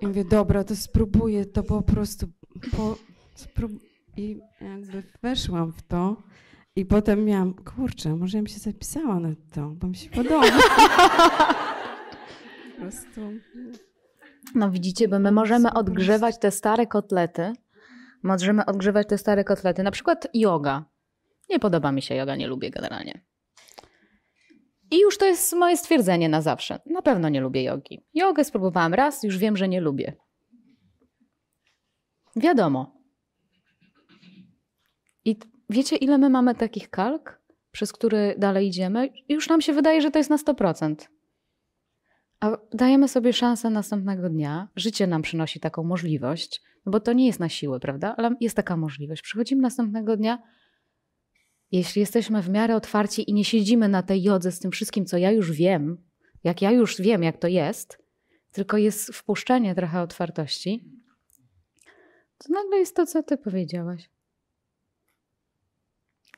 I 0.00 0.06
mówię, 0.06 0.24
dobra, 0.24 0.64
to 0.64 0.76
spróbuję 0.76 1.46
to 1.46 1.62
po 1.62 1.82
prostu. 1.82 2.26
Po, 2.76 2.96
sprób... 3.34 3.72
I 4.16 4.40
jakby 4.60 5.02
weszłam 5.22 5.72
w 5.72 5.82
to. 5.82 6.16
I 6.76 6.84
potem 6.86 7.24
miałam, 7.24 7.54
kurczę, 7.54 8.16
może 8.16 8.38
ja 8.38 8.42
bym 8.42 8.52
się 8.52 8.58
zapisała 8.58 9.20
na 9.20 9.28
to, 9.54 9.68
bo 9.70 9.86
mi 9.86 9.96
się 9.96 10.10
podoba. 10.10 10.46
po 12.76 12.80
prostu. 12.80 13.20
No 14.54 14.70
widzicie, 14.70 15.08
bo 15.08 15.18
my 15.18 15.32
możemy 15.32 15.72
odgrzewać 15.72 16.38
te 16.38 16.50
stare 16.50 16.86
kotlety. 16.86 17.52
Możemy 18.22 18.64
odgrzewać 18.64 19.08
te 19.08 19.18
stare 19.18 19.44
kotlety. 19.44 19.82
Na 19.82 19.90
przykład 19.90 20.28
yoga. 20.34 20.84
Nie 21.50 21.58
podoba 21.58 21.92
mi 21.92 22.02
się 22.02 22.14
yoga, 22.14 22.36
nie 22.36 22.46
lubię 22.46 22.70
generalnie. 22.70 23.24
I 24.90 25.00
już 25.00 25.18
to 25.18 25.26
jest 25.26 25.52
moje 25.52 25.76
stwierdzenie 25.76 26.28
na 26.28 26.42
zawsze. 26.42 26.80
Na 26.86 27.02
pewno 27.02 27.28
nie 27.28 27.40
lubię 27.40 27.64
jogi. 27.64 28.04
Jogę 28.14 28.44
spróbowałam 28.44 28.94
raz, 28.94 29.22
już 29.22 29.38
wiem, 29.38 29.56
że 29.56 29.68
nie 29.68 29.80
lubię. 29.80 30.16
Wiadomo. 32.36 32.96
I 35.24 35.36
wiecie, 35.70 35.96
ile 35.96 36.18
my 36.18 36.30
mamy 36.30 36.54
takich 36.54 36.90
kalk, 36.90 37.40
przez 37.72 37.92
które 37.92 38.34
dalej 38.38 38.66
idziemy? 38.68 39.08
Już 39.28 39.48
nam 39.48 39.60
się 39.60 39.72
wydaje, 39.72 40.02
że 40.02 40.10
to 40.10 40.18
jest 40.18 40.30
na 40.30 40.36
100%. 40.36 40.94
A 42.46 42.58
dajemy 42.72 43.08
sobie 43.08 43.32
szansę 43.32 43.70
następnego 43.70 44.28
dnia. 44.28 44.68
Życie 44.76 45.06
nam 45.06 45.22
przynosi 45.22 45.60
taką 45.60 45.82
możliwość, 45.82 46.62
no 46.86 46.92
bo 46.92 47.00
to 47.00 47.12
nie 47.12 47.26
jest 47.26 47.40
na 47.40 47.48
siłę, 47.48 47.80
prawda? 47.80 48.14
Ale 48.16 48.36
jest 48.40 48.56
taka 48.56 48.76
możliwość. 48.76 49.22
Przychodzimy 49.22 49.62
następnego 49.62 50.16
dnia. 50.16 50.42
Jeśli 51.72 52.00
jesteśmy 52.00 52.42
w 52.42 52.48
miarę 52.48 52.76
otwarci 52.76 53.30
i 53.30 53.34
nie 53.34 53.44
siedzimy 53.44 53.88
na 53.88 54.02
tej 54.02 54.22
jodze 54.22 54.52
z 54.52 54.58
tym 54.58 54.70
wszystkim, 54.70 55.06
co 55.06 55.18
ja 55.18 55.30
już 55.30 55.52
wiem, 55.52 55.98
jak 56.44 56.62
ja 56.62 56.70
już 56.70 57.00
wiem, 57.00 57.22
jak 57.22 57.38
to 57.38 57.48
jest, 57.48 57.98
tylko 58.52 58.76
jest 58.76 59.14
wpuszczenie 59.14 59.74
trochę 59.74 60.00
otwartości, 60.00 60.84
to 62.38 62.52
nagle 62.52 62.78
jest 62.78 62.96
to, 62.96 63.06
co 63.06 63.22
ty 63.22 63.36
powiedziałaś. 63.36 64.10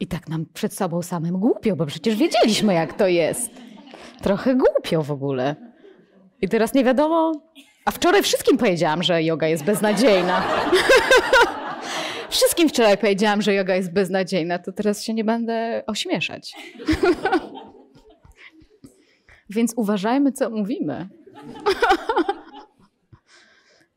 I 0.00 0.06
tak 0.06 0.28
nam 0.28 0.46
przed 0.46 0.74
sobą 0.74 1.02
samym 1.02 1.40
głupio, 1.40 1.76
bo 1.76 1.86
przecież 1.86 2.16
wiedzieliśmy, 2.16 2.74
jak 2.74 2.92
to 2.92 3.06
jest. 3.06 3.50
Trochę 4.22 4.54
głupio 4.56 5.02
w 5.02 5.10
ogóle. 5.10 5.67
I 6.40 6.48
teraz 6.48 6.74
nie 6.74 6.84
wiadomo. 6.84 7.32
A 7.84 7.90
wczoraj 7.90 8.22
wszystkim 8.22 8.58
powiedziałam, 8.58 9.02
że 9.02 9.22
yoga 9.22 9.46
jest 9.48 9.64
beznadziejna. 9.64 10.42
wszystkim 12.30 12.68
wczoraj 12.68 12.98
powiedziałam, 12.98 13.42
że 13.42 13.54
yoga 13.54 13.76
jest 13.76 13.92
beznadziejna, 13.92 14.58
to 14.58 14.72
teraz 14.72 15.02
się 15.02 15.14
nie 15.14 15.24
będę 15.24 15.82
ośmieszać. 15.86 16.54
Więc 19.50 19.72
uważajmy, 19.76 20.32
co 20.32 20.50
mówimy. 20.50 21.08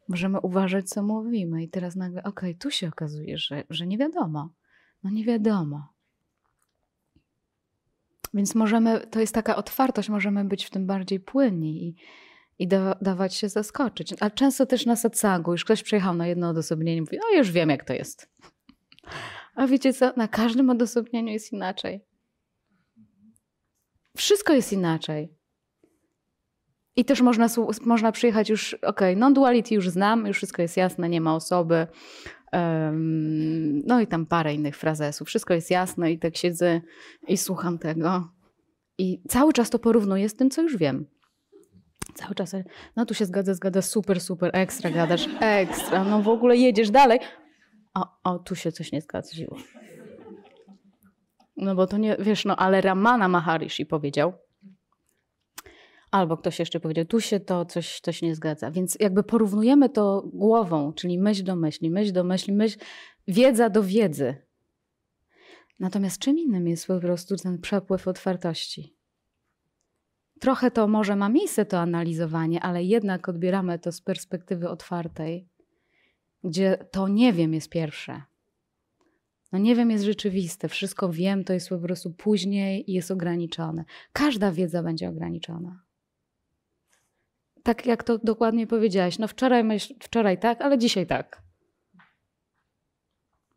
Możemy 0.08 0.39
uważać, 0.39 0.89
co 0.89 1.04
mówimy. 1.04 1.64
I 1.64 1.70
teraz 1.70 1.96
nagle, 1.96 2.24
okej, 2.24 2.56
tu 2.56 2.72
się 2.72 2.88
okazuje, 2.88 3.38
że, 3.38 3.64
że 3.70 3.88
nie 3.88 3.98
wiadomo. 3.98 4.50
No 5.04 5.10
nie 5.10 5.26
wiadomo. 5.26 5.88
Więc 8.34 8.56
możemy, 8.56 9.08
to 9.08 9.20
jest 9.20 9.34
taka 9.34 9.56
otwartość, 9.56 10.10
możemy 10.10 10.46
być 10.46 10.66
w 10.66 10.70
tym 10.70 10.88
bardziej 10.88 11.20
płynni 11.20 11.88
i, 11.88 11.96
i 12.62 12.68
da, 12.68 12.95
dawać 13.01 13.36
się 13.36 13.49
zaskoczyć. 13.49 14.14
A 14.20 14.30
często 14.30 14.66
też 14.66 14.86
na 14.86 14.95
satsangu, 14.95 15.51
już 15.51 15.66
ktoś 15.66 15.84
przyjechał 15.84 16.16
na 16.16 16.28
jedno 16.28 16.49
odosobnienie 16.49 16.97
i 16.97 17.01
mówi, 17.01 17.18
o 17.20 17.38
już 17.38 17.51
wiem 17.51 17.70
jak 17.70 17.84
to 17.84 17.93
jest. 17.93 18.30
A 19.55 19.68
wiecie 19.68 19.93
co, 19.93 20.14
na 20.18 20.28
każdym 20.28 20.70
odosobnieniu 20.70 21.34
jest 21.34 21.53
inaczej. 21.53 22.05
Wszystko 24.18 24.53
jest 24.53 24.74
inaczej. 24.74 25.34
I 26.95 27.05
też 27.05 27.22
można, 27.22 27.47
można 27.86 28.12
przyjechać 28.12 28.49
już, 28.49 28.74
okej, 28.74 29.18
non-duality 29.18 29.76
już 29.76 29.89
znam, 29.89 30.26
już 30.26 30.38
wszystko 30.38 30.62
jest 30.62 30.78
jasne, 30.78 31.09
nie 31.09 31.22
ma 31.22 31.36
osoby. 31.36 31.88
Em, 32.51 33.80
no 33.86 34.01
i 34.01 34.07
tam 34.07 34.26
parę 34.26 34.53
innych 34.53 34.78
frazesów. 34.78 35.28
Wszystko 35.28 35.53
jest 35.53 35.72
jasne 35.72 36.12
i 36.12 36.20
tak 36.20 36.38
siedzę 36.38 36.82
i 37.28 37.38
słucham 37.38 37.80
tego. 37.80 38.30
I 38.97 39.22
cały 39.28 39.53
czas 39.53 39.70
to 39.70 39.80
porównuję 39.80 40.30
z 40.30 40.36
tym, 40.36 40.49
co 40.49 40.62
już 40.62 40.78
wiem. 40.78 41.05
Cały 42.16 42.36
czas, 42.36 42.56
no 42.95 43.06
tu 43.06 43.14
się 43.14 43.26
zgadza, 43.26 43.54
zgadza, 43.54 43.82
super, 43.82 44.22
super, 44.22 44.52
ekstra 44.54 44.89
gadasz, 44.89 45.30
ekstra, 45.39 46.04
no 46.04 46.22
w 46.22 46.28
ogóle 46.28 46.58
jedziesz 46.58 46.89
dalej. 46.89 47.20
O, 47.93 48.08
o, 48.24 48.39
tu 48.39 48.56
się 48.56 48.72
coś 48.72 48.91
nie 48.91 49.02
zgadziło. 49.02 49.58
No 51.58 51.76
bo 51.76 51.88
to 51.88 51.97
nie, 51.97 52.16
wiesz, 52.20 52.45
no 52.45 52.56
ale 52.56 52.82
Ramana 52.82 53.28
Maharishi 53.28 53.86
powiedział, 53.86 54.34
albo 56.12 56.38
ktoś 56.38 56.60
jeszcze 56.60 56.80
powiedział, 56.80 57.06
tu 57.06 57.22
się 57.22 57.39
to 57.39 57.66
coś, 57.66 57.99
coś 57.99 58.22
nie 58.22 58.36
zgadza. 58.36 58.72
Więc 58.72 58.97
jakby 58.99 59.24
porównujemy 59.24 59.89
to 59.89 60.24
głową, 60.34 60.93
czyli 60.93 61.20
myśl 61.20 61.43
do 61.43 61.56
myśli, 61.56 61.89
myśl 61.89 62.14
do 62.14 62.24
myśli, 62.24 62.54
myśl, 62.54 62.80
wiedza 63.28 63.70
do 63.70 63.84
wiedzy. 63.84 64.36
Natomiast 65.80 66.20
czym 66.20 66.39
innym 66.39 66.68
jest 66.68 66.88
po 66.88 66.99
prostu 66.99 67.36
ten 67.36 67.62
przepływ 67.62 68.08
otwartości. 68.08 68.95
Trochę 70.42 70.72
to 70.72 70.88
może 70.88 71.16
ma 71.16 71.30
miejsce, 71.30 71.66
to 71.66 71.80
analizowanie, 71.80 72.62
ale 72.62 72.84
jednak 72.84 73.30
odbieramy 73.30 73.80
to 73.80 73.92
z 73.92 74.02
perspektywy 74.02 74.70
otwartej, 74.70 75.48
gdzie 76.44 76.78
to 76.92 77.08
nie 77.08 77.34
wiem 77.34 77.54
jest 77.54 77.70
pierwsze. 77.70 78.22
No 79.52 79.60
nie 79.60 79.76
wiem 79.76 79.92
jest 79.92 80.04
rzeczywiste, 80.04 80.68
wszystko 80.70 81.10
wiem, 81.10 81.44
to 81.44 81.54
jest 81.54 81.70
po 81.70 81.78
prostu 81.78 82.14
później 82.14 82.92
i 82.92 82.94
jest 82.94 83.12
ograniczone. 83.12 83.86
Każda 84.14 84.52
wiedza 84.52 84.84
będzie 84.84 85.10
ograniczona. 85.10 85.82
tak 87.64 87.86
jak 87.86 88.04
to 88.04 88.18
dokładnie 88.18 88.68
powiedziałaś, 88.68 89.20
no 89.20 89.28
wczoraj, 89.28 89.64
myśl, 89.64 89.94
wczoraj 90.00 90.38
tak, 90.38 90.62
ale 90.62 90.78
dzisiaj 90.78 91.08
tak. 91.08 91.42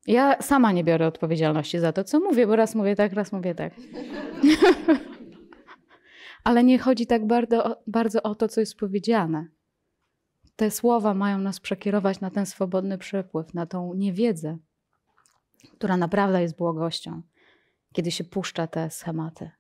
Ja 0.07 0.43
sama 0.43 0.73
nie 0.73 0.85
biorę 0.85 1.07
odpowiedzialności 1.07 1.79
za 1.79 1.93
to, 1.93 2.05
co 2.05 2.21
mówię, 2.21 2.47
bo 2.47 2.57
raz 2.57 2.75
mówię 2.75 2.97
tak, 2.97 3.13
raz 3.13 3.33
mówię 3.33 3.55
tak. 3.55 3.73
ale 6.45 6.65
nie 6.65 6.79
chodzi 6.79 7.07
tak 7.07 7.27
bardzo, 7.27 7.83
bardzo 7.87 8.23
o 8.23 8.35
to, 8.35 8.49
co 8.49 8.61
jest 8.61 8.77
powiedziane. 8.77 9.47
Te 10.57 10.71
słowa 10.71 11.15
mają 11.15 11.39
nas 11.39 11.61
przekierować 11.61 12.21
na 12.21 12.31
ten 12.31 12.47
swobodny 12.47 12.99
przepływ, 12.99 13.55
na 13.55 13.67
tą 13.67 13.95
niewiedzę, 13.95 14.59
która 15.79 15.97
naprawdę 15.97 16.43
jest 16.43 16.57
błogością, 16.57 17.23
kiedy 17.93 18.11
się 18.11 18.25
puszcza 18.25 18.67
te 18.67 18.91
schematy. 18.91 19.51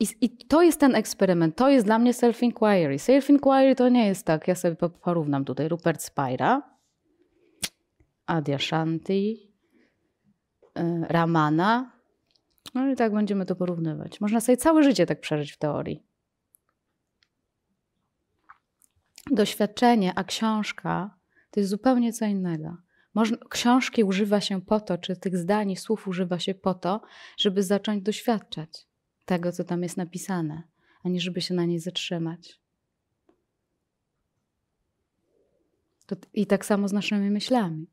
I, 0.00 0.06
I, 0.20 0.30
to 0.36 0.62
jest 0.62 0.80
ten 0.80 0.94
eksperyment, 0.94 1.56
to 1.56 1.70
jest 1.70 1.86
dla 1.86 1.98
mnie 1.98 2.12
self-inquiry. 2.12 2.96
Self-inquiry 2.96 3.74
to 3.74 3.88
nie 3.88 4.06
jest 4.06 4.26
tak, 4.26 4.48
ja 4.48 4.54
sobie 4.54 4.76
porównam 5.02 5.44
tutaj 5.44 5.68
Rupert 5.68 6.02
Spira, 6.02 6.62
Adyashanti, 8.26 9.52
y, 10.78 10.82
Ramana, 11.08 11.99
no 12.74 12.90
i 12.90 12.96
tak 12.96 13.12
będziemy 13.12 13.46
to 13.46 13.56
porównywać. 13.56 14.20
Można 14.20 14.40
sobie 14.40 14.56
całe 14.56 14.82
życie 14.82 15.06
tak 15.06 15.20
przeżyć 15.20 15.52
w 15.52 15.58
teorii. 15.58 16.02
Doświadczenie, 19.30 20.12
a 20.16 20.24
książka 20.24 21.14
to 21.50 21.60
jest 21.60 21.70
zupełnie 21.70 22.12
co 22.12 22.26
innego. 22.26 22.76
Można, 23.14 23.36
książki 23.50 24.04
używa 24.04 24.40
się 24.40 24.62
po 24.62 24.80
to, 24.80 24.98
czy 24.98 25.16
tych 25.16 25.36
zdań, 25.36 25.76
słów 25.76 26.08
używa 26.08 26.38
się 26.38 26.54
po 26.54 26.74
to, 26.74 27.00
żeby 27.36 27.62
zacząć 27.62 28.02
doświadczać 28.02 28.86
tego, 29.24 29.52
co 29.52 29.64
tam 29.64 29.82
jest 29.82 29.96
napisane, 29.96 30.62
a 31.04 31.08
nie 31.08 31.20
żeby 31.20 31.40
się 31.40 31.54
na 31.54 31.64
niej 31.64 31.78
zatrzymać. 31.78 32.60
To, 36.06 36.16
I 36.34 36.46
tak 36.46 36.64
samo 36.64 36.88
z 36.88 36.92
naszymi 36.92 37.30
myślami. 37.30 37.86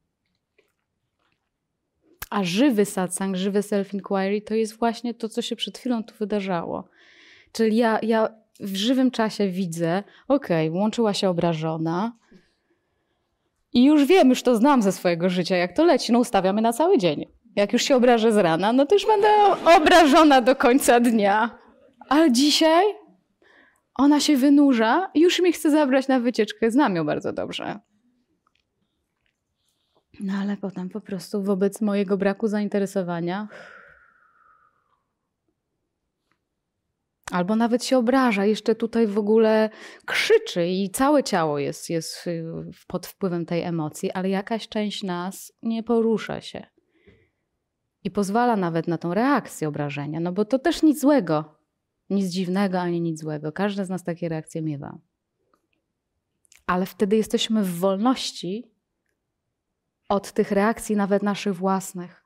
A 2.29 2.43
żywy 2.43 2.85
satsang, 2.85 3.35
żywy 3.35 3.59
self-inquiry 3.59 4.41
to 4.41 4.55
jest 4.55 4.77
właśnie 4.79 5.13
to, 5.13 5.29
co 5.29 5.41
się 5.41 5.55
przed 5.55 5.77
chwilą 5.77 6.03
tu 6.03 6.15
wydarzało. 6.19 6.89
Czyli 7.51 7.77
ja, 7.77 7.99
ja 8.01 8.29
w 8.59 8.75
żywym 8.75 9.11
czasie 9.11 9.47
widzę, 9.47 10.03
okej, 10.27 10.69
okay, 10.69 10.79
łączyła 10.79 11.13
się 11.13 11.29
obrażona 11.29 12.17
i 13.73 13.83
już 13.83 14.05
wiem, 14.05 14.29
już 14.29 14.43
to 14.43 14.55
znam 14.55 14.81
ze 14.81 14.91
swojego 14.91 15.29
życia, 15.29 15.55
jak 15.55 15.73
to 15.73 15.85
leci, 15.85 16.11
no 16.11 16.19
ustawiamy 16.19 16.61
na 16.61 16.73
cały 16.73 16.97
dzień. 16.97 17.25
Jak 17.55 17.73
już 17.73 17.81
się 17.81 17.95
obrażę 17.95 18.31
z 18.31 18.37
rana, 18.37 18.73
no 18.73 18.85
to 18.85 18.95
już 18.95 19.05
będę 19.05 19.27
obrażona 19.77 20.41
do 20.41 20.55
końca 20.55 20.99
dnia. 20.99 21.57
Ale 22.09 22.31
dzisiaj 22.31 22.85
ona 23.95 24.19
się 24.19 24.37
wynurza 24.37 25.11
i 25.13 25.19
już 25.19 25.39
mi 25.39 25.53
chce 25.53 25.71
zabrać 25.71 26.07
na 26.07 26.19
wycieczkę. 26.19 26.71
Znam 26.71 26.95
ją 26.95 27.05
bardzo 27.05 27.33
dobrze. 27.33 27.79
No 30.19 30.33
ale 30.33 30.57
potem 30.57 30.89
po 30.89 31.01
prostu 31.01 31.43
wobec 31.43 31.81
mojego 31.81 32.17
braku 32.17 32.47
zainteresowania 32.47 33.47
albo 37.31 37.55
nawet 37.55 37.83
się 37.83 37.97
obraża, 37.97 38.45
jeszcze 38.45 38.75
tutaj 38.75 39.07
w 39.07 39.17
ogóle 39.17 39.69
krzyczy 40.05 40.67
i 40.67 40.89
całe 40.89 41.23
ciało 41.23 41.59
jest, 41.59 41.89
jest 41.89 42.25
pod 42.87 43.07
wpływem 43.07 43.45
tej 43.45 43.61
emocji, 43.61 44.11
ale 44.11 44.29
jakaś 44.29 44.67
część 44.67 45.03
nas 45.03 45.53
nie 45.63 45.83
porusza 45.83 46.41
się. 46.41 46.67
I 48.03 48.11
pozwala 48.11 48.55
nawet 48.55 48.87
na 48.87 48.97
tą 48.97 49.13
reakcję 49.13 49.67
obrażenia, 49.67 50.19
no 50.19 50.31
bo 50.31 50.45
to 50.45 50.59
też 50.59 50.83
nic 50.83 51.01
złego, 51.01 51.55
nic 52.09 52.27
dziwnego 52.27 52.79
ani 52.79 53.01
nic 53.01 53.19
złego. 53.19 53.51
Każdy 53.51 53.85
z 53.85 53.89
nas 53.89 54.03
takie 54.03 54.29
reakcje 54.29 54.61
miewa. 54.61 54.97
Ale 56.65 56.85
wtedy 56.85 57.15
jesteśmy 57.15 57.63
w 57.63 57.79
wolności 57.79 58.71
od 60.09 60.31
tych 60.31 60.51
reakcji, 60.51 60.95
nawet 60.95 61.23
naszych 61.23 61.55
własnych. 61.55 62.23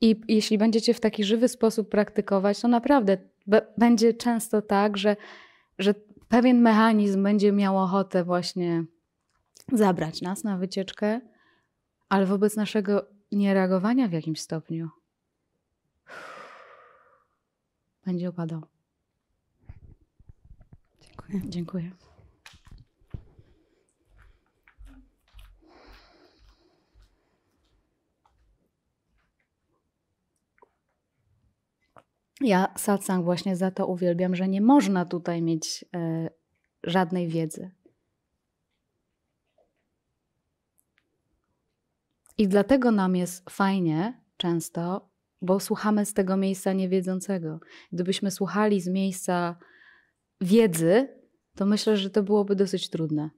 I 0.00 0.20
jeśli 0.28 0.58
będziecie 0.58 0.94
w 0.94 1.00
taki 1.00 1.24
żywy 1.24 1.48
sposób 1.48 1.88
praktykować, 1.88 2.60
to 2.60 2.68
naprawdę 2.68 3.16
będzie 3.78 4.14
często 4.14 4.62
tak, 4.62 4.96
że, 4.96 5.16
że 5.78 5.94
pewien 6.28 6.60
mechanizm 6.60 7.22
będzie 7.22 7.52
miał 7.52 7.78
ochotę 7.78 8.24
właśnie 8.24 8.84
zabrać 9.72 10.22
nas 10.22 10.44
na 10.44 10.56
wycieczkę, 10.56 11.20
ale 12.08 12.26
wobec 12.26 12.56
naszego 12.56 13.06
niereagowania 13.32 14.08
w 14.08 14.12
jakimś 14.12 14.40
stopniu 14.40 14.88
będzie 18.06 18.28
opadał. 18.28 18.62
Dziękuję. 21.00 21.40
Dziękuję. 21.50 21.90
Ja 32.40 32.74
satsang 32.76 33.24
właśnie 33.24 33.56
za 33.56 33.70
to 33.70 33.86
uwielbiam, 33.86 34.34
że 34.34 34.48
nie 34.48 34.60
można 34.60 35.04
tutaj 35.04 35.42
mieć 35.42 35.84
e, 35.94 36.30
żadnej 36.84 37.28
wiedzy. 37.28 37.70
I 42.38 42.48
dlatego 42.48 42.90
nam 42.90 43.16
jest 43.16 43.50
fajnie 43.50 44.20
często, 44.36 45.10
bo 45.42 45.60
słuchamy 45.60 46.06
z 46.06 46.14
tego 46.14 46.36
miejsca 46.36 46.72
niewiedzącego. 46.72 47.60
Gdybyśmy 47.92 48.30
słuchali 48.30 48.80
z 48.80 48.88
miejsca 48.88 49.56
wiedzy, 50.40 51.08
to 51.54 51.66
myślę, 51.66 51.96
że 51.96 52.10
to 52.10 52.22
byłoby 52.22 52.56
dosyć 52.56 52.90
trudne. 52.90 53.30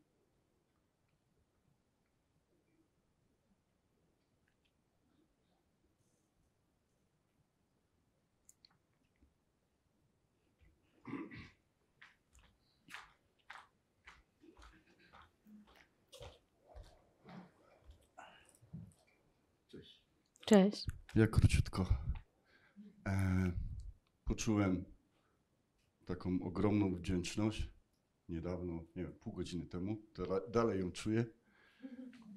Cześć. 20.51 20.87
Ja 21.15 21.27
króciutko. 21.27 21.87
E, 23.07 23.53
poczułem 24.25 24.85
taką 26.07 26.43
ogromną 26.43 26.95
wdzięczność 26.95 27.69
niedawno, 28.29 28.73
nie 28.97 29.03
wiem, 29.03 29.13
pół 29.13 29.33
godziny 29.33 29.67
temu, 29.67 29.97
dalej 30.49 30.81
ją 30.81 30.93
czuję, 30.93 31.25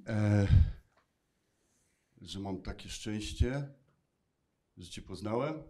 e, 0.08 0.48
że 2.22 2.40
mam 2.40 2.62
takie 2.62 2.90
szczęście, 2.90 3.74
że 4.78 4.90
Cię 4.90 5.02
poznałem, 5.02 5.64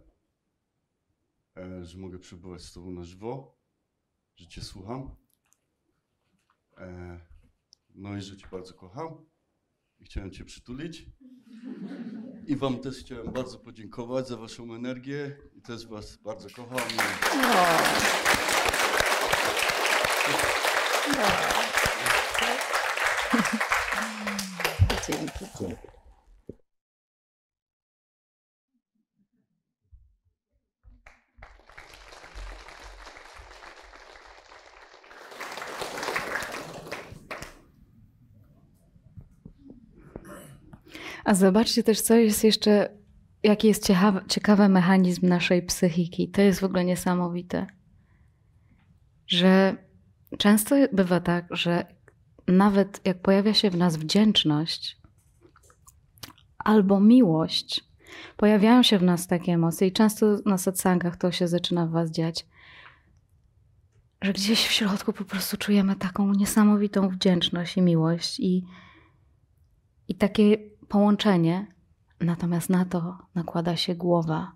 e, 1.56 1.84
że 1.84 1.98
mogę 1.98 2.18
przebywać 2.18 2.62
z 2.62 2.72
Tobą 2.72 2.90
na 2.90 3.04
żywo, 3.04 3.58
że 4.36 4.46
Cię 4.46 4.62
słucham. 4.62 5.16
E, 6.78 7.20
no 7.94 8.16
i 8.16 8.20
że 8.20 8.36
Cię 8.36 8.46
bardzo 8.50 8.74
kocham 8.74 9.26
i 9.98 10.04
chciałem 10.04 10.30
Cię 10.30 10.44
przytulić. 10.44 11.06
I 12.46 12.56
Wam 12.56 12.78
też 12.78 12.96
chciałem 12.96 13.32
bardzo 13.32 13.58
podziękować 13.58 14.28
za 14.28 14.36
Waszą 14.36 14.74
energię 14.74 15.36
i 15.56 15.60
też 15.60 15.86
Was 15.86 16.16
bardzo 16.16 16.48
kocham. 16.50 16.88
No. 17.36 17.42
No. 21.16 21.26
Dzięki. 25.08 25.74
A 41.24 41.34
zobaczcie 41.34 41.82
też, 41.82 42.00
co 42.00 42.14
jest 42.14 42.44
jeszcze, 42.44 42.88
jaki 43.42 43.68
jest 43.68 43.86
ciekawy, 43.86 44.20
ciekawy 44.28 44.68
mechanizm 44.68 45.28
naszej 45.28 45.62
psychiki. 45.62 46.30
To 46.30 46.42
jest 46.42 46.60
w 46.60 46.64
ogóle 46.64 46.84
niesamowite. 46.84 47.66
Że 49.26 49.76
często 50.38 50.76
bywa 50.92 51.20
tak, 51.20 51.46
że 51.50 51.86
nawet 52.48 53.00
jak 53.04 53.22
pojawia 53.22 53.54
się 53.54 53.70
w 53.70 53.76
nas 53.76 53.96
wdzięczność 53.96 55.00
albo 56.58 57.00
miłość, 57.00 57.84
pojawiają 58.36 58.82
się 58.82 58.98
w 58.98 59.02
nas 59.02 59.26
takie 59.26 59.52
emocje 59.52 59.86
i 59.86 59.92
często 59.92 60.26
na 60.46 60.58
satsangach 60.58 61.16
to 61.16 61.32
się 61.32 61.48
zaczyna 61.48 61.86
w 61.86 61.90
was 61.90 62.10
dziać, 62.10 62.46
że 64.22 64.32
gdzieś 64.32 64.66
w 64.66 64.72
środku 64.72 65.12
po 65.12 65.24
prostu 65.24 65.56
czujemy 65.56 65.96
taką 65.96 66.32
niesamowitą 66.32 67.08
wdzięczność 67.08 67.76
i 67.76 67.82
miłość 67.82 68.40
i, 68.40 68.64
i 70.08 70.14
takie 70.14 70.58
połączenie, 70.88 71.74
natomiast 72.20 72.70
na 72.70 72.84
to 72.84 73.18
nakłada 73.34 73.76
się 73.76 73.94
głowa. 73.94 74.52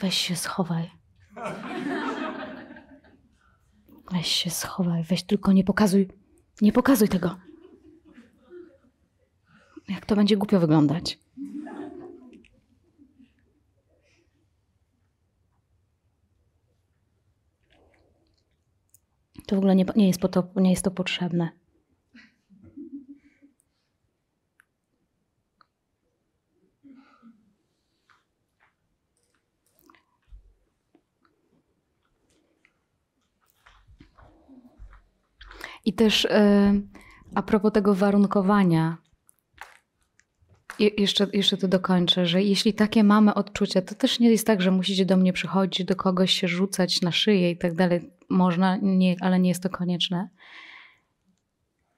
Weź 0.00 0.14
się 0.14 0.36
schowaj. 0.36 0.90
Weź 4.12 4.26
się 4.26 4.50
schowaj, 4.50 5.02
weź 5.02 5.22
tylko 5.22 5.52
nie 5.52 5.64
pokazuj, 5.64 6.08
nie 6.62 6.72
pokazuj 6.72 7.08
tego. 7.08 7.36
Jak 9.88 10.06
to 10.06 10.16
będzie 10.16 10.36
głupio 10.36 10.60
wyglądać. 10.60 11.18
To 19.46 19.56
w 19.56 19.58
ogóle 19.58 19.76
nie, 19.76 19.84
nie, 19.96 20.06
jest, 20.06 20.20
to, 20.20 20.48
nie 20.56 20.70
jest 20.70 20.84
to 20.84 20.90
potrzebne. 20.90 21.63
I 35.84 35.92
też 35.92 36.24
e, 36.24 36.74
a 37.34 37.42
propos 37.42 37.72
tego 37.72 37.94
warunkowania, 37.94 38.96
je, 40.78 40.90
jeszcze, 40.98 41.26
jeszcze 41.32 41.56
to 41.56 41.68
dokończę, 41.68 42.26
że 42.26 42.42
jeśli 42.42 42.74
takie 42.74 43.04
mamy 43.04 43.34
odczucia, 43.34 43.82
to 43.82 43.94
też 43.94 44.20
nie 44.20 44.30
jest 44.30 44.46
tak, 44.46 44.62
że 44.62 44.70
musicie 44.70 45.06
do 45.06 45.16
mnie 45.16 45.32
przychodzić, 45.32 45.86
do 45.86 45.96
kogoś 45.96 46.32
się 46.32 46.48
rzucać 46.48 47.02
na 47.02 47.12
szyję 47.12 47.50
i 47.50 47.58
tak 47.58 47.74
dalej. 47.74 48.10
Można, 48.28 48.76
nie, 48.76 49.16
ale 49.20 49.40
nie 49.40 49.48
jest 49.48 49.62
to 49.62 49.70
konieczne. 49.70 50.28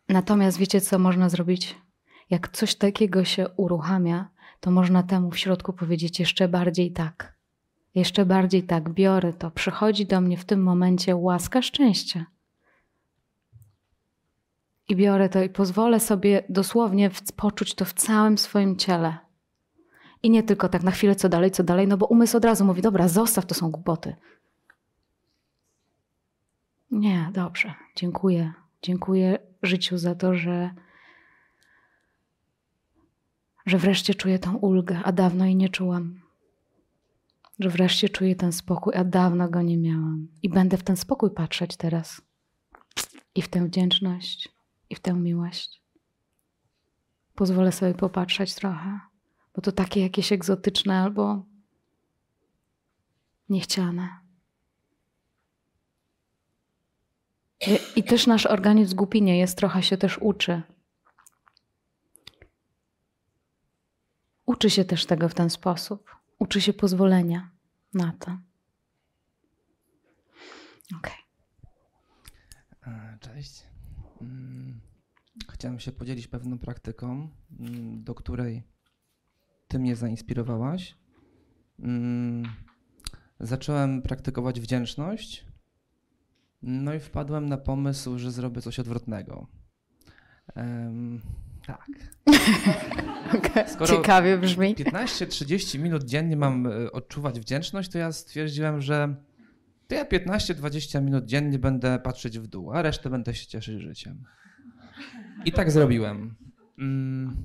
Natomiast 0.08 0.58
wiecie, 0.58 0.80
co 0.80 0.98
można 0.98 1.28
zrobić? 1.28 1.76
Jak 2.30 2.48
coś 2.48 2.74
takiego 2.74 3.24
się 3.24 3.48
uruchamia, 3.48 4.28
to 4.60 4.70
można 4.70 5.02
temu 5.02 5.30
w 5.30 5.38
środku 5.38 5.72
powiedzieć 5.72 6.20
jeszcze 6.20 6.48
bardziej 6.48 6.92
tak. 6.92 7.36
Jeszcze 7.94 8.26
bardziej 8.26 8.62
tak, 8.62 8.90
biorę 8.90 9.32
to. 9.32 9.50
Przychodzi 9.50 10.06
do 10.06 10.20
mnie 10.20 10.36
w 10.36 10.44
tym 10.44 10.62
momencie 10.62 11.16
łaska 11.16 11.62
szczęścia 11.62 12.26
i 14.88 14.96
biorę 14.96 15.28
to 15.28 15.42
i 15.42 15.48
pozwolę 15.48 16.00
sobie 16.00 16.42
dosłownie 16.48 17.10
poczuć 17.36 17.74
to 17.74 17.84
w 17.84 17.92
całym 17.92 18.38
swoim 18.38 18.76
ciele. 18.76 19.18
I 20.22 20.30
nie 20.30 20.42
tylko 20.42 20.68
tak 20.68 20.82
na 20.82 20.90
chwilę, 20.90 21.14
co 21.14 21.28
dalej, 21.28 21.50
co 21.50 21.64
dalej, 21.64 21.88
no 21.88 21.96
bo 21.96 22.06
umysł 22.06 22.36
od 22.36 22.44
razu 22.44 22.64
mówi, 22.64 22.82
dobra, 22.82 23.08
zostaw, 23.08 23.46
to 23.46 23.54
są 23.54 23.70
głupoty. 23.70 24.16
Nie, 26.90 27.30
dobrze, 27.32 27.74
dziękuję. 27.96 28.52
Dziękuję 28.82 29.38
życiu 29.62 29.98
za 29.98 30.14
to, 30.14 30.34
że, 30.34 30.70
że 33.66 33.78
wreszcie 33.78 34.14
czuję 34.14 34.38
tą 34.38 34.56
ulgę, 34.56 35.00
a 35.04 35.12
dawno 35.12 35.44
jej 35.44 35.56
nie 35.56 35.68
czułam. 35.68 36.20
Że 37.58 37.68
wreszcie 37.68 38.08
czuję 38.08 38.36
ten 38.36 38.52
spokój, 38.52 38.94
a 38.96 39.04
dawno 39.04 39.48
go 39.48 39.62
nie 39.62 39.78
miałam. 39.78 40.28
I 40.42 40.48
będę 40.48 40.76
w 40.76 40.82
ten 40.82 40.96
spokój 40.96 41.30
patrzeć 41.30 41.76
teraz. 41.76 42.22
I 43.34 43.42
w 43.42 43.48
tę 43.48 43.64
wdzięczność 43.64 44.55
i 44.90 44.94
w 44.94 45.00
tę 45.00 45.12
miłość. 45.12 45.82
Pozwolę 47.34 47.72
sobie 47.72 47.94
popatrzeć 47.94 48.54
trochę, 48.54 49.00
bo 49.54 49.62
to 49.62 49.72
takie 49.72 50.00
jakieś 50.00 50.32
egzotyczne 50.32 51.00
albo 51.00 51.44
niechciane. 53.48 54.26
I, 57.96 58.04
też 58.04 58.26
nasz 58.26 58.46
organizm 58.46 58.92
w 58.92 58.94
głupinie 58.94 59.38
jest, 59.38 59.58
trochę 59.58 59.82
się 59.82 59.96
też 59.96 60.18
uczy. 60.18 60.62
Uczy 64.46 64.70
się 64.70 64.84
też 64.84 65.06
tego 65.06 65.28
w 65.28 65.34
ten 65.34 65.50
sposób. 65.50 66.16
Uczy 66.38 66.60
się 66.60 66.72
pozwolenia 66.72 67.50
na 67.94 68.12
to. 68.12 68.38
Okej. 70.96 71.18
E, 72.86 73.18
Cześć. 73.20 73.65
Mm, 74.20 74.80
Chciałem 75.50 75.78
się 75.78 75.92
podzielić 75.92 76.26
pewną 76.26 76.58
praktyką, 76.58 77.28
mm, 77.60 78.04
do 78.04 78.14
której 78.14 78.62
ty 79.68 79.78
mnie 79.78 79.96
zainspirowałaś. 79.96 80.96
Mm, 81.78 82.44
Zacząłem 83.40 84.02
praktykować 84.02 84.60
wdzięczność, 84.60 85.44
no 86.62 86.94
i 86.94 87.00
wpadłem 87.00 87.48
na 87.48 87.56
pomysł, 87.56 88.18
że 88.18 88.30
zrobię 88.30 88.62
coś 88.62 88.78
odwrotnego. 88.78 89.46
Em, 90.54 91.20
tak. 91.66 91.86
Skoro 93.72 93.96
Ciekawie 93.96 94.38
brzmi. 94.38 94.74
15-30 94.74 95.78
minut 95.78 96.04
dziennie 96.04 96.36
mam 96.36 96.66
e, 96.66 96.92
odczuwać 96.92 97.40
wdzięczność, 97.40 97.90
to 97.90 97.98
ja 97.98 98.12
stwierdziłem, 98.12 98.80
że 98.80 99.14
to 99.88 99.94
ja 99.94 100.04
15-20 100.04 101.02
minut 101.02 101.24
dziennie 101.24 101.58
będę 101.58 101.98
patrzeć 101.98 102.38
w 102.38 102.46
dół, 102.46 102.72
a 102.72 102.82
resztę 102.82 103.10
będę 103.10 103.34
się 103.34 103.46
cieszyć 103.46 103.80
życiem. 103.80 104.24
I 105.44 105.52
tak 105.52 105.70
zrobiłem. 105.70 106.36
Mm, 106.78 107.36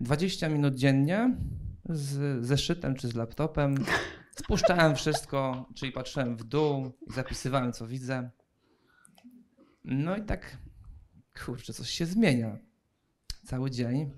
20 0.00 0.48
minut 0.48 0.74
dziennie 0.74 1.36
z 1.88 2.44
zeszytem 2.46 2.94
czy 2.94 3.08
z 3.08 3.14
laptopem. 3.14 3.74
Spuszczałem 4.36 4.96
wszystko, 4.96 5.68
czyli 5.74 5.92
patrzyłem 5.92 6.36
w 6.36 6.44
dół 6.44 6.92
i 7.06 7.12
zapisywałem, 7.12 7.72
co 7.72 7.86
widzę. 7.86 8.30
No 9.84 10.16
i 10.16 10.22
tak, 10.22 10.56
kurczę, 11.44 11.72
coś 11.72 11.90
się 11.90 12.06
zmienia. 12.06 12.58
Cały 13.44 13.70
dzień 13.70 14.10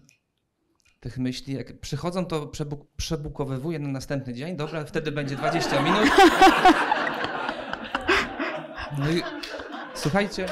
tych 1.01 1.19
myśli, 1.19 1.55
jak 1.55 1.81
przychodzą, 1.81 2.25
to 2.25 2.47
przebuk- 2.47 2.87
przebukowywuję 2.97 3.79
na 3.79 3.89
następny 3.89 4.35
dzień. 4.35 4.57
Dobra, 4.57 4.85
wtedy 4.85 5.13
będzie 5.13 5.37
20 5.37 5.83
minut. 5.83 6.09
No 8.99 9.11
i 9.11 9.23
słuchajcie. 9.95 10.47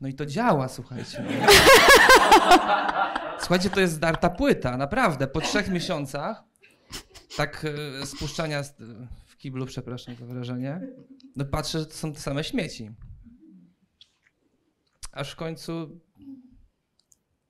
No 0.00 0.08
i 0.08 0.14
to 0.14 0.26
działa, 0.26 0.68
słuchajcie. 0.68 1.24
Słuchajcie, 3.38 3.70
to 3.70 3.80
jest 3.80 3.92
zdarta 3.92 4.30
płyta, 4.30 4.76
naprawdę. 4.76 5.26
Po 5.26 5.40
trzech 5.40 5.68
miesiącach 5.68 6.42
tak 7.36 7.66
e, 8.02 8.06
spuszczania 8.06 8.62
w 9.26 9.36
kiblu, 9.36 9.66
przepraszam 9.66 10.14
za 10.16 10.26
wrażenie, 10.26 10.80
no 11.36 11.44
patrzę, 11.44 11.78
że 11.78 11.86
to 11.86 11.94
są 11.94 12.12
te 12.12 12.20
same 12.20 12.44
śmieci. 12.44 12.90
Aż 15.12 15.32
w 15.32 15.36
końcu 15.36 16.00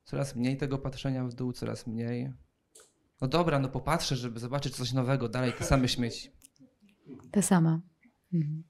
coraz 0.07 0.37
mniej 0.37 0.57
tego 0.57 0.79
patrzenia 0.79 1.25
w 1.25 1.35
dół, 1.35 1.53
coraz 1.53 1.87
mniej. 1.87 2.33
No 3.21 3.29
dobra, 3.29 3.59
no 3.59 3.69
popatrzę, 3.69 4.17
żeby 4.17 4.41
zobaczyć 4.41 4.77
coś 4.77 4.93
nowego, 4.93 5.29
dalej 5.29 5.53
te 5.53 5.65
same 5.65 5.89
śmieci. 5.89 6.31
Te 7.31 7.43
same. 7.43 7.81
Mhm. 8.33 8.63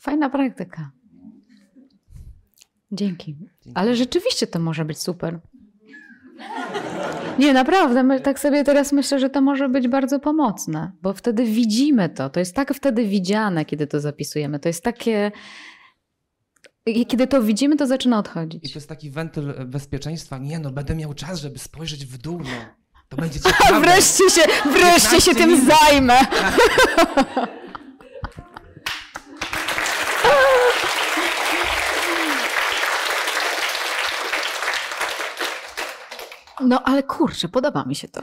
Fajna 0.00 0.30
praktyka. 0.30 0.90
Dzięki. 2.92 3.36
Ale 3.74 3.96
rzeczywiście 3.96 4.46
to 4.46 4.58
może 4.58 4.84
być 4.84 4.98
super. 4.98 5.40
Nie, 7.38 7.52
naprawdę, 7.52 8.02
my, 8.02 8.20
tak 8.20 8.40
sobie 8.40 8.64
teraz 8.64 8.92
myślę, 8.92 9.18
że 9.20 9.30
to 9.30 9.40
może 9.40 9.68
być 9.68 9.88
bardzo 9.88 10.20
pomocne, 10.20 10.92
bo 11.02 11.12
wtedy 11.12 11.44
widzimy 11.44 12.08
to. 12.08 12.30
To 12.30 12.40
jest 12.40 12.54
tak 12.54 12.74
wtedy 12.74 13.04
widziane, 13.04 13.64
kiedy 13.64 13.86
to 13.86 14.00
zapisujemy. 14.00 14.60
To 14.60 14.68
jest 14.68 14.84
takie. 14.84 15.32
I 16.86 17.06
Kiedy 17.06 17.26
to 17.26 17.42
widzimy, 17.42 17.76
to 17.76 17.86
zaczyna 17.86 18.16
I 18.16 18.20
odchodzić. 18.20 18.72
to 18.72 18.78
jest 18.78 18.88
taki 18.88 19.10
wentyl 19.10 19.54
bezpieczeństwa. 19.66 20.38
Nie 20.38 20.58
no, 20.58 20.70
będę 20.70 20.94
miał 20.94 21.14
czas, 21.14 21.40
żeby 21.40 21.58
spojrzeć 21.58 22.06
w 22.06 22.18
dół, 22.18 22.38
no. 22.38 22.50
To 23.08 23.16
będzie 23.16 23.40
A 23.44 23.48
ciekawe. 23.52 23.80
wreszcie 23.80 24.30
się, 24.30 24.40
wreszcie 24.70 25.20
się 25.20 25.34
15 25.34 25.34
tym 25.34 25.50
minut. 25.50 25.68
zajmę. 25.80 26.20
No 36.60 36.82
ale 36.84 37.02
kurczę, 37.02 37.48
podoba 37.48 37.84
mi 37.84 37.94
się 37.94 38.08
to. 38.08 38.20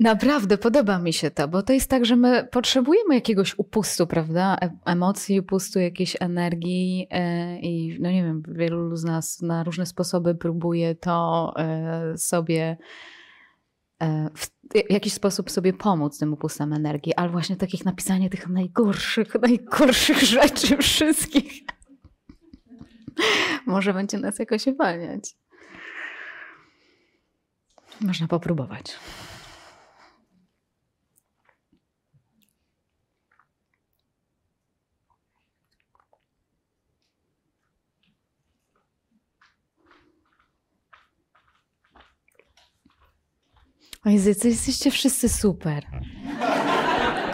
Naprawdę 0.00 0.58
podoba 0.58 0.98
mi 0.98 1.12
się 1.12 1.30
to, 1.30 1.48
bo 1.48 1.62
to 1.62 1.72
jest 1.72 1.90
tak, 1.90 2.04
że 2.04 2.16
my 2.16 2.48
potrzebujemy 2.52 3.14
jakiegoś 3.14 3.58
upustu, 3.58 4.06
prawda? 4.06 4.56
E- 4.62 4.78
Emocji, 4.84 5.40
upustu, 5.40 5.78
jakiejś 5.78 6.16
energii 6.20 7.06
e, 7.10 7.58
i 7.60 7.98
no 8.00 8.10
nie 8.10 8.22
wiem, 8.22 8.42
wielu 8.48 8.96
z 8.96 9.04
nas 9.04 9.42
na 9.42 9.64
różne 9.64 9.86
sposoby 9.86 10.34
próbuje 10.34 10.94
to 10.94 11.52
e, 11.56 12.18
sobie 12.18 12.76
w 14.70 14.90
jakiś 14.90 15.12
sposób 15.12 15.50
sobie 15.50 15.72
pomóc 15.72 16.18
tym 16.18 16.32
upustem 16.32 16.72
energii, 16.72 17.14
ale 17.14 17.28
właśnie 17.28 17.56
takich 17.56 17.84
napisanie 17.84 18.30
tych 18.30 18.48
najgorszych, 18.48 19.34
najgorszych 19.34 20.22
rzeczy 20.36 20.76
wszystkich 20.76 21.62
może 23.66 23.94
będzie 23.94 24.18
nas 24.18 24.38
jakoś 24.38 24.66
uwalniać. 24.66 25.36
Można 28.00 28.28
popróbować. 28.28 28.96
Oj, 44.06 44.18
Zycy, 44.18 44.48
jesteście 44.48 44.90
wszyscy 44.90 45.28
super. 45.28 45.86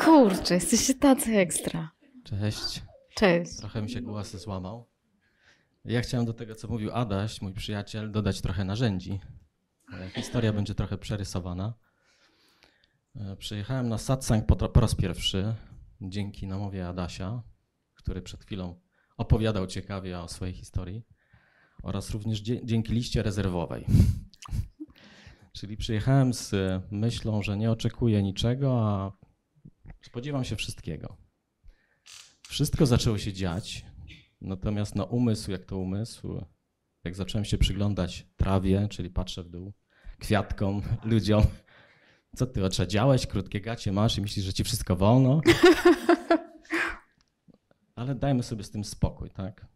Kurczę, 0.04 0.54
jesteście 0.54 0.94
tacy 0.94 1.36
ekstra. 1.36 1.90
Cześć. 2.24 2.82
Cześć. 3.14 3.56
Trochę 3.56 3.82
mi 3.82 3.90
się 3.90 4.00
głos 4.00 4.36
złamał. 4.36 4.88
Ja 5.84 6.00
chciałem 6.00 6.26
do 6.26 6.32
tego, 6.32 6.54
co 6.54 6.68
mówił 6.68 6.90
Adaś, 6.92 7.42
mój 7.42 7.52
przyjaciel, 7.52 8.12
dodać 8.12 8.40
trochę 8.40 8.64
narzędzi. 8.64 9.20
Historia 10.14 10.52
będzie 10.52 10.74
trochę 10.74 10.98
przerysowana. 10.98 11.74
E, 13.16 13.36
Przyjechałem 13.36 13.88
na 13.88 13.98
satsang 13.98 14.46
po, 14.46 14.56
po 14.68 14.80
raz 14.80 14.94
pierwszy 14.94 15.54
dzięki 16.00 16.46
namowie 16.46 16.88
Adasia, 16.88 17.42
który 17.94 18.22
przed 18.22 18.44
chwilą 18.44 18.80
opowiadał 19.16 19.66
ciekawie 19.66 20.20
o 20.20 20.28
swojej 20.28 20.54
historii 20.54 21.02
oraz 21.82 22.10
również 22.10 22.40
dzięki 22.40 22.92
liście 22.92 23.22
rezerwowej. 23.22 23.86
Czyli 25.52 25.76
przyjechałem 25.76 26.34
z 26.34 26.54
myślą, 26.90 27.42
że 27.42 27.56
nie 27.56 27.70
oczekuję 27.70 28.22
niczego, 28.22 28.88
a 28.88 29.12
spodziewam 30.02 30.44
się 30.44 30.56
wszystkiego. 30.56 31.16
Wszystko 32.48 32.86
zaczęło 32.86 33.18
się 33.18 33.32
dziać, 33.32 33.86
natomiast 34.40 34.94
na 34.94 35.04
umysł, 35.04 35.50
jak 35.50 35.64
to 35.64 35.78
umysł, 35.78 36.44
jak 37.04 37.14
zacząłem 37.14 37.44
się 37.44 37.58
przyglądać 37.58 38.26
trawie, 38.36 38.88
czyli 38.90 39.10
patrzę 39.10 39.42
w 39.42 39.48
dół, 39.48 39.72
kwiatkom, 40.18 40.82
ludziom, 41.04 41.44
co 42.36 42.46
ty 42.46 42.64
oczadziałeś, 42.64 43.26
krótkie 43.26 43.60
gacie 43.60 43.92
masz 43.92 44.18
i 44.18 44.20
myślisz, 44.20 44.44
że 44.44 44.52
ci 44.52 44.64
wszystko 44.64 44.96
wolno? 44.96 45.40
Ale 47.94 48.14
dajmy 48.14 48.42
sobie 48.42 48.64
z 48.64 48.70
tym 48.70 48.84
spokój, 48.84 49.30
tak? 49.30 49.66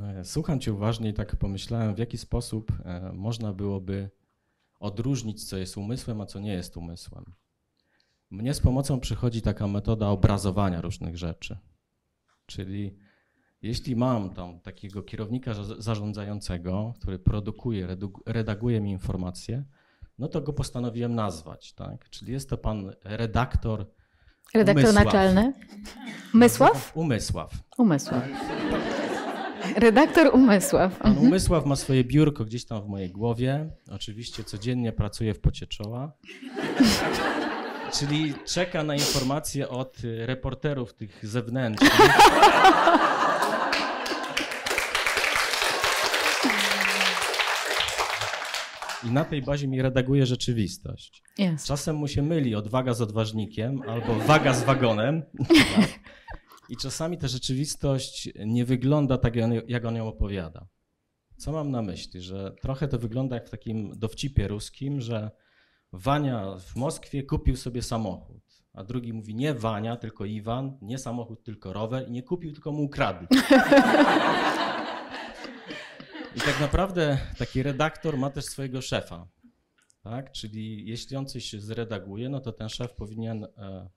E, 0.00 0.24
Słucham 0.24 0.60
cię 0.60 0.72
uważnie 0.72 1.10
i 1.10 1.14
tak 1.14 1.36
pomyślałem, 1.36 1.94
w 1.94 1.98
jaki 1.98 2.18
sposób 2.18 2.72
e, 2.84 3.12
można 3.12 3.52
byłoby 3.52 4.10
odróżnić, 4.80 5.44
co 5.48 5.56
jest 5.56 5.76
umysłem, 5.76 6.20
a 6.20 6.26
co 6.26 6.40
nie 6.40 6.52
jest 6.52 6.76
umysłem. 6.76 7.24
Mnie 8.30 8.54
z 8.54 8.60
pomocą 8.60 9.00
przychodzi 9.00 9.42
taka 9.42 9.66
metoda 9.66 10.08
obrazowania 10.08 10.80
różnych 10.80 11.16
rzeczy. 11.16 11.58
Czyli 12.46 12.96
jeśli 13.62 13.96
mam 13.96 14.30
tam 14.30 14.60
takiego 14.60 15.02
kierownika 15.02 15.54
za- 15.54 15.82
zarządzającego, 15.82 16.94
który 17.00 17.18
produkuje, 17.18 17.96
redaguje 18.26 18.80
mi 18.80 18.90
informacje, 18.90 19.64
no 20.18 20.28
to 20.28 20.40
go 20.40 20.52
postanowiłem 20.52 21.14
nazwać, 21.14 21.72
tak? 21.72 22.10
Czyli 22.10 22.32
jest 22.32 22.50
to 22.50 22.58
pan 22.58 22.92
redaktor 23.04 23.86
Redaktor 24.54 24.84
Umysław. 24.84 25.04
naczelny? 25.04 25.52
Umysław? 26.34 26.92
Umysław. 26.96 27.52
Umysław. 27.78 28.24
Redaktor 29.76 30.34
Umysław. 30.34 30.98
Pan 30.98 31.10
Mhm. 31.10 31.26
Umysław 31.28 31.66
ma 31.66 31.76
swoje 31.76 32.04
biurko 32.04 32.44
gdzieś 32.44 32.64
tam 32.64 32.82
w 32.82 32.86
mojej 32.88 33.10
głowie. 33.10 33.70
Oczywiście 33.90 34.44
codziennie 34.44 34.92
pracuje 34.92 35.34
w 35.34 35.40
pocie 35.40 35.66
czoła. 35.66 36.12
Czyli 37.98 38.34
czeka 38.46 38.82
na 38.82 38.94
informacje 38.94 39.68
od 39.68 39.96
reporterów 40.26 40.94
tych 40.94 41.26
zewnętrznych. 41.26 41.92
I 49.04 49.10
na 49.10 49.24
tej 49.24 49.42
bazie 49.42 49.68
mi 49.68 49.82
redaguje 49.82 50.26
rzeczywistość. 50.26 51.22
Jest. 51.38 51.66
Czasem 51.66 51.96
mu 51.96 52.08
się 52.08 52.22
myli 52.22 52.54
odwaga 52.54 52.94
z 52.94 53.00
odważnikiem 53.00 53.82
albo 53.88 54.14
waga 54.14 54.54
z 54.54 54.64
wagonem. 54.64 55.22
I 56.68 56.76
czasami 56.76 57.18
ta 57.18 57.28
rzeczywistość 57.28 58.28
nie 58.46 58.64
wygląda 58.64 59.18
tak, 59.18 59.34
jak 59.68 59.84
on- 59.84 59.96
ją 59.96 60.08
opowiada. 60.08 60.66
Co 61.36 61.52
mam 61.52 61.70
na 61.70 61.82
myśli? 61.82 62.20
Że 62.20 62.54
trochę 62.60 62.88
to 62.88 62.98
wygląda 62.98 63.36
jak 63.36 63.46
w 63.46 63.50
takim 63.50 63.98
dowcipie 63.98 64.48
ruskim, 64.48 65.00
że 65.00 65.30
Wania 65.92 66.56
w 66.60 66.76
Moskwie 66.76 67.22
kupił 67.22 67.56
sobie 67.56 67.82
samochód, 67.82 68.42
a 68.72 68.84
drugi 68.84 69.12
mówi 69.12 69.34
nie 69.34 69.54
Wania, 69.54 69.96
tylko 69.96 70.24
Iwan, 70.24 70.78
nie 70.82 70.98
samochód, 70.98 71.44
tylko 71.44 71.72
rower 71.72 72.08
i 72.08 72.10
nie 72.10 72.22
kupił, 72.22 72.52
tylko 72.52 72.72
mu 72.72 72.82
ukradli. 72.82 73.26
I 76.36 76.40
tak 76.40 76.60
naprawdę 76.60 77.18
taki 77.38 77.62
redaktor 77.62 78.18
ma 78.18 78.30
też 78.30 78.44
swojego 78.44 78.82
szefa. 78.82 79.28
Tak? 80.02 80.32
Czyli 80.32 80.86
jeśli 80.86 81.16
on 81.16 81.26
coś 81.26 81.52
zredaguje, 81.52 82.28
no 82.28 82.40
to 82.40 82.52
ten 82.52 82.68
szef 82.68 82.94
powinien 82.94 83.44
e, 83.44 83.88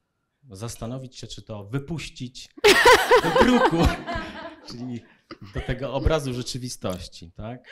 zastanowić 0.51 1.15
się, 1.17 1.27
czy 1.27 1.41
to 1.41 1.63
wypuścić 1.65 2.49
do 3.23 3.43
druku, 3.43 3.77
czyli 4.69 5.01
do 5.53 5.61
tego 5.61 5.93
obrazu 5.93 6.33
rzeczywistości. 6.33 7.31
Tak? 7.31 7.63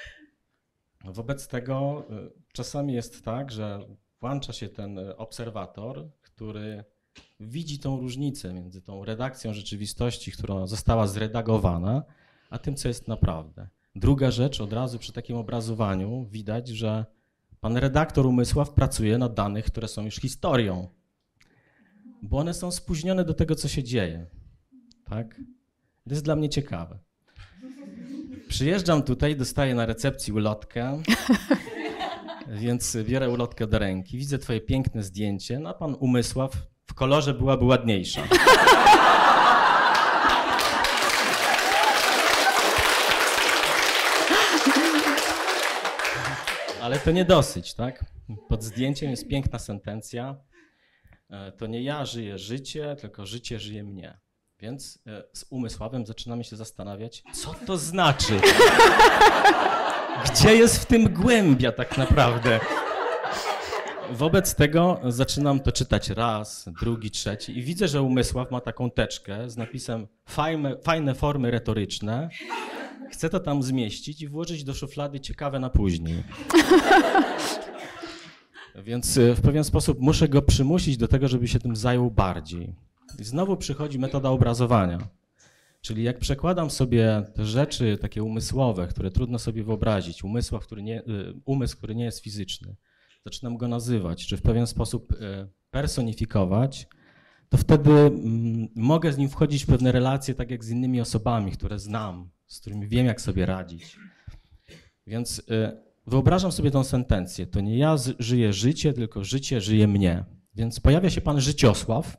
Wobec 1.06 1.48
tego 1.48 2.06
e, 2.10 2.30
czasami 2.54 2.94
jest 2.94 3.26
tak, 3.26 3.52
że 3.52 3.80
włącza 4.22 4.54
się 4.54 4.70
ten 4.70 5.00
e, 5.00 5.18
obserwator, 5.18 6.10
który 6.22 6.84
widzi 7.40 7.80
tą 7.80 8.00
różnicę 8.00 8.54
między 8.54 8.82
tą 8.82 9.06
redakcją 9.06 9.54
rzeczywistości, 9.54 10.32
która 10.32 10.68
została 10.68 11.08
zredagowana, 11.08 12.04
a 12.50 12.60
tym, 12.60 12.76
co 12.76 12.88
jest 12.88 13.08
naprawdę. 13.08 13.68
Druga 13.96 14.32
rzecz, 14.32 14.62
od 14.62 14.74
razu 14.74 15.00
przy 15.00 15.14
takim 15.14 15.38
obrazowaniu 15.38 16.26
widać, 16.32 16.68
że 16.68 17.06
pan 17.60 17.78
redaktor 17.78 18.26
Umysław 18.26 18.70
pracuje 18.70 19.18
na 19.18 19.30
danych, 19.30 19.66
które 19.66 19.88
są 19.88 20.06
już 20.06 20.16
historią, 20.16 20.88
bo 22.30 22.38
one 22.38 22.54
są 22.54 22.72
spóźnione 22.72 23.26
do 23.26 23.34
tego, 23.34 23.56
co 23.56 23.68
się 23.68 23.84
dzieje. 23.84 24.26
Tak? 25.10 25.36
To 26.08 26.10
jest 26.10 26.24
dla 26.24 26.36
mnie 26.36 26.50
ciekawe. 26.50 27.00
Przyjeżdżam 28.48 29.04
tutaj, 29.04 29.36
dostaję 29.36 29.76
na 29.76 29.86
recepcji 29.86 30.34
ulotkę, 30.34 31.02
więc 32.62 32.98
biorę 33.08 33.30
ulotkę 33.30 33.68
do 33.68 33.80
ręki, 33.80 34.18
widzę 34.18 34.40
twoje 34.40 34.62
piękne 34.62 35.04
zdjęcie, 35.04 35.60
no 35.60 35.70
a 35.70 35.74
pan 35.74 35.96
Umysław 36.00 36.52
w 36.86 36.94
kolorze 36.94 37.34
byłaby 37.34 37.66
ładniejsza. 37.66 38.22
Ale 46.82 47.00
to 47.00 47.12
nie 47.12 47.26
dosyć, 47.26 47.74
tak? 47.74 48.06
Pod 48.50 48.64
zdjęciem 48.64 49.12
jest 49.12 49.28
piękna 49.28 49.60
sentencja. 49.60 50.36
E, 51.30 51.52
To 51.52 51.68
nie 51.68 51.84
ja 51.84 52.06
żyję 52.06 52.38
życie, 52.38 52.96
tylko 53.00 53.26
życie 53.26 53.60
żyje 53.60 53.84
mnie. 53.84 54.20
Więc 54.60 55.00
e, 55.08 55.24
z 55.34 55.46
Umysławem 55.50 56.06
zaczynamy 56.06 56.44
się 56.44 56.56
zastanawiać, 56.56 57.24
co 57.34 57.54
to 57.66 57.78
znaczy? 57.78 58.40
Gdzie 60.26 60.56
jest 60.56 60.78
w 60.78 60.86
tym 60.86 61.14
głębia 61.14 61.72
tak 61.72 61.98
naprawdę? 61.98 62.60
Wobec 64.12 64.56
tego 64.56 65.00
zaczynam 65.08 65.60
to 65.60 65.72
czytać 65.72 66.10
raz, 66.10 66.70
drugi, 66.82 67.12
trzeci 67.12 67.58
i 67.58 67.64
widzę, 67.64 67.88
że 67.88 68.02
Umysław 68.02 68.52
ma 68.52 68.62
taką 68.62 68.92
teczkę 68.92 69.50
z 69.50 69.58
napisem 69.58 70.08
fajne, 70.26 70.78
fajne 70.84 71.16
formy 71.16 71.52
retoryczne. 71.52 72.30
Chcę 73.12 73.30
to 73.30 73.40
tam 73.40 73.64
zmieścić 73.64 74.22
i 74.22 74.28
włożyć 74.28 74.64
do 74.64 74.74
szuflady 74.74 75.20
ciekawe 75.20 75.60
na 75.60 75.70
później. 75.70 76.24
Więc 78.84 79.18
y, 79.18 79.36
w 79.36 79.42
pewien 79.42 79.64
sposób 79.64 80.00
muszę 80.00 80.30
go 80.30 80.42
przymusić 80.42 80.98
do 80.98 81.08
tego, 81.08 81.28
żeby 81.28 81.48
się 81.48 81.60
tym 81.60 81.76
zajął 81.76 82.12
bardziej. 82.12 82.76
I 83.20 83.24
znowu 83.24 83.58
przychodzi 83.58 84.00
metoda 84.00 84.30
obrazowania. 84.30 84.98
Czyli 85.82 86.04
jak 86.04 86.20
przekładam 86.20 86.70
sobie 86.70 87.24
te 87.34 87.46
rzeczy 87.46 87.98
takie 88.02 88.24
umysłowe, 88.24 88.88
które 88.88 89.12
trudno 89.12 89.40
sobie 89.40 89.64
wyobrazić, 89.64 90.24
który 90.62 90.84
nie, 90.84 91.02
y, 91.02 91.34
umysł, 91.46 91.78
który 91.78 91.96
nie 91.96 92.04
jest 92.04 92.20
fizyczny, 92.20 92.76
zaczynam 93.26 93.58
go 93.58 93.68
nazywać, 93.68 94.28
czy 94.28 94.38
w 94.38 94.42
pewien 94.42 94.68
sposób 94.68 95.12
y, 95.12 95.16
personifikować, 95.72 96.88
to 97.50 97.58
wtedy 97.58 97.92
mm, 97.92 98.68
mogę 98.76 99.14
z 99.14 99.18
nim 99.18 99.30
wchodzić 99.30 99.64
w 99.64 99.68
pewne 99.68 99.92
relacje, 99.92 100.34
tak 100.34 100.52
jak 100.52 100.64
z 100.64 100.70
innymi 100.70 101.02
osobami, 101.02 101.52
które 101.52 101.80
znam, 101.80 102.30
z 102.48 102.60
którymi 102.60 102.88
wiem, 102.88 103.06
jak 103.06 103.22
sobie 103.22 103.46
radzić. 103.46 103.98
Więc 105.08 105.42
wyobrażam 106.08 106.52
sobie 106.52 106.72
tą 106.72 106.84
sentencję. 106.84 107.48
To 107.48 107.62
nie 107.62 107.78
ja 107.78 107.96
żyję 108.20 108.54
życie, 108.54 108.94
tylko 108.94 109.24
życie 109.24 109.62
żyje 109.62 109.88
mnie. 109.88 110.26
Więc 110.56 110.80
pojawia 110.80 111.10
się 111.10 111.22
pan 111.22 111.42
Życiosław, 111.42 112.18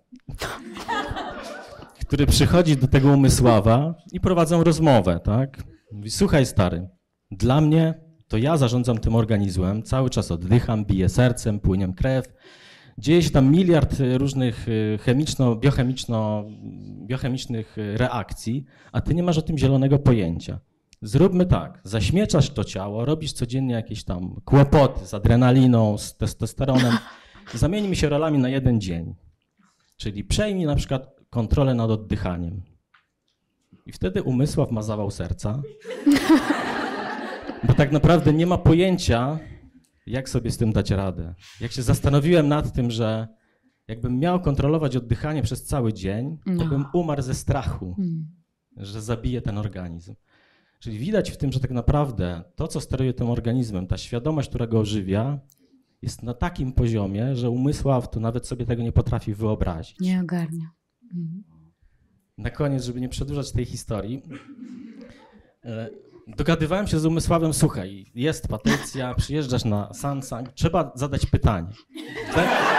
który 2.07 2.27
przychodzi 2.27 2.77
do 2.77 2.89
tego 2.89 3.09
Umysława 3.09 3.95
i 4.13 4.21
prowadzą 4.21 4.65
rozmowę, 4.65 5.21
tak? 5.25 5.63
Mówi, 5.93 6.11
słuchaj 6.11 6.47
stary, 6.47 6.89
dla 7.31 7.61
mnie 7.61 7.95
to 8.29 8.39
ja 8.39 8.57
zarządzam 8.57 8.99
tym 8.99 9.15
organizmem, 9.15 9.83
cały 9.83 10.11
czas 10.11 10.31
oddycham, 10.31 10.85
biję 10.85 11.09
sercem, 11.09 11.61
płynie 11.61 11.95
krew, 11.95 12.27
dzieje 12.99 13.23
się 13.23 13.31
tam 13.31 13.53
miliard 13.53 13.97
różnych 14.17 14.69
y, 14.69 14.99
chemiczno, 15.03 15.57
biochemiczno, 15.57 16.45
biochemicznych 17.07 17.79
y, 17.79 17.97
reakcji, 17.97 18.65
a 18.93 19.01
ty 19.01 19.15
nie 19.15 19.23
masz 19.23 19.39
o 19.39 19.43
tym 19.43 19.59
zielonego 19.59 19.99
pojęcia. 19.99 20.61
Zróbmy 21.03 21.47
tak, 21.47 21.81
zaśmiecasz 21.85 22.51
to 22.51 22.65
ciało, 22.65 23.05
robisz 23.05 23.33
codziennie 23.33 23.75
jakieś 23.75 24.05
tam 24.05 24.41
kłopoty 24.45 25.07
z 25.07 25.15
adrenaliną, 25.15 25.99
z 25.99 26.17
testosteronem, 26.17 26.99
zamieńmy 27.55 27.97
się 27.97 28.09
rolami 28.09 28.39
na 28.39 28.49
jeden 28.49 28.81
dzień. 28.81 29.15
Czyli 29.97 30.25
przejmij 30.25 30.67
na 30.67 30.75
przykład 30.77 31.17
kontrolę 31.31 31.75
nad 31.75 31.91
oddychaniem. 31.91 32.63
I 33.87 33.93
wtedy 33.93 34.23
Umysław 34.23 34.71
ma 34.71 34.83
zawał 34.83 35.11
serca, 35.11 35.63
bo 37.65 37.75
tak 37.75 37.93
naprawdę 37.93 38.33
nie 38.33 38.47
ma 38.47 38.59
pojęcia, 38.59 39.39
jak 40.07 40.29
sobie 40.29 40.51
z 40.51 40.57
tym 40.57 40.73
dać 40.73 40.91
radę. 40.91 41.35
Jak 41.61 41.73
się 41.73 41.83
zastanowiłem 41.83 42.49
nad 42.49 42.73
tym, 42.73 42.91
że 42.91 43.29
jakbym 43.89 44.19
miał 44.19 44.41
kontrolować 44.41 44.97
oddychanie 44.97 45.43
przez 45.43 45.65
cały 45.65 45.93
dzień, 45.93 46.39
to 46.45 46.53
No. 46.53 46.67
bym 46.67 46.85
umarł 46.95 47.23
ze 47.23 47.35
strachu, 47.35 47.95
Mm. 47.99 48.27
że 48.77 49.03
zabije 49.03 49.43
ten 49.43 49.59
organizm. 49.59 50.15
Czyli 50.79 50.99
widać 50.99 51.31
w 51.31 51.37
tym, 51.37 51.53
że 51.53 51.61
tak 51.61 51.71
naprawdę 51.71 52.43
to, 52.55 52.69
co 52.69 52.81
steruje 52.81 53.15
tym 53.15 53.31
organizmem, 53.31 53.87
ta 53.87 53.97
świadomość, 53.97 54.49
która 54.49 54.67
go 54.67 54.79
ożywia, 54.79 55.39
jest 56.03 56.23
na 56.23 56.35
takim 56.35 56.73
poziomie, 56.73 57.37
że 57.37 57.51
umysław 57.51 58.11
to 58.11 58.21
nawet 58.21 58.47
sobie 58.47 58.67
tego 58.67 58.83
nie 58.83 58.93
potrafi 58.93 59.35
wyobrazić. 59.35 60.01
Nie 60.01 60.21
ogarnia. 60.21 60.71
Mm. 61.15 61.45
Na 62.39 62.51
koniec, 62.51 62.85
żeby 62.85 63.01
nie 63.01 63.09
przedłużać 63.09 63.53
tej 63.53 63.65
historii, 63.65 64.23
e, 65.65 65.89
dogadywałem 66.27 66.87
się 66.87 66.99
z 66.99 67.07
Umysławem, 67.07 67.53
słuchaj, 67.55 68.07
jest 68.15 68.49
Patrycja, 68.49 69.15
przyjeżdżasz 69.15 69.65
na 69.65 69.95
Samsung, 69.95 70.53
trzeba 70.53 70.93
zadać 70.95 71.27
pytanie. 71.27 71.69
Tak? 72.35 72.77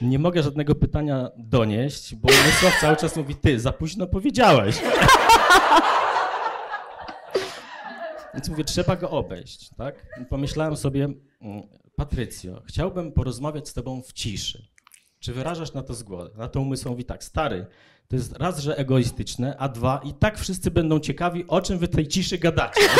Nie 0.00 0.18
mogę 0.18 0.42
żadnego 0.42 0.74
pytania 0.74 1.30
donieść, 1.36 2.14
bo 2.14 2.28
Umysław 2.28 2.80
cały 2.80 2.96
czas 2.96 3.16
mówi, 3.16 3.34
ty, 3.34 3.60
za 3.60 3.72
późno 3.72 4.06
powiedziałeś. 4.06 4.76
Więc 8.34 8.48
mówię, 8.48 8.64
trzeba 8.64 8.96
go 8.96 9.10
obejść, 9.10 9.70
tak? 9.78 10.06
Pomyślałem 10.28 10.76
sobie, 10.76 11.04
mm, 11.04 11.62
Patrycjo, 11.96 12.62
chciałbym 12.66 13.12
porozmawiać 13.12 13.68
z 13.68 13.72
tobą 13.72 14.02
w 14.02 14.12
ciszy. 14.12 14.66
Czy 15.20 15.32
wyrażasz 15.32 15.72
na 15.72 15.82
to 15.82 15.94
zgodę? 15.94 16.30
Na 16.38 16.48
to 16.48 16.60
umysł 16.60 16.88
mówi 16.88 17.04
tak, 17.04 17.24
stary, 17.24 17.66
to 18.08 18.16
jest 18.16 18.36
raz, 18.36 18.58
że 18.60 18.76
egoistyczne, 18.76 19.56
a 19.58 19.68
dwa, 19.68 20.00
i 20.04 20.14
tak 20.14 20.38
wszyscy 20.38 20.70
będą 20.70 21.00
ciekawi, 21.00 21.44
o 21.48 21.60
czym 21.60 21.78
wy 21.78 21.88
tej 21.88 22.08
ciszy 22.08 22.38
gadacie. 22.38 22.80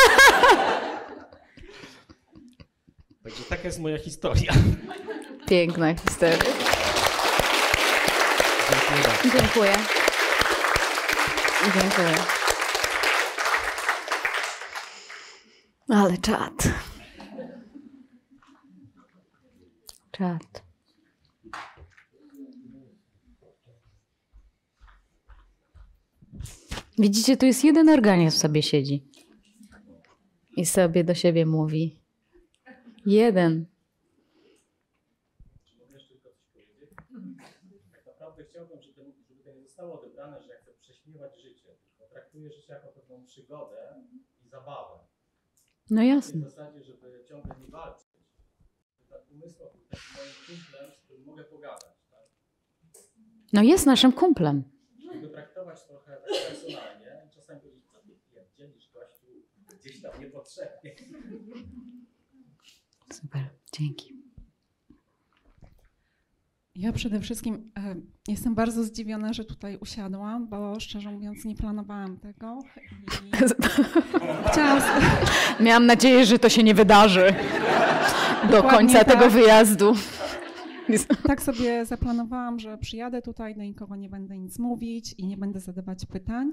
Także 3.24 3.42
taka 3.48 3.62
jest 3.62 3.80
moja 3.80 3.98
historia. 3.98 4.52
Piękna 5.46 5.94
historia. 5.94 6.75
Dziękuję. 9.22 9.72
Dziękuję. 11.74 12.14
Ale 15.88 16.18
czad. 16.18 16.52
Czad. 20.12 20.66
Widzicie, 26.98 27.36
tu 27.36 27.46
jest 27.46 27.64
jeden 27.64 27.88
organizm 27.88 28.38
sobie 28.38 28.62
siedzi. 28.62 29.04
I 30.56 30.66
sobie 30.66 31.04
do 31.04 31.14
siebie 31.14 31.46
mówi. 31.46 31.96
Jeden. 33.06 33.66
Tak 37.92 38.06
naprawdę 38.06 38.44
chciałbym, 38.44 38.82
żeby, 38.82 39.12
żeby 39.28 39.42
to 39.44 39.52
nie 39.52 39.62
zostało 39.62 40.00
odebrane, 40.00 40.42
że 40.42 40.48
ja 40.48 40.56
chcę 40.56 40.72
prześmiewać 40.80 41.42
życie, 41.42 41.76
życie 42.50 42.72
jako 42.72 42.88
pewną 42.88 43.24
przygodę 43.24 44.04
i 44.44 44.48
zabawę. 44.48 44.98
No 45.90 46.02
W 46.02 46.04
jasne. 46.04 46.40
zasadzie, 46.50 46.82
żeby 46.82 47.24
ciągle 47.28 47.54
nie 47.60 47.66
walczyć. 47.66 48.06
Tak 49.10 49.30
umysł 49.30 49.58
był 49.58 49.66
takim 49.66 50.04
moim 50.16 50.32
kumplem, 50.46 50.92
z 50.92 51.04
którym 51.04 51.24
mogę 51.24 51.44
pogadać. 51.44 51.96
Tak? 52.10 52.20
No 53.52 53.62
jest 53.62 53.86
naszym 53.86 54.12
kumplem. 54.12 54.64
Żeby 55.12 55.28
traktować 55.28 55.84
trochę 55.86 56.16
tak 56.16 56.24
personalnie 56.48 57.28
czasami 57.34 57.60
powiedzieć, 57.60 57.84
co 57.92 57.98
ty 58.00 58.14
pierdzielisz 58.30 58.92
gościu, 58.92 59.26
gdzieś 59.80 60.02
tam 60.02 60.20
niepotrzebnie. 60.20 60.96
Super, 63.12 63.42
dzięki. 63.72 64.25
Ja 66.76 66.92
przede 66.92 67.20
wszystkim 67.20 67.72
e, 67.78 67.94
jestem 68.28 68.54
bardzo 68.54 68.84
zdziwiona, 68.84 69.32
że 69.32 69.44
tutaj 69.44 69.76
usiadłam, 69.76 70.48
bo 70.48 70.80
szczerze 70.80 71.10
mówiąc 71.10 71.44
nie 71.44 71.54
planowałam 71.54 72.16
tego. 72.16 72.58
I 73.26 73.30
chciałam, 74.52 74.82
Miałam 75.60 75.86
nadzieję, 75.86 76.26
że 76.26 76.38
to 76.38 76.48
się 76.48 76.62
nie 76.62 76.74
wydarzy 76.74 77.34
do 78.50 78.62
końca 78.62 79.04
tak. 79.04 79.08
tego 79.08 79.30
wyjazdu. 79.30 79.94
tak 81.26 81.42
sobie 81.42 81.84
zaplanowałam, 81.84 82.58
że 82.58 82.78
przyjadę 82.78 83.22
tutaj, 83.22 83.54
do 83.54 83.62
nikogo 83.62 83.96
nie 83.96 84.08
będę 84.08 84.38
nic 84.38 84.58
mówić 84.58 85.14
i 85.18 85.26
nie 85.26 85.36
będę 85.36 85.60
zadawać 85.60 86.06
pytań. 86.06 86.52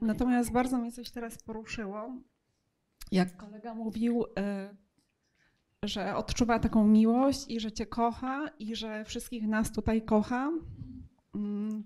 Natomiast 0.00 0.52
bardzo 0.52 0.78
mnie 0.78 0.92
coś 0.92 1.10
teraz 1.10 1.42
poruszyło. 1.42 2.14
Jak 3.12 3.36
kolega 3.36 3.74
mówił, 3.74 4.24
e, 4.38 4.74
że 5.84 6.16
odczuwa 6.16 6.58
taką 6.58 6.86
miłość 6.86 7.44
i 7.48 7.60
że 7.60 7.72
cię 7.72 7.86
kocha 7.86 8.48
i 8.58 8.76
że 8.76 9.04
wszystkich 9.04 9.48
nas 9.48 9.72
tutaj 9.72 10.02
kocha. 10.02 10.50
Mm, 11.34 11.84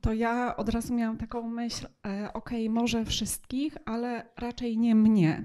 To 0.00 0.12
ja 0.12 0.56
od 0.56 0.68
razu 0.68 0.94
miałam 0.94 1.16
taką 1.16 1.48
myśl, 1.48 1.86
e, 2.06 2.30
okej, 2.34 2.70
może 2.70 3.04
wszystkich, 3.04 3.76
ale 3.84 4.28
raczej 4.36 4.78
nie 4.78 4.94
mnie. 4.94 5.42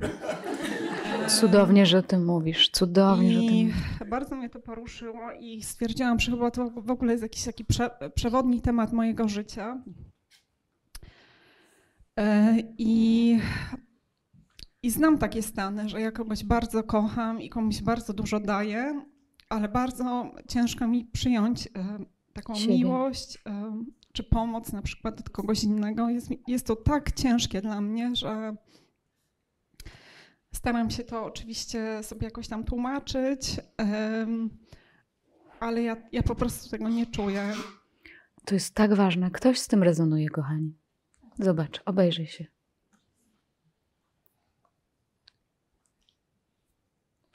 Cudownie, 1.27 1.85
że 1.85 1.97
o 1.97 2.01
tym 2.01 2.25
mówisz. 2.25 2.69
Cudownie, 2.69 3.31
że 3.33 3.39
o 3.39 3.41
tym 3.41 3.51
I 3.51 3.63
mówisz. 3.65 4.09
bardzo 4.09 4.35
mnie 4.35 4.49
to 4.49 4.59
poruszyło 4.59 5.31
i 5.39 5.63
stwierdziłam, 5.63 6.19
że 6.19 6.31
chyba 6.31 6.51
to 6.51 6.69
w 6.69 6.91
ogóle 6.91 7.11
jest 7.11 7.23
jakiś 7.23 7.43
taki 7.43 7.65
prze, 7.65 7.89
przewodni 8.15 8.61
temat 8.61 8.93
mojego 8.93 9.27
życia. 9.27 9.83
E, 12.19 12.55
I, 12.77 13.39
I 14.83 14.89
znam 14.89 15.17
takie 15.17 15.41
stany, 15.41 15.89
że 15.89 16.01
ja 16.01 16.11
kogoś 16.11 16.43
bardzo 16.43 16.83
kocham 16.83 17.41
i 17.41 17.49
komuś 17.49 17.81
bardzo 17.81 18.13
dużo 18.13 18.39
daję, 18.39 19.05
ale 19.49 19.69
bardzo 19.69 20.31
ciężko 20.47 20.87
mi 20.87 21.05
przyjąć 21.05 21.67
e, 21.67 21.69
taką 22.33 22.55
Siebie. 22.55 22.73
miłość 22.73 23.37
e, 23.45 23.83
czy 24.13 24.23
pomoc 24.23 24.71
na 24.71 24.81
przykład 24.81 25.19
od 25.19 25.29
kogoś 25.29 25.63
innego. 25.63 26.09
Jest, 26.09 26.29
jest 26.47 26.67
to 26.67 26.75
tak 26.75 27.11
ciężkie 27.11 27.61
dla 27.61 27.81
mnie, 27.81 28.15
że 28.15 28.55
Staram 30.51 30.89
się 30.89 31.03
to 31.03 31.25
oczywiście 31.25 32.03
sobie 32.03 32.25
jakoś 32.25 32.47
tam 32.47 32.63
tłumaczyć, 32.63 33.57
ale 35.59 35.83
ja, 35.83 35.97
ja 36.11 36.23
po 36.23 36.35
prostu 36.35 36.69
tego 36.69 36.89
nie 36.89 37.05
czuję. 37.05 37.53
To 38.45 38.55
jest 38.55 38.75
tak 38.75 38.93
ważne. 38.93 39.31
Ktoś 39.31 39.59
z 39.59 39.67
tym 39.67 39.83
rezonuje, 39.83 40.29
kochani. 40.29 40.77
Zobacz, 41.39 41.81
obejrzyj 41.85 42.27
się. 42.27 42.45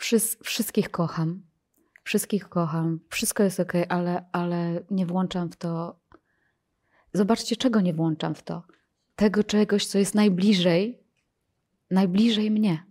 Wszys- 0.04 0.36
wszystkich 0.42 0.90
kocham. 0.90 1.42
Wszystkich 2.02 2.48
kocham. 2.48 3.00
Wszystko 3.08 3.42
jest 3.42 3.60
ok, 3.60 3.72
ale, 3.88 4.24
ale 4.32 4.82
nie 4.90 5.06
włączam 5.06 5.50
w 5.50 5.56
to. 5.56 6.00
Zobaczcie, 7.12 7.56
czego 7.56 7.80
nie 7.80 7.94
włączam 7.94 8.34
w 8.34 8.42
to. 8.42 8.62
Tego 9.16 9.44
czegoś, 9.44 9.86
co 9.86 9.98
jest 9.98 10.14
najbliżej, 10.14 11.02
najbliżej 11.90 12.50
mnie. 12.50 12.86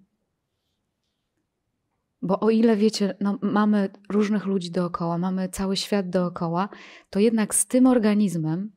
Bo 2.21 2.39
o 2.39 2.49
ile 2.49 2.75
wiecie, 2.75 3.17
no, 3.19 3.37
mamy 3.41 3.89
różnych 4.09 4.45
ludzi 4.45 4.71
dookoła, 4.71 5.17
mamy 5.17 5.49
cały 5.49 5.77
świat 5.77 6.09
dookoła, 6.09 6.69
to 7.09 7.19
jednak 7.19 7.55
z 7.55 7.65
tym 7.65 7.87
organizmem, 7.87 8.71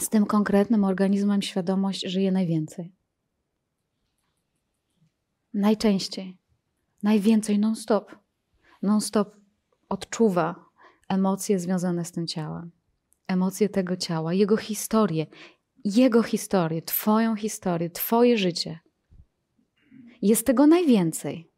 z 0.00 0.08
tym 0.08 0.26
konkretnym 0.26 0.84
organizmem 0.84 1.42
świadomość 1.42 2.06
żyje 2.06 2.32
najwięcej. 2.32 2.92
Najczęściej. 5.54 6.45
Najwięcej 7.02 7.58
non-stop. 7.58 8.16
Non-stop 8.82 9.36
odczuwa 9.88 10.64
emocje 11.08 11.58
związane 11.58 12.04
z 12.04 12.12
tym 12.12 12.26
ciałem. 12.26 12.70
Emocje 13.26 13.68
tego 13.68 13.96
ciała, 13.96 14.34
jego 14.34 14.56
historię, 14.56 15.26
jego 15.84 16.22
historię, 16.22 16.82
Twoją 16.82 17.36
historię, 17.36 17.90
Twoje 17.90 18.38
życie. 18.38 18.78
Jest 20.22 20.46
tego 20.46 20.66
najwięcej. 20.66 21.50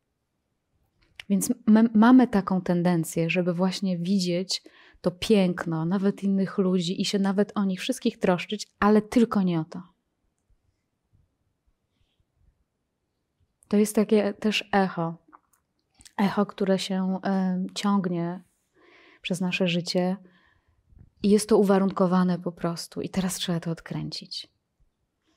Więc 1.28 1.52
my 1.66 1.90
mamy 1.94 2.28
taką 2.28 2.60
tendencję, 2.60 3.30
żeby 3.30 3.54
właśnie 3.54 3.98
widzieć 3.98 4.62
to 5.00 5.10
piękno, 5.10 5.84
nawet 5.84 6.22
innych 6.22 6.58
ludzi 6.58 7.00
i 7.00 7.04
się 7.04 7.18
nawet 7.18 7.52
o 7.54 7.64
nich 7.64 7.80
wszystkich 7.80 8.18
troszczyć, 8.18 8.66
ale 8.80 9.02
tylko 9.02 9.42
nie 9.42 9.60
o 9.60 9.64
to. 9.64 9.82
To 13.68 13.76
jest 13.76 13.94
takie 13.94 14.34
też 14.34 14.68
echo. 14.72 15.27
Echo, 16.18 16.46
które 16.46 16.78
się 16.78 17.20
em, 17.22 17.66
ciągnie 17.74 18.44
przez 19.22 19.40
nasze 19.40 19.68
życie 19.68 20.16
i 21.22 21.30
jest 21.30 21.48
to 21.48 21.58
uwarunkowane 21.58 22.38
po 22.38 22.52
prostu. 22.52 23.00
I 23.00 23.08
teraz 23.08 23.34
trzeba 23.34 23.60
to 23.60 23.70
odkręcić. 23.70 24.52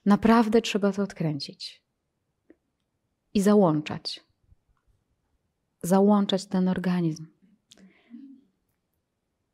Naprawdę 0.05 0.61
trzeba 0.61 0.91
to 0.91 1.03
odkręcić. 1.03 1.83
I 3.33 3.41
załączać. 3.41 4.25
Załączać 5.83 6.45
ten 6.45 6.67
organizm. 6.67 7.27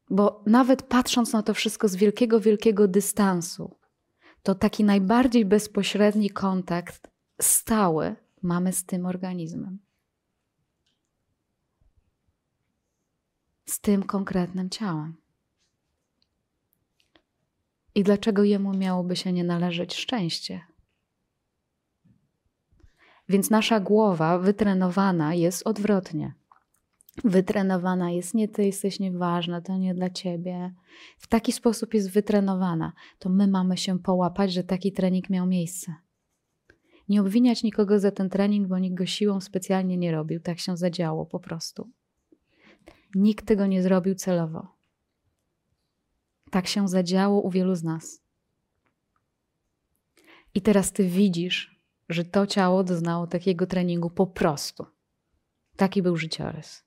Bo 0.09 0.43
nawet 0.45 0.83
patrząc 0.83 1.33
na 1.33 1.43
to 1.43 1.53
wszystko 1.53 1.87
z 1.87 1.95
wielkiego, 1.95 2.39
wielkiego 2.39 2.87
dystansu, 2.87 3.75
to 4.43 4.55
taki 4.55 4.83
najbardziej 4.83 5.45
bezpośredni 5.45 6.29
kontakt 6.29 7.11
stały 7.41 8.15
mamy 8.41 8.73
z 8.73 8.85
tym 8.85 9.05
organizmem. 9.05 9.86
Z 13.69 13.79
tym 13.79 14.03
konkretnym 14.03 14.69
ciałem. 14.69 15.17
I 17.95 18.03
dlaczego 18.03 18.43
jemu 18.43 18.73
miałoby 18.77 19.15
się 19.15 19.33
nie 19.33 19.43
należeć 19.43 19.95
szczęście? 19.95 20.61
Więc 23.29 23.49
nasza 23.49 23.79
głowa 23.79 24.39
wytrenowana 24.39 25.33
jest 25.33 25.67
odwrotnie. 25.67 26.33
Wytrenowana 27.23 28.11
jest 28.11 28.33
nie 28.33 28.47
ty 28.47 28.65
jesteś 28.65 28.99
nieważna, 28.99 29.61
to 29.61 29.77
nie 29.77 29.93
dla 29.93 30.09
ciebie. 30.09 30.73
W 31.17 31.27
taki 31.27 31.51
sposób 31.51 31.93
jest 31.93 32.11
wytrenowana. 32.11 32.93
To 33.19 33.29
my 33.29 33.47
mamy 33.47 33.77
się 33.77 33.99
połapać, 33.99 34.53
że 34.53 34.63
taki 34.63 34.91
trening 34.91 35.29
miał 35.29 35.47
miejsce. 35.47 35.93
Nie 37.09 37.21
obwiniać 37.21 37.63
nikogo 37.63 37.99
za 37.99 38.11
ten 38.11 38.29
trening, 38.29 38.67
bo 38.67 38.79
nikt 38.79 38.97
go 38.97 39.05
siłą 39.05 39.41
specjalnie 39.41 39.97
nie 39.97 40.11
robił. 40.11 40.39
Tak 40.39 40.59
się 40.59 40.77
zadziało 40.77 41.25
po 41.25 41.39
prostu. 41.39 41.89
Nikt 43.17 43.45
tego 43.45 43.67
nie 43.67 43.83
zrobił 43.83 44.15
celowo. 44.15 44.67
Tak 46.51 46.67
się 46.67 46.87
zadziało 46.87 47.41
u 47.41 47.49
wielu 47.49 47.75
z 47.75 47.83
nas. 47.83 48.21
I 50.53 50.61
teraz 50.61 50.91
ty 50.91 51.07
widzisz, 51.07 51.81
że 52.09 52.25
to 52.25 52.47
ciało 52.47 52.83
doznało 52.83 53.27
takiego 53.27 53.67
treningu 53.67 54.09
po 54.09 54.27
prostu. 54.27 54.85
Taki 55.75 56.01
był 56.01 56.17
życiorys. 56.17 56.83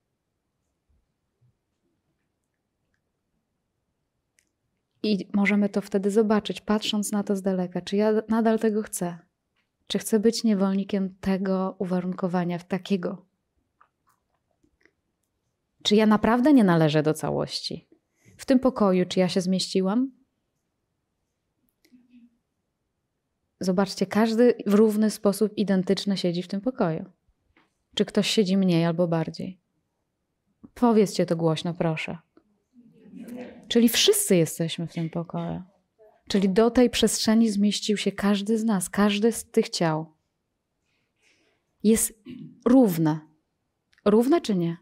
I 5.03 5.29
możemy 5.35 5.69
to 5.69 5.81
wtedy 5.81 6.11
zobaczyć, 6.11 6.61
patrząc 6.61 7.13
na 7.13 7.23
to 7.23 7.37
z 7.37 7.43
daleka, 7.43 7.81
czy 7.81 7.97
ja 7.97 8.13
nadal 8.29 8.59
tego 8.59 8.83
chcę. 8.83 9.19
Czy 9.87 9.99
chcę 9.99 10.21
być 10.21 10.45
niewolnikiem 10.45 11.15
tego 11.21 11.77
uwarunkowania, 11.79 12.59
takiego? 12.59 13.30
Czy 15.83 15.97
ja 15.97 16.07
naprawdę 16.07 16.53
nie 16.53 16.65
należę 16.65 17.03
do 17.03 17.15
całości? 17.15 17.89
W 18.37 18.47
tym 18.47 18.59
pokoju, 18.59 19.07
czy 19.07 19.21
ja 19.21 19.29
się 19.29 19.41
zmieściłam? 19.41 20.13
Zobaczcie, 23.61 24.07
każdy 24.07 24.55
w 24.67 24.75
równy 24.75 25.11
sposób 25.11 25.53
identyczny 25.57 26.17
siedzi 26.17 26.43
w 26.43 26.49
tym 26.49 26.61
pokoju. 26.61 27.05
Czy 27.95 28.05
ktoś 28.05 28.31
siedzi 28.31 28.57
mniej 28.57 28.85
albo 28.85 29.09
bardziej? 29.09 29.61
Powiedzcie 30.75 31.27
to 31.27 31.37
głośno, 31.37 31.75
proszę. 31.75 32.19
Czyli 33.69 33.89
wszyscy 33.89 34.37
jesteśmy 34.37 34.87
w 34.87 34.93
tym 34.93 35.11
pokoju. 35.11 35.63
Czyli 36.29 36.49
do 36.49 36.71
tej 36.71 36.91
przestrzeni 36.91 37.51
zmieścił 37.51 37.97
się 37.97 38.13
każdy 38.13 38.59
z 38.59 38.65
nas, 38.65 38.91
każdy 38.91 39.33
z 39.33 39.45
tych 39.45 39.69
ciał. 39.69 40.07
Jest 41.83 42.23
równe. 42.65 43.21
Równe 44.05 44.41
czy 44.41 44.55
nie? 44.55 44.77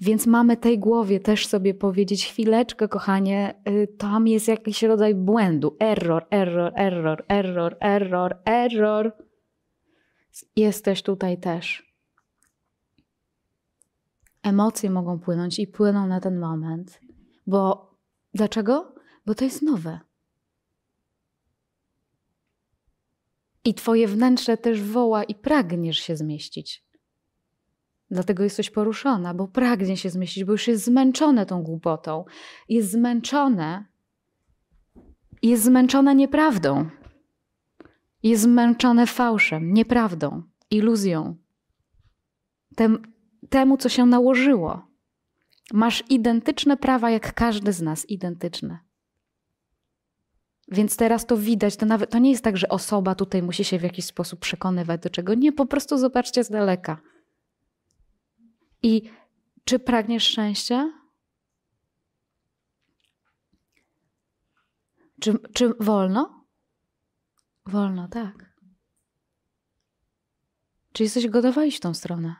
Więc 0.00 0.26
mamy 0.26 0.56
tej 0.56 0.78
głowie 0.78 1.20
też 1.20 1.46
sobie 1.46 1.74
powiedzieć, 1.74 2.26
chwileczkę, 2.26 2.88
kochanie, 2.88 3.54
y, 3.68 3.88
tam 3.98 4.28
jest 4.28 4.48
jakiś 4.48 4.82
rodzaj 4.82 5.14
błędu. 5.14 5.76
Error, 5.80 6.26
error, 6.30 6.72
error, 6.76 7.24
error, 7.28 7.76
error, 7.80 8.36
error. 8.44 9.12
Jesteś 10.56 11.02
tutaj 11.02 11.40
też. 11.40 11.92
Emocje 14.42 14.90
mogą 14.90 15.18
płynąć 15.18 15.58
i 15.58 15.66
płyną 15.66 16.06
na 16.06 16.20
ten 16.20 16.38
moment. 16.38 17.00
Bo 17.46 17.90
dlaczego? 18.34 18.94
Bo 19.26 19.34
to 19.34 19.44
jest 19.44 19.62
nowe. 19.62 20.00
I 23.64 23.74
twoje 23.74 24.08
wnętrze 24.08 24.56
też 24.56 24.82
woła 24.82 25.24
i 25.24 25.34
pragniesz 25.34 25.98
się 25.98 26.16
zmieścić. 26.16 26.85
Dlatego 28.10 28.42
jesteś 28.42 28.70
poruszona, 28.70 29.34
bo 29.34 29.48
pragnie 29.48 29.96
się 29.96 30.10
zmieścić, 30.10 30.44
bo 30.44 30.52
już 30.52 30.68
jest 30.68 30.84
zmęczone 30.84 31.46
tą 31.46 31.62
głupotą. 31.62 32.24
Jest 32.68 32.90
zmęczone. 32.90 33.84
Jest 35.42 35.64
zmęczone 35.64 36.14
nieprawdą. 36.14 36.90
Jest 38.22 38.42
zmęczone 38.42 39.06
fałszem, 39.06 39.72
nieprawdą, 39.72 40.42
iluzją. 40.70 41.36
Tem, 42.76 43.02
temu, 43.50 43.76
co 43.76 43.88
się 43.88 44.06
nałożyło. 44.06 44.86
Masz 45.72 46.04
identyczne 46.10 46.76
prawa 46.76 47.10
jak 47.10 47.34
każdy 47.34 47.72
z 47.72 47.82
nas, 47.82 48.10
identyczne. 48.10 48.78
Więc 50.68 50.96
teraz 50.96 51.26
to 51.26 51.36
widać, 51.36 51.76
to 51.76 51.86
nawet 51.86 52.10
to 52.10 52.18
nie 52.18 52.30
jest 52.30 52.44
tak, 52.44 52.56
że 52.56 52.68
osoba 52.68 53.14
tutaj 53.14 53.42
musi 53.42 53.64
się 53.64 53.78
w 53.78 53.82
jakiś 53.82 54.04
sposób 54.04 54.40
przekonywać 54.40 55.00
do 55.00 55.10
czego. 55.10 55.34
Nie, 55.34 55.52
po 55.52 55.66
prostu 55.66 55.98
zobaczcie 55.98 56.44
z 56.44 56.50
daleka. 56.50 57.00
I 58.86 59.02
czy 59.64 59.78
pragniesz 59.78 60.24
szczęścia? 60.24 60.92
Czy, 65.20 65.38
czy 65.54 65.74
wolno? 65.80 66.46
Wolno, 67.66 68.08
tak. 68.08 68.56
Czy 70.92 71.02
jesteś 71.02 71.28
gotowa 71.28 71.64
iść 71.64 71.76
w 71.76 71.80
tą 71.80 71.94
stronę? 71.94 72.36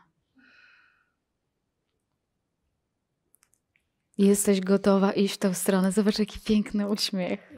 Jesteś 4.17 4.61
gotowa 4.61 5.11
iść 5.11 5.35
w 5.35 5.37
tą 5.37 5.53
stronę. 5.53 5.91
Zobacz, 5.91 6.19
jaki 6.19 6.39
piękny 6.39 6.89
uśmiech. 6.89 7.53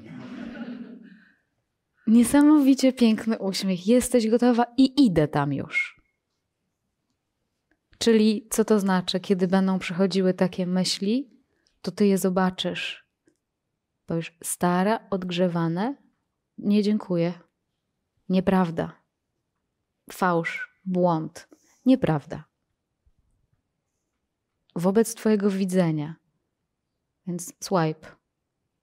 Niesamowicie 2.07 2.93
piękny 2.93 3.37
uśmiech. 3.37 3.87
Jesteś 3.87 4.29
gotowa 4.29 4.65
i 4.77 5.05
idę 5.05 5.27
tam 5.27 5.53
już. 5.53 5.98
Czyli 7.99 8.47
co 8.49 8.65
to 8.65 8.79
znaczy, 8.79 9.19
kiedy 9.19 9.47
będą 9.47 9.79
przychodziły 9.79 10.33
takie 10.33 10.65
myśli, 10.65 11.29
to 11.81 11.91
ty 11.91 12.07
je 12.07 12.17
zobaczysz. 12.17 13.09
Powiesz, 14.05 14.37
stara, 14.43 15.07
odgrzewane, 15.09 15.95
nie 16.57 16.83
dziękuję. 16.83 17.33
Nieprawda. 18.29 18.91
Fałsz, 20.11 20.79
błąd, 20.85 21.47
nieprawda. 21.85 22.43
Wobec 24.75 25.15
Twojego 25.15 25.49
widzenia. 25.49 26.15
Więc 27.27 27.53
swipe, 27.59 28.07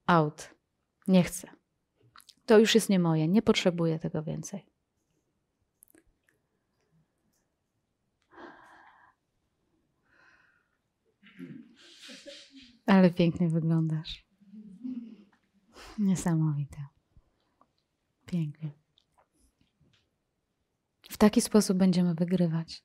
out. 0.05 0.49
Nie 1.07 1.23
chcę. 1.23 1.47
To 2.45 2.59
już 2.59 2.75
jest 2.75 2.89
nie 2.89 2.99
moje, 2.99 3.27
nie 3.27 3.41
potrzebuję 3.41 3.99
tego 3.99 4.23
więcej. 4.23 4.65
Ale 12.87 13.11
pięknie 13.11 13.49
wyglądasz. 13.49 14.27
Niesamowite. 15.99 16.77
Pięknie. 18.25 18.71
W 21.09 21.17
taki 21.17 21.41
sposób 21.41 21.77
będziemy 21.77 22.15
wygrywać. 22.15 22.83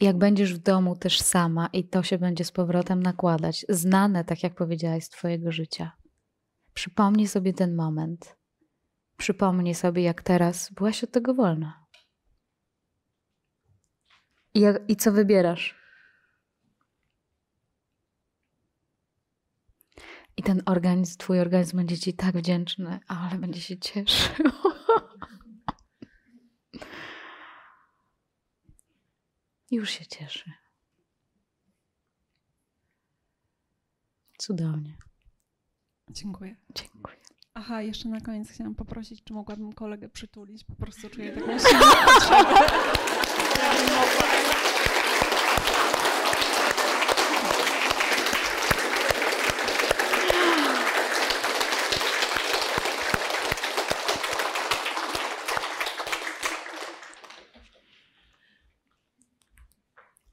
Jak 0.00 0.18
będziesz 0.18 0.54
w 0.54 0.58
domu 0.58 0.96
też 0.96 1.20
sama 1.20 1.66
i 1.66 1.88
to 1.88 2.02
się 2.02 2.18
będzie 2.18 2.44
z 2.44 2.52
powrotem 2.52 3.02
nakładać, 3.02 3.66
znane, 3.68 4.24
tak 4.24 4.42
jak 4.42 4.54
powiedziałaś, 4.54 5.04
z 5.04 5.08
Twojego 5.08 5.52
życia. 5.52 5.92
Przypomnij 6.74 7.28
sobie 7.28 7.52
ten 7.52 7.74
moment. 7.76 8.36
Przypomnij 9.16 9.74
sobie, 9.74 10.02
jak 10.02 10.22
teraz 10.22 10.72
byłaś 10.72 11.04
od 11.04 11.10
tego 11.10 11.34
wolna. 11.34 11.81
I, 14.54 14.60
jak, 14.60 14.82
i 14.88 14.96
co 14.96 15.12
wybierasz? 15.12 15.82
I 20.36 20.42
ten 20.42 20.62
organizm, 20.66 21.18
twój 21.18 21.40
organizm 21.40 21.76
będzie 21.76 21.98
ci 21.98 22.14
tak 22.14 22.36
wdzięczny, 22.36 23.00
ale 23.06 23.38
będzie 23.38 23.60
się 23.60 23.78
cieszył. 23.78 24.46
Już 29.70 29.90
się 29.90 30.06
cieszy. 30.06 30.52
Cudownie. 34.38 34.96
Dziękuję. 36.10 36.56
Dziękuję. 36.74 37.16
Aha, 37.54 37.82
jeszcze 37.82 38.08
na 38.08 38.20
koniec 38.20 38.50
chciałam 38.50 38.74
poprosić, 38.74 39.24
czy 39.24 39.32
mogłabym 39.32 39.72
kolegę 39.72 40.08
przytulić. 40.08 40.64
Po 40.64 40.74
prostu 40.74 41.10
czuję 41.10 41.32
taką 41.32 41.58
silną 41.58 41.86
potrzebę. 42.04 42.54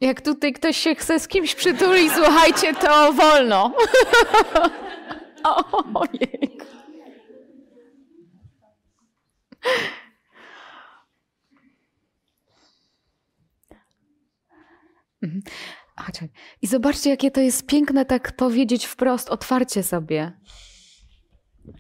Jak 0.02 0.22
tutaj 0.22 0.54
ktoś 0.54 0.78
się 0.78 0.96
chce 0.96 1.20
z 1.20 1.28
kimś 1.28 1.56
przytulić, 1.56 2.14
słuchajcie, 2.14 2.74
to 2.74 3.14
wolno. 3.14 3.72
Ojej. 5.94 6.59
Mhm. 15.30 16.30
I 16.62 16.68
zobaczcie, 16.68 17.10
jakie 17.10 17.32
to 17.32 17.42
jest 17.42 17.66
piękne 17.66 18.06
tak 18.06 18.36
powiedzieć 18.36 18.86
wprost, 18.86 19.30
otwarcie 19.30 19.84
sobie. 19.84 20.40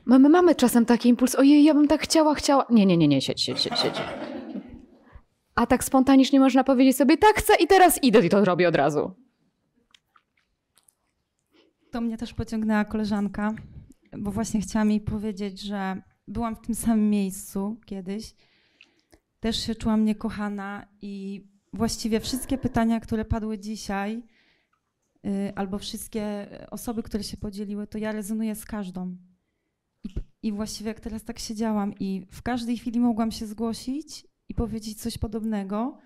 My, 0.06 0.20
my 0.20 0.30
mamy 0.30 0.56
czasem 0.56 0.86
taki 0.86 1.10
impuls, 1.10 1.36
ojej, 1.36 1.64
ja 1.64 1.74
bym 1.74 1.88
tak 1.88 2.02
chciała, 2.02 2.36
chciała. 2.36 2.66
Nie, 2.70 2.86
nie, 2.86 2.98
nie, 2.98 3.08
nie, 3.08 3.22
siedź, 3.22 3.42
siedź, 3.42 3.62
siedź, 3.62 3.80
siedź. 3.80 4.02
A 5.56 5.66
tak 5.66 5.84
spontanicznie 5.84 6.40
można 6.40 6.64
powiedzieć 6.64 6.98
sobie, 6.98 7.18
tak 7.18 7.36
chcę 7.36 7.54
i 7.56 7.68
teraz 7.68 8.04
idę 8.04 8.26
i 8.26 8.30
to 8.30 8.46
robię 8.46 8.68
od 8.68 8.76
razu. 8.76 9.12
To 11.92 12.02
mnie 12.02 12.18
też 12.18 12.34
pociągnęła 12.34 12.86
koleżanka, 12.86 13.54
bo 14.18 14.32
właśnie 14.32 14.62
chciałam 14.62 14.92
jej 14.92 15.02
powiedzieć, 15.02 15.62
że 15.62 16.02
byłam 16.28 16.56
w 16.56 16.62
tym 16.62 16.76
samym 16.76 17.10
miejscu 17.10 17.80
kiedyś. 17.86 18.36
Też 19.40 19.66
się 19.66 19.76
czułam 19.76 20.06
niekochana 20.06 20.86
i 21.02 21.44
właściwie 21.74 22.20
wszystkie 22.20 22.58
pytania, 22.58 23.00
które 23.00 23.26
padły 23.26 23.60
dzisiaj, 23.60 24.24
y, 25.26 25.54
albo 25.56 25.78
wszystkie 25.80 26.48
osoby, 26.72 27.04
które 27.04 27.24
się 27.24 27.38
podzieliły, 27.38 27.88
to 27.88 27.98
ja 27.98 28.12
rezonuję 28.12 28.56
z 28.56 28.66
każdą. 28.66 29.18
I, 30.44 30.52
właściwie 30.52 30.88
jak 30.88 31.00
teraz 31.00 31.24
tak 31.24 31.40
siedziałam 31.40 31.94
i 32.00 32.26
w 32.32 32.41
każdej 32.41 32.78
chwili 32.78 33.00
mogłam 33.00 33.32
się 33.32 33.48
zgłosić 33.48 34.28
i 34.50 34.54
powiedzieć 34.54 35.02
coś 35.02 35.18
podobnego, 35.18 35.98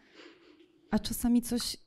a 0.92 1.00
czasami 1.00 1.42
coś, 1.42 1.78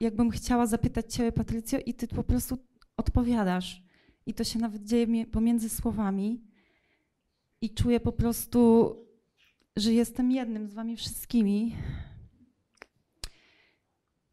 jakbym 0.00 0.30
chciała 0.30 0.66
zapytać 0.66 1.14
Ciebie, 1.14 1.32
Patrycjo, 1.32 1.78
i 1.86 1.94
Ty 1.94 2.08
po 2.08 2.24
prostu 2.24 2.58
odpowiadasz. 2.96 3.82
I 4.26 4.34
to 4.34 4.44
się 4.44 4.58
nawet 4.58 4.84
dzieje 4.84 5.06
mi- 5.06 5.26
pomiędzy 5.26 5.68
słowami. 5.68 6.44
I 7.60 7.74
czuję 7.74 8.00
po 8.00 8.12
prostu, 8.12 8.94
że 9.76 9.92
jestem 9.92 10.30
jednym 10.30 10.68
z 10.68 10.74
Wami 10.74 10.96
wszystkimi. 10.96 11.76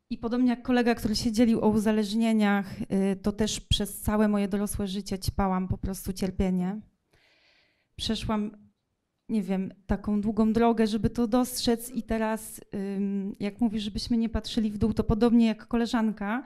I 0.09 0.17
podobnie 0.17 0.49
jak 0.49 0.61
kolega, 0.61 0.95
który 0.95 1.15
się 1.15 1.31
dzielił 1.31 1.61
o 1.61 1.69
uzależnieniach, 1.69 2.81
y, 2.81 3.15
to 3.21 3.31
też 3.31 3.59
przez 3.59 4.01
całe 4.01 4.27
moje 4.27 4.47
dorosłe 4.47 4.87
życie 4.87 5.19
ćpałam 5.19 5.67
po 5.67 5.77
prostu 5.77 6.13
cierpienie. 6.13 6.81
Przeszłam, 7.95 8.51
nie 9.29 9.43
wiem, 9.43 9.73
taką 9.85 10.21
długą 10.21 10.53
drogę, 10.53 10.87
żeby 10.87 11.09
to 11.09 11.27
dostrzec, 11.27 11.91
i 11.91 12.03
teraz, 12.03 12.61
jak 13.39 13.61
mówisz, 13.61 13.83
żebyśmy 13.83 14.17
nie 14.17 14.29
patrzyli 14.29 14.71
w 14.71 14.77
dół, 14.77 14.93
to 14.93 15.03
podobnie 15.03 15.45
jak 15.45 15.67
koleżanka, 15.67 16.43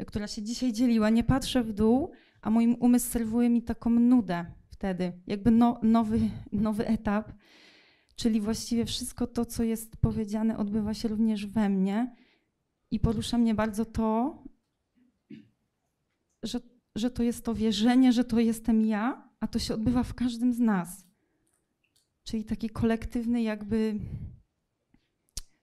y, 0.00 0.04
która 0.04 0.26
się 0.26 0.42
dzisiaj 0.42 0.72
dzieliła, 0.72 1.10
nie 1.10 1.24
patrzę 1.24 1.62
w 1.62 1.72
dół, 1.72 2.10
a 2.42 2.50
mój 2.50 2.76
umysł 2.80 3.10
serwuje 3.10 3.50
mi 3.50 3.62
taką 3.62 3.90
nudę 3.90 4.46
wtedy, 4.68 5.12
jakby 5.26 5.50
no, 5.50 5.80
nowy, 5.82 6.20
nowy 6.52 6.86
etap. 6.86 7.32
Czyli 8.16 8.40
właściwie 8.40 8.84
wszystko 8.84 9.26
to, 9.26 9.46
co 9.46 9.62
jest 9.62 9.96
powiedziane, 9.96 10.56
odbywa 10.56 10.94
się 10.94 11.08
również 11.08 11.46
we 11.46 11.68
mnie. 11.68 12.14
I 12.90 13.00
porusza 13.00 13.38
mnie 13.38 13.54
bardzo 13.54 13.84
to, 13.84 14.38
że, 16.42 16.60
że 16.94 17.10
to 17.10 17.22
jest 17.22 17.44
to 17.44 17.54
wierzenie, 17.54 18.12
że 18.12 18.24
to 18.24 18.38
jestem 18.40 18.86
ja, 18.86 19.28
a 19.40 19.46
to 19.46 19.58
się 19.58 19.74
odbywa 19.74 20.02
w 20.02 20.14
każdym 20.14 20.52
z 20.54 20.58
nas. 20.58 21.06
Czyli 22.24 22.44
taki 22.44 22.70
kolektywny, 22.70 23.42
jakby 23.42 23.94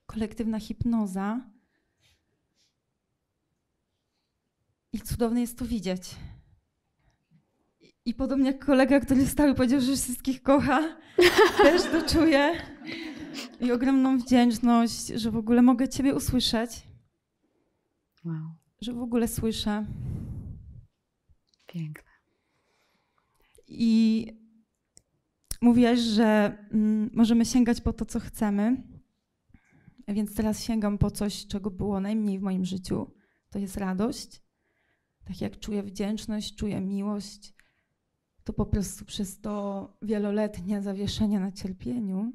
kolektywna 0.06 0.60
hipnoza. 0.60 1.50
I 4.92 5.00
cudowne 5.00 5.40
jest 5.40 5.58
to 5.58 5.64
widzieć. 5.64 6.14
I- 7.80 7.92
I 8.04 8.14
podobnie 8.14 8.46
jak 8.46 8.64
kolega, 8.64 9.00
który 9.00 9.26
stał 9.26 9.48
i 9.48 9.54
powiedział, 9.54 9.80
że 9.80 9.96
wszystkich 9.96 10.42
kocha, 10.42 10.96
też 11.62 11.82
to 11.82 12.08
czuję. 12.08 12.52
I 13.60 13.72
ogromną 13.72 14.18
wdzięczność, 14.18 15.06
że 15.06 15.30
w 15.30 15.36
ogóle 15.36 15.62
mogę 15.62 15.88
Ciebie 15.88 16.14
usłyszeć 16.14 16.70
Wow, 18.26 18.54
że 18.80 18.92
w 18.92 19.02
ogóle 19.02 19.28
słyszę. 19.28 19.86
piękne. 21.66 22.10
I 23.68 24.26
mówiłaś, 25.62 25.98
że 25.98 26.58
mm, 26.72 27.10
możemy 27.12 27.44
sięgać 27.44 27.80
po 27.80 27.92
to, 27.92 28.04
co 28.04 28.20
chcemy. 28.20 28.82
Więc 30.08 30.34
teraz 30.34 30.62
sięgam 30.62 30.98
po 30.98 31.10
coś, 31.10 31.46
czego 31.46 31.70
było 31.70 32.00
najmniej 32.00 32.38
w 32.38 32.42
moim 32.42 32.64
życiu. 32.64 33.10
To 33.50 33.58
jest 33.58 33.76
radość. 33.76 34.42
Tak 35.24 35.40
jak 35.40 35.58
czuję 35.58 35.82
wdzięczność, 35.82 36.56
czuję 36.56 36.80
miłość, 36.80 37.54
to 38.44 38.52
po 38.52 38.66
prostu 38.66 39.04
przez 39.04 39.40
to 39.40 39.96
wieloletnie 40.02 40.82
zawieszenie 40.82 41.40
na 41.40 41.52
cierpieniu, 41.52 42.32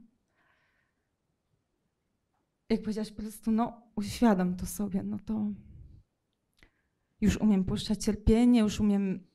jak 2.70 2.82
powiedziałaś, 2.82 3.12
po 3.12 3.22
prostu, 3.22 3.52
no, 3.52 3.82
uświadam 3.96 4.56
to 4.56 4.66
sobie, 4.66 5.04
no 5.04 5.20
to 5.20 5.52
już 7.22 7.38
umiem 7.38 7.64
puszczać 7.64 8.04
cierpienie, 8.04 8.60
już 8.60 8.80
umiem 8.80 9.28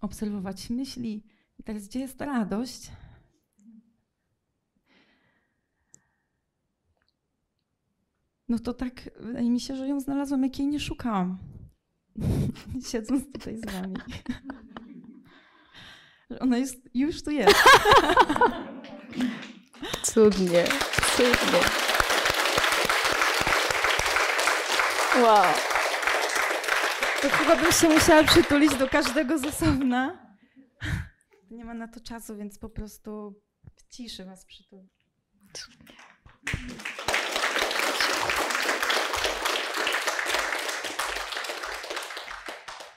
obserwować 0.00 0.70
myśli. 0.70 1.24
I 1.58 1.62
teraz 1.62 1.88
gdzie 1.88 2.00
jest 2.00 2.20
radość? 2.20 2.90
No 8.48 8.58
to 8.58 8.74
tak, 8.74 9.10
wydaje 9.20 9.50
mi 9.50 9.60
się, 9.60 9.76
że 9.76 9.88
ją 9.88 10.00
znalazłam, 10.00 10.42
jak 10.42 10.58
jej 10.58 10.68
nie 10.68 10.80
szukałam. 10.80 11.38
Siedząc 12.90 13.32
tutaj 13.32 13.58
z 13.58 13.64
wami. 13.64 13.94
Ona 16.40 16.58
jest, 16.58 16.76
już 16.94 17.22
tu 17.22 17.30
jest. 17.30 17.54
Cudnie, 20.02 20.64
cudnie. 21.16 21.60
Wow. 25.22 25.67
To 27.22 27.28
chyba 27.28 27.56
bym 27.56 27.72
się 27.72 27.88
musiała 27.88 28.24
przytulić 28.24 28.74
do 28.74 28.88
każdego 28.88 29.38
z 29.38 29.44
osobna. 29.44 30.28
Nie 31.50 31.64
ma 31.64 31.74
na 31.74 31.88
to 31.88 32.00
czasu, 32.00 32.36
więc 32.36 32.58
po 32.58 32.68
prostu 32.68 33.40
w 33.76 33.88
ciszy 33.88 34.24
was 34.24 34.44
przytulę. 34.44 34.82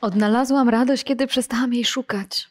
Odnalazłam 0.02 0.69
radość, 0.69 1.03
kiedy 1.03 1.27
przestałam 1.27 1.73
jej 1.73 1.85
szukać. 1.85 2.49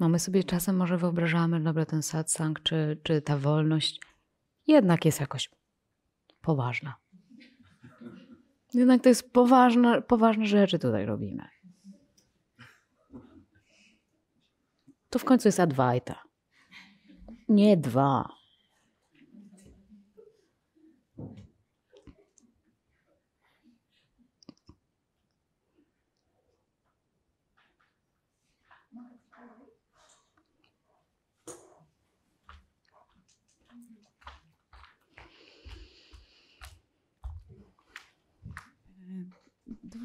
Mamy 0.00 0.18
sobie 0.18 0.44
czasem 0.44 0.76
może 0.76 0.98
wyobrażamy, 0.98 1.60
dobra, 1.60 1.86
ten 1.86 2.02
satsang 2.02 2.62
czy, 2.62 3.00
czy 3.02 3.22
ta 3.22 3.38
wolność 3.38 4.00
jednak 4.66 5.04
jest 5.04 5.20
jakoś 5.20 5.50
poważna. 6.40 6.94
Jednak 8.74 9.02
to 9.02 9.08
jest 9.08 9.32
poważne, 9.32 10.02
poważne 10.02 10.46
rzeczy 10.46 10.78
tutaj 10.78 11.06
robimy. 11.06 11.48
To 15.10 15.18
w 15.18 15.24
końcu 15.24 15.48
jest 15.48 15.60
Advaita. 15.60 16.22
Nie 17.48 17.76
dwa. 17.76 18.28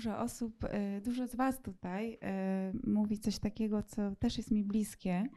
Dużo 0.02 0.20
osób, 0.20 0.64
y, 0.64 1.02
dużo 1.02 1.28
z 1.28 1.36
Was 1.36 1.62
tutaj 1.62 2.14
y, 2.14 2.18
mówi 2.92 3.20
coś 3.20 3.40
takiego, 3.40 3.84
co 3.84 4.16
też 4.16 4.38
jest 4.38 4.52
mi 4.52 4.64
bliskie, 4.64 5.30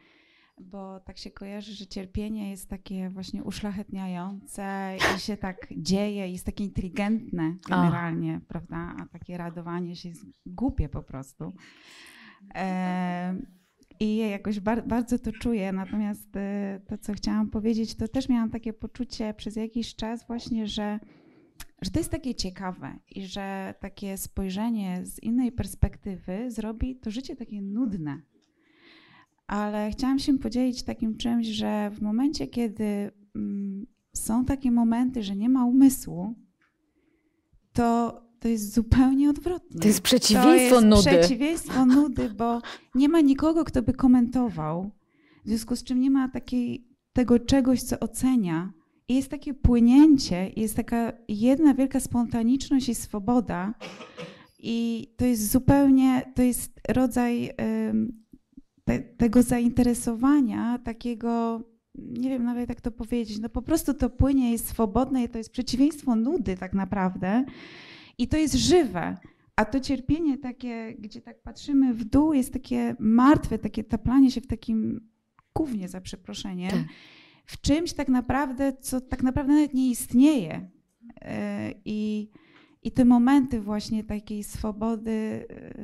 bo 0.61 1.01
tak 1.01 1.19
się 1.19 1.31
kojarzy, 1.31 1.73
że 1.73 1.86
cierpienie 1.86 2.51
jest 2.51 2.69
takie 2.69 3.11
właśnie 3.11 3.45
uszlachetniające 3.45 4.97
i 5.16 5.20
się 5.20 5.36
tak 5.36 5.66
dzieje, 5.77 6.28
jest 6.28 6.47
takie 6.47 6.65
inteligentne 6.65 7.57
generalnie, 7.69 8.41
prawda? 8.49 8.95
A 9.01 9.07
takie 9.12 9.36
radowanie 9.39 9.97
się 9.97 10.09
jest 10.09 10.24
głupie 10.47 10.89
po 10.89 11.03
prostu. 11.03 11.53
E, 12.55 13.35
I 14.01 14.16
ja 14.16 14.27
jakoś 14.27 14.61
bar- 14.61 14.86
bardzo 14.89 15.19
to 15.19 15.32
czuję, 15.32 15.73
natomiast 15.73 16.28
to, 16.86 16.99
co 16.99 17.12
chciałam 17.12 17.51
powiedzieć, 17.51 17.95
to 17.95 18.09
też 18.09 18.28
miałam 18.28 18.51
takie 18.51 18.73
poczucie 18.73 19.35
przez 19.35 19.57
jakiś 19.57 19.97
czas 19.97 20.27
właśnie, 20.27 20.66
że 20.66 21.01
że 21.85 21.90
to 21.90 21.98
jest 21.98 22.11
takie 22.11 22.35
ciekawe 22.35 22.98
i 23.11 23.27
że 23.27 23.74
takie 23.81 24.19
spojrzenie 24.19 25.01
z 25.06 25.23
innej 25.23 25.52
perspektywy 25.52 26.51
zrobi 26.51 26.97
to 26.97 27.11
życie 27.11 27.36
takie 27.36 27.62
nudne. 27.62 28.23
ale 29.47 29.90
chciałam 29.90 30.19
się 30.19 30.39
podzielić 30.39 30.82
takim 30.82 31.16
czymś, 31.16 31.47
że 31.47 31.90
w 31.90 32.02
momencie, 32.02 32.47
kiedy 32.47 33.11
mm, 33.36 33.86
są 34.12 34.44
takie 34.44 34.70
momenty, 34.70 35.23
że 35.23 35.36
nie 35.36 35.48
ma 35.48 35.65
umysłu, 35.65 36.35
to 37.73 38.20
to 38.44 38.48
jest 38.48 38.74
zupełnie 38.74 39.31
odwrotnie. 39.31 39.81
To 39.81 39.89
jest 39.89 40.01
przeciwieństwo 40.01 40.81
to 40.81 40.86
jest 40.86 40.86
nudy. 40.86 41.19
Przeciwieństwo 41.19 41.86
nudy, 41.86 42.31
bo 42.31 42.62
nie 42.94 43.09
ma 43.09 43.20
nikogo, 43.20 43.65
kto 43.65 43.82
by 43.82 43.93
komentował, 43.93 44.90
w 45.44 45.48
związku 45.48 45.77
z 45.77 45.85
czym 45.85 46.01
nie 46.01 46.11
ma 46.11 46.28
takiej, 46.28 46.89
tego 47.12 47.39
czegoś, 47.39 47.82
co 47.82 48.01
ocenia. 48.01 48.73
I 49.09 49.14
jest 49.14 49.31
takie 49.31 49.55
płynięcie, 49.55 50.51
jest 50.56 50.76
taka 50.76 51.12
jedna 51.28 51.74
wielka 51.74 52.01
spontaniczność 52.01 52.89
i 52.89 52.94
swoboda. 52.94 53.74
I 54.59 55.06
to 55.16 55.24
jest 55.24 55.51
zupełnie, 55.51 56.32
to 56.35 56.43
jest 56.43 56.81
rodzaj 56.89 57.51
te, 58.85 59.01
tego 59.01 59.43
zainteresowania, 59.43 60.78
takiego, 60.78 61.62
nie 61.94 62.28
wiem 62.28 62.44
nawet 62.44 62.68
jak 62.68 62.81
to 62.81 62.90
powiedzieć, 62.90 63.39
no 63.39 63.48
po 63.48 63.62
prostu 63.62 63.94
to 63.94 64.10
płynie, 64.10 64.52
jest 64.52 64.68
swobodne 64.68 65.24
i 65.24 65.28
to 65.28 65.39
jest 65.39 65.51
przeciwieństwo 65.51 66.16
nudy 66.16 66.56
tak 66.56 66.72
naprawdę. 66.72 67.44
I 68.18 68.28
to 68.28 68.36
jest 68.36 68.55
żywe. 68.55 69.16
A 69.56 69.64
to 69.64 69.81
cierpienie 69.81 70.39
takie, 70.39 70.94
gdzie 70.98 71.20
tak 71.20 71.43
patrzymy 71.43 71.94
w 71.94 72.05
dół, 72.05 72.32
jest 72.32 72.52
takie 72.52 72.97
martwe, 72.98 73.59
takie 73.59 73.85
taplanie 73.85 74.31
się 74.31 74.40
w 74.40 74.47
takim 74.47 75.09
gównie, 75.55 75.89
za 75.89 76.01
przeproszeniem, 76.01 76.70
Tak. 76.70 76.81
W 77.47 77.61
czymś 77.61 77.93
tak 77.93 78.09
naprawdę, 78.09 78.73
co 78.81 79.01
tak 79.01 79.23
naprawdę 79.23 79.53
nawet 79.53 79.75
nie 79.75 79.91
istnieje. 79.91 80.71
E, 81.21 81.71
I, 81.85 82.31
i 82.83 82.93
te 82.93 83.05
momenty 83.05 83.61
właśnie 83.61 84.05
takiej 84.05 84.45
swobody 84.45 85.47
e, 85.51 85.75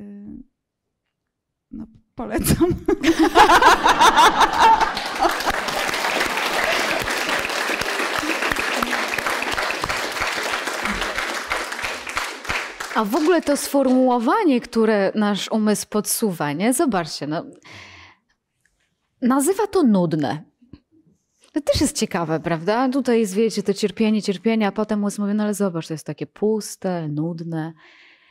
no, 1.71 1.87
polecam. 2.15 2.69
A 12.95 13.05
w 13.05 13.17
ogóle 13.17 13.43
to 13.43 13.57
sformułowanie, 13.57 14.61
które 14.61 15.13
nasz 15.15 15.49
umysł 15.51 15.87
podsuwa, 15.89 16.53
nie? 16.53 16.73
Zobaczcie, 16.73 17.27
no. 17.27 17.45
Nazywa 19.23 19.67
to 19.67 19.83
nudne. 19.83 20.50
To 21.53 21.61
też 21.61 21.81
jest 21.81 21.97
ciekawe, 21.97 22.41
prawda? 22.41 22.89
Tutaj 22.89 23.21
jest, 23.21 23.35
wiecie, 23.35 23.63
to 23.63 23.75
cierpienie, 23.75 24.23
cierpienie, 24.23 24.67
a 24.67 24.73
potem 24.73 25.01
umysł 25.01 25.23
mówi, 25.23 25.35
no 25.35 25.43
ale 25.45 25.55
zobacz, 25.55 25.87
to 25.87 25.95
jest 25.95 26.07
takie 26.07 26.27
puste, 26.27 27.09
nudne. 27.09 27.73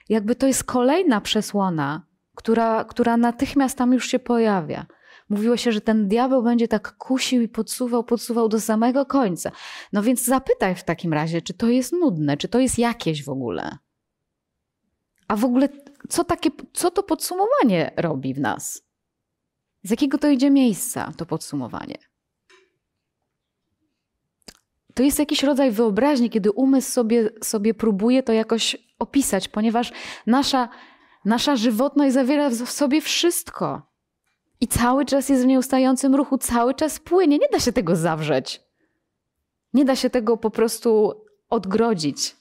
Jakby 0.09 0.35
to 0.35 0.47
jest 0.47 0.63
kolejna 0.63 1.21
przesłona, 1.21 2.05
która, 2.35 2.83
która 2.83 3.17
natychmiast 3.17 3.77
tam 3.77 3.93
już 3.93 4.07
się 4.07 4.19
pojawia. 4.19 4.85
Mówiło 5.29 5.57
się, 5.57 5.71
że 5.71 5.81
ten 5.81 6.07
diabeł 6.07 6.43
będzie 6.43 6.67
tak 6.67 6.97
kusił 6.97 7.41
i 7.41 7.47
podsuwał, 7.47 8.03
podsuwał 8.03 8.49
do 8.49 8.59
samego 8.59 9.05
końca. 9.05 9.51
No 9.93 10.03
więc 10.03 10.25
zapytaj 10.25 10.75
w 10.75 10.83
takim 10.83 11.13
razie, 11.13 11.41
czy 11.41 11.53
to 11.53 11.67
jest 11.67 11.91
nudne, 11.91 12.37
czy 12.37 12.47
to 12.47 12.59
jest 12.59 12.77
jakieś 12.77 13.23
w 13.23 13.29
ogóle. 13.29 13.77
A 15.27 15.35
w 15.35 15.45
ogóle, 15.45 15.69
co, 16.09 16.23
takie, 16.23 16.49
co 16.73 16.91
to 16.91 17.03
podsumowanie 17.03 17.91
robi 17.97 18.33
w 18.33 18.39
nas? 18.39 18.81
Z 19.83 19.89
jakiego 19.89 20.17
to 20.17 20.29
idzie 20.29 20.49
miejsca, 20.49 21.11
to 21.17 21.25
podsumowanie? 21.25 22.08
To 24.99 25.03
jest 25.03 25.19
jakiś 25.19 25.43
rodzaj 25.43 25.71
wyobraźni, 25.71 26.29
kiedy 26.29 26.51
umysł 26.51 26.91
sobie, 26.91 27.29
sobie 27.43 27.73
próbuje 27.73 28.23
to 28.23 28.33
jakoś 28.33 28.77
opisać, 28.99 29.47
ponieważ 29.47 29.91
nasza, 30.27 30.69
nasza 31.25 31.55
żywotność 31.55 32.13
zawiera 32.13 32.49
w 32.49 32.71
sobie 32.71 33.01
wszystko. 33.01 33.81
I 34.61 34.67
cały 34.67 35.05
czas 35.05 35.29
jest 35.29 35.43
w 35.43 35.45
nieustającym 35.45 36.15
ruchu, 36.15 36.37
cały 36.37 36.73
czas 36.73 36.99
płynie. 36.99 37.37
Nie 37.37 37.47
da 37.51 37.59
się 37.59 37.71
tego 37.71 37.95
zawrzeć. 37.95 38.61
Nie 39.73 39.85
da 39.85 39.95
się 39.95 40.09
tego 40.09 40.37
po 40.37 40.49
prostu 40.49 41.13
odgrodzić. 41.49 42.35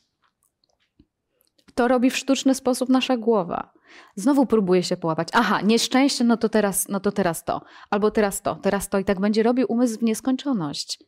To 1.74 1.88
robi 1.88 2.10
w 2.10 2.16
sztuczny 2.16 2.54
sposób 2.54 2.88
nasza 2.88 3.16
głowa. 3.16 3.72
Znowu 4.14 4.46
próbuje 4.46 4.82
się 4.82 4.96
połapać. 4.96 5.28
Aha, 5.32 5.60
nieszczęście, 5.60 6.24
no 6.24 6.36
to 6.36 6.48
teraz, 6.48 6.88
no 6.88 7.00
to 7.00 7.12
teraz 7.12 7.44
to. 7.44 7.62
Albo 7.90 8.10
teraz 8.10 8.42
to, 8.42 8.54
teraz 8.54 8.88
to. 8.88 8.98
I 8.98 9.04
tak 9.04 9.20
będzie 9.20 9.42
robił 9.42 9.66
umysł 9.68 9.98
w 9.98 10.02
nieskończoność. 10.02 11.07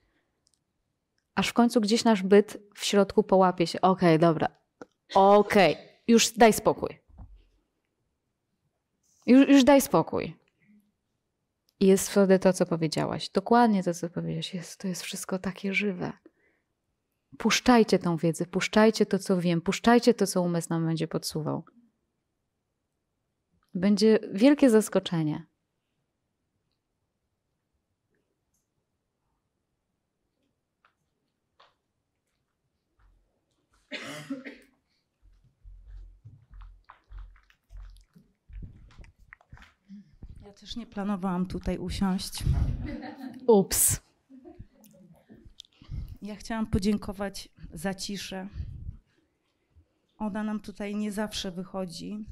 Aż 1.41 1.49
w 1.49 1.53
końcu 1.53 1.81
gdzieś 1.81 2.05
nasz 2.05 2.23
byt 2.23 2.59
w 2.75 2.85
środku 2.85 3.23
połapie 3.23 3.67
się. 3.67 3.81
Okej, 3.81 4.19
dobra. 4.19 4.49
Okej, 5.15 5.77
już 6.09 6.31
daj 6.33 6.53
spokój. 6.53 6.99
Już, 9.27 9.49
już 9.49 9.65
daj 9.65 9.81
spokój. 9.81 10.37
I 11.81 11.87
jest 11.87 12.11
wtedy 12.11 12.39
to, 12.39 12.53
co 12.53 12.67
powiedziałaś. 12.67 13.31
Dokładnie 13.31 13.83
to, 13.83 13.95
co 13.95 14.11
powiedziałaś. 14.11 14.55
Jest, 14.55 14.81
to 14.81 14.89
jest 14.89 15.03
wszystko 15.03 15.39
takie 15.39 15.75
żywe. 15.75 16.13
Puszczajcie 17.39 17.99
tą 17.99 18.17
wiedzę, 18.17 18.47
puszczajcie 18.47 19.07
to, 19.07 19.19
co 19.19 19.41
wiem, 19.41 19.61
puszczajcie 19.61 20.15
to, 20.15 20.27
co 20.27 20.43
umysł 20.43 20.69
nam 20.71 20.87
będzie 20.87 21.09
podsuwał. 21.09 21.65
Będzie 23.75 24.19
wielkie 24.33 24.71
zaskoczenie. 24.71 25.47
Nie 40.77 40.87
planowałam 40.87 41.47
tutaj 41.47 41.79
usiąść. 41.79 42.45
Ups. 43.47 44.01
Ja 46.23 46.37
chciałam 46.37 46.67
podziękować 46.67 47.49
za 47.73 47.95
ciszę. 47.95 48.49
Ona 50.17 50.45
nam 50.45 50.61
tutaj 50.61 50.97
nie 50.97 51.13
zawsze 51.13 51.51
wychodzi, 51.51 52.27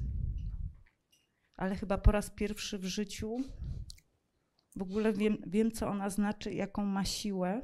ale 1.55 1.75
chyba 1.75 1.97
po 1.97 2.11
raz 2.11 2.29
pierwszy 2.29 2.79
w 2.79 2.85
życiu 2.85 3.37
w 4.75 4.81
ogóle 4.81 5.13
wiem, 5.13 5.37
wiem 5.47 5.71
co 5.71 5.87
ona 5.87 6.09
znaczy, 6.09 6.53
jaką 6.53 6.85
ma 6.85 7.05
siłę, 7.05 7.61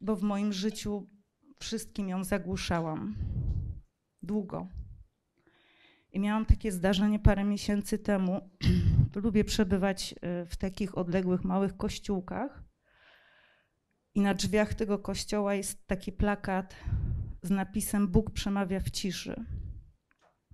bo 0.00 0.16
w 0.16 0.22
moim 0.22 0.52
życiu 0.52 1.10
wszystkim 1.58 2.08
ją 2.08 2.24
zagłuszałam. 2.24 3.16
Długo. 4.22 4.68
I 6.16 6.20
miałam 6.20 6.46
takie 6.46 6.72
zdarzenie 6.72 7.18
parę 7.18 7.44
miesięcy 7.44 7.98
temu. 7.98 8.50
Lubię 9.22 9.44
przebywać 9.44 10.12
y, 10.42 10.46
w 10.46 10.56
takich 10.56 10.98
odległych, 10.98 11.44
małych 11.44 11.76
kościółkach. 11.76 12.64
I 14.14 14.20
na 14.20 14.34
drzwiach 14.34 14.74
tego 14.74 14.98
kościoła 14.98 15.54
jest 15.54 15.86
taki 15.86 16.12
plakat 16.12 16.76
z 17.42 17.50
napisem 17.50 18.08
Bóg 18.08 18.30
przemawia 18.30 18.80
w 18.80 18.90
ciszy. 18.90 19.44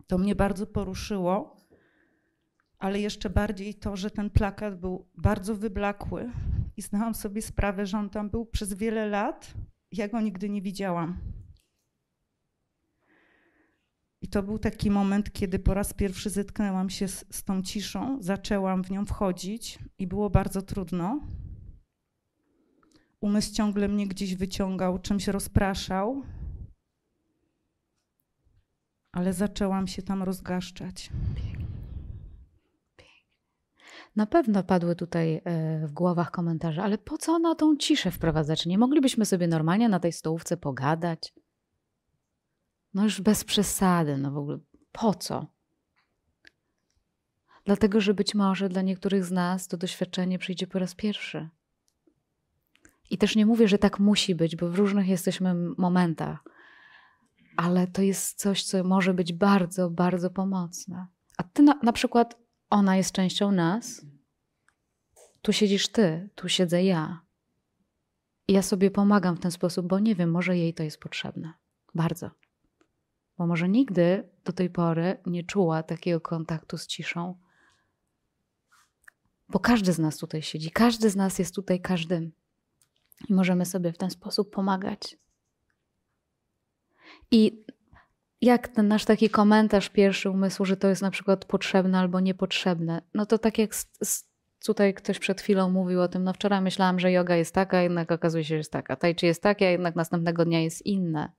To 0.07 0.19
mnie 0.19 0.35
bardzo 0.35 0.67
poruszyło, 0.67 1.57
ale 2.79 3.01
jeszcze 3.01 3.31
bardziej 3.31 3.75
to, 3.75 3.97
że 3.97 4.11
ten 4.11 4.31
plakat 4.31 4.81
był 4.81 5.11
bardzo 5.15 5.57
wyblakły 5.57 6.33
i 6.77 6.83
zdałam 6.83 7.15
sobie 7.15 7.43
sprawę, 7.43 7.87
że 7.87 7.99
on 7.99 8.11
tam 8.11 8.31
był 8.31 8.47
przez 8.47 8.75
wiele 8.75 9.07
lat. 9.07 9.55
Ja 9.93 10.09
go 10.09 10.21
nigdy 10.21 10.49
nie 10.49 10.63
widziałam. 10.63 11.42
I 14.23 14.29
to 14.29 14.43
był 14.43 14.59
taki 14.59 14.91
moment, 14.91 15.33
kiedy 15.33 15.59
po 15.59 15.75
raz 15.75 15.95
pierwszy 15.95 16.31
zetknęłam 16.31 16.91
się 16.91 17.09
z, 17.09 17.25
z 17.31 17.45
tą 17.45 17.63
ciszą, 17.63 18.19
zaczęłam 18.21 18.85
w 18.85 18.91
nią 18.91 19.07
wchodzić 19.07 19.79
i 19.99 20.07
było 20.07 20.31
bardzo 20.31 20.63
trudno. 20.63 21.21
Umysł 23.21 23.55
ciągle 23.55 23.89
mnie 23.89 24.07
gdzieś 24.07 24.35
wyciągał, 24.35 24.99
czymś 24.99 25.29
rozpraszał, 25.29 26.23
ale 29.13 29.33
zaczęłam 29.33 29.87
się 29.87 30.03
tam 30.03 30.23
rozgaszczać. 30.23 31.11
Na 34.17 34.27
pewno 34.27 34.63
padły 34.63 34.97
tutaj 34.97 35.41
e, 35.45 35.87
w 35.87 35.93
głowach 35.93 36.31
komentarze, 36.31 36.83
ale 36.83 36.99
po 36.99 37.19
co 37.19 37.39
na 37.39 37.55
tą 37.55 37.77
ciszę 37.77 38.11
wprowadzać? 38.11 38.67
Nie 38.67 38.79
moglibyśmy 38.79 39.27
sobie 39.27 39.49
normalnie 39.49 39.89
na 39.89 40.01
tej 40.01 40.13
stołówce 40.13 40.57
pogadać? 40.57 41.35
No 42.95 43.05
już 43.05 43.21
bez 43.21 43.45
przesady, 43.45 44.17
no 44.19 44.31
w 44.31 44.39
ogóle 44.39 44.59
po 44.93 45.15
co? 45.15 45.47
Dlatego, 47.65 48.01
że 48.01 48.15
być 48.15 48.35
może 48.35 48.69
dla 48.69 48.83
niektórych 48.83 49.25
z 49.25 49.31
nas 49.31 49.69
to 49.69 49.77
doświadczenie 49.77 50.39
przyjdzie 50.39 50.67
po 50.67 50.79
raz 50.79 50.95
pierwszy. 50.95 51.49
I 53.11 53.19
też 53.19 53.37
nie 53.37 53.47
mówię, 53.47 53.69
że 53.69 53.79
tak 53.79 53.99
musi 53.99 54.35
być, 54.35 54.57
bo 54.57 54.69
w 54.69 54.75
różnych 54.75 55.09
jesteśmy 55.09 55.55
momentach, 55.55 56.45
ale 57.57 57.87
to 57.87 58.03
jest 58.03 58.39
coś, 58.39 58.65
co 58.65 58.85
może 58.85 59.15
być 59.15 59.33
bardzo, 59.33 59.91
bardzo 59.91 60.31
pomocne. 60.31 61.07
A 61.39 61.43
ty 61.43 61.63
na, 61.63 61.75
na 61.83 61.93
przykład, 61.93 62.39
ona 62.71 62.97
jest 62.97 63.13
częścią 63.13 63.53
nas, 63.53 64.07
tu 65.43 65.53
siedzisz 65.53 65.89
ty, 65.89 66.29
tu 66.35 66.49
siedzę 66.49 66.85
ja. 66.85 67.21
I 68.49 68.53
ja 68.53 68.63
sobie 68.63 68.91
pomagam 68.91 69.37
w 69.37 69.41
ten 69.41 69.51
sposób, 69.51 69.87
bo 69.87 69.99
nie 69.99 70.15
wiem, 70.15 70.31
może 70.31 70.57
jej 70.57 70.75
to 70.75 70.83
jest 70.83 70.99
potrzebne. 70.99 71.53
Bardzo. 71.95 72.31
Bo 73.43 73.47
może 73.47 73.69
nigdy 73.69 74.29
do 74.45 74.53
tej 74.53 74.71
pory 74.71 75.17
nie 75.27 75.45
czuła 75.45 75.83
takiego 75.83 76.21
kontaktu 76.21 76.79
z 76.79 76.87
ciszą. 76.87 77.39
Bo 79.49 79.59
każdy 79.59 79.93
z 79.93 79.99
nas 79.99 80.19
tutaj 80.19 80.43
siedzi, 80.43 80.71
każdy 80.71 81.11
z 81.11 81.17
nas 81.17 81.39
jest 81.39 81.55
tutaj 81.55 81.81
każdym. 81.81 82.33
I 83.29 83.35
możemy 83.35 83.67
sobie 83.67 83.93
w 83.93 83.99
ten 83.99 84.11
sposób 84.11 84.51
pomagać. 84.51 85.19
I 87.31 87.65
jak 88.41 88.69
ten 88.69 88.89
nasz 88.89 89.05
taki 89.05 89.31
komentarz 89.31 89.89
pierwszy 89.89 90.31
umysłu, 90.31 90.67
że 90.67 90.77
to 90.77 90.89
jest 90.89 91.03
na 91.03 91.11
przykład 91.11 91.45
potrzebne 91.45 91.99
albo 91.99 92.21
niepotrzebne, 92.21 93.03
no 93.15 93.27
to 93.27 93.39
tak 93.39 93.59
jak 93.59 93.75
tutaj 94.67 94.95
ktoś 94.95 95.19
przed 95.19 95.41
chwilą 95.41 95.71
mówił 95.71 96.01
o 96.01 96.09
tym, 96.09 96.25
no 96.25 96.33
wczoraj 96.33 96.61
myślałam, 96.61 96.99
że 96.99 97.13
yoga 97.13 97.37
jest 97.37 97.55
taka, 97.55 97.83
jednak 97.83 98.13
okazuje 98.13 98.45
się, 98.45 98.49
że 98.49 98.57
jest 98.57 98.73
taka. 98.73 98.97
Tai 98.97 99.15
chi 99.15 99.27
jest 99.27 99.43
takie, 99.43 99.67
a 99.67 99.71
jednak 99.71 99.97
następnego 99.97 100.45
dnia 100.45 100.61
jest 100.61 100.87
inne. 100.87 101.33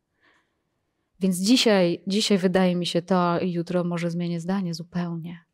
Więc 1.19 1.37
dzisiaj, 1.37 2.03
dzisiaj 2.07 2.37
wydaje 2.37 2.75
mi 2.75 2.85
się 2.85 3.01
to 3.01 3.39
i 3.39 3.51
jutro 3.51 3.83
może 3.83 4.11
zmienię 4.11 4.39
zdanie 4.39 4.73
zupełnie. 4.73 5.45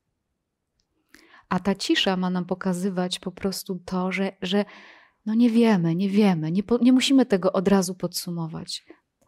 A 1.50 1.60
ta 1.60 1.76
cisza 1.76 2.18
ma 2.18 2.30
nam 2.30 2.46
pokazywać 2.46 3.20
po 3.20 3.32
prostu 3.32 3.80
to, 3.86 4.12
że, 4.12 4.32
że 4.42 4.66
no 5.26 5.34
nie 5.34 5.50
wiemy, 5.50 5.96
nie 5.96 6.10
wiemy, 6.10 6.52
nie, 6.52 6.64
po, 6.64 6.78
nie 6.78 6.94
musimy 6.94 7.26
tego 7.26 7.54
od 7.54 7.68
razu 7.68 7.96
podsumować. 7.96 8.86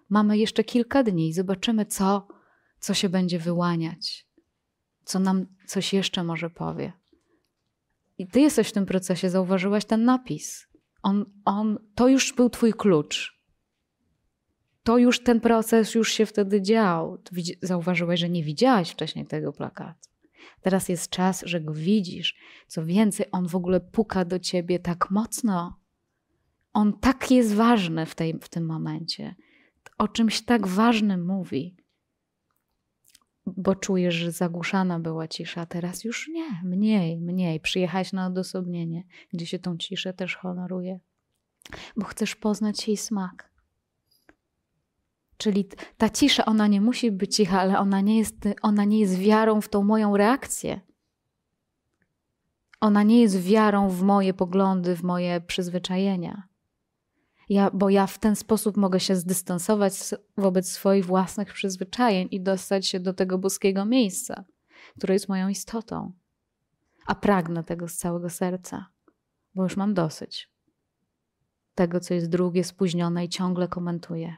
Mamy 0.09 0.37
jeszcze 0.37 0.63
kilka 0.63 1.03
dni 1.03 1.29
i 1.29 1.33
zobaczymy, 1.33 1.85
co, 1.85 2.27
co 2.79 2.93
się 2.93 3.09
będzie 3.09 3.39
wyłaniać, 3.39 4.27
co 5.03 5.19
nam 5.19 5.45
coś 5.67 5.93
jeszcze 5.93 6.23
może 6.23 6.49
powie. 6.49 6.93
I 8.17 8.27
ty 8.27 8.39
jesteś 8.39 8.69
w 8.69 8.73
tym 8.73 8.85
procesie, 8.85 9.29
zauważyłaś 9.29 9.85
ten 9.85 10.05
napis. 10.05 10.67
On, 11.03 11.25
on, 11.45 11.77
to 11.95 12.07
już 12.07 12.33
był 12.33 12.49
twój 12.49 12.73
klucz. 12.73 13.40
To 14.83 14.97
już 14.97 15.23
ten 15.23 15.39
proces 15.39 15.95
już 15.95 16.13
się 16.13 16.25
wtedy 16.25 16.61
dział. 16.61 17.17
Zauważyłaś, 17.61 18.19
że 18.19 18.29
nie 18.29 18.43
widziałaś 18.43 18.91
wcześniej 18.91 19.25
tego 19.25 19.53
plakatu. 19.53 20.09
Teraz 20.61 20.89
jest 20.89 21.09
czas, 21.09 21.43
że 21.45 21.61
go 21.61 21.73
widzisz. 21.73 22.35
Co 22.67 22.85
więcej, 22.85 23.25
on 23.31 23.47
w 23.47 23.55
ogóle 23.55 23.79
puka 23.79 24.25
do 24.25 24.39
ciebie 24.39 24.79
tak 24.79 25.11
mocno. 25.11 25.79
On 26.73 26.99
tak 26.99 27.31
jest 27.31 27.53
ważny 27.53 28.05
w, 28.05 28.15
tej, 28.15 28.39
w 28.41 28.49
tym 28.49 28.65
momencie. 28.65 29.35
O 29.97 30.07
czymś 30.07 30.41
tak 30.41 30.67
ważnym 30.67 31.25
mówi. 31.25 31.75
Bo 33.45 33.75
czujesz, 33.75 34.15
że 34.15 34.31
zagłuszana 34.31 34.99
była 34.99 35.27
cisza, 35.27 35.65
teraz 35.65 36.03
już 36.03 36.27
nie, 36.27 36.61
mniej, 36.63 37.19
mniej. 37.19 37.59
Przyjechać 37.59 38.13
na 38.13 38.27
odosobnienie, 38.27 39.03
gdzie 39.33 39.45
się 39.45 39.59
tą 39.59 39.77
ciszę 39.77 40.13
też 40.13 40.35
honoruje, 40.35 40.99
bo 41.97 42.05
chcesz 42.05 42.35
poznać 42.35 42.87
jej 42.87 42.97
smak. 42.97 43.50
Czyli 45.41 45.69
ta 45.97 46.09
cisza, 46.09 46.45
ona 46.45 46.67
nie 46.67 46.81
musi 46.81 47.11
być 47.11 47.35
cicha, 47.35 47.61
ale 47.61 47.79
ona 47.79 48.01
nie 48.01 48.17
jest, 48.17 48.35
ona 48.61 48.85
nie 48.85 48.99
jest 48.99 49.17
wiarą 49.17 49.61
w 49.61 49.69
tą 49.69 49.83
moją 49.83 50.17
reakcję. 50.17 50.81
Ona 52.81 53.03
nie 53.03 53.21
jest 53.21 53.41
wiarą 53.41 53.89
w 53.89 54.01
moje 54.01 54.33
poglądy, 54.33 54.95
w 54.95 55.03
moje 55.03 55.41
przyzwyczajenia. 55.41 56.47
Ja, 57.49 57.71
bo 57.73 57.89
ja 57.89 58.07
w 58.07 58.19
ten 58.19 58.35
sposób 58.35 58.77
mogę 58.77 58.99
się 58.99 59.15
zdystansować 59.15 59.93
wobec 60.37 60.71
swoich 60.71 61.05
własnych 61.05 61.53
przyzwyczajeń 61.53 62.27
i 62.31 62.41
dostać 62.41 62.87
się 62.87 62.99
do 62.99 63.13
tego 63.13 63.37
boskiego 63.37 63.85
miejsca, 63.85 64.43
które 64.97 65.13
jest 65.13 65.29
moją 65.29 65.47
istotą. 65.47 66.11
A 67.05 67.15
pragnę 67.15 67.63
tego 67.63 67.87
z 67.87 67.95
całego 67.95 68.29
serca, 68.29 68.85
bo 69.55 69.63
już 69.63 69.77
mam 69.77 69.93
dosyć 69.93 70.51
tego, 71.75 71.99
co 71.99 72.13
jest 72.13 72.29
drugie, 72.29 72.63
spóźnione 72.63 73.25
i 73.25 73.29
ciągle 73.29 73.67
komentuję. 73.67 74.37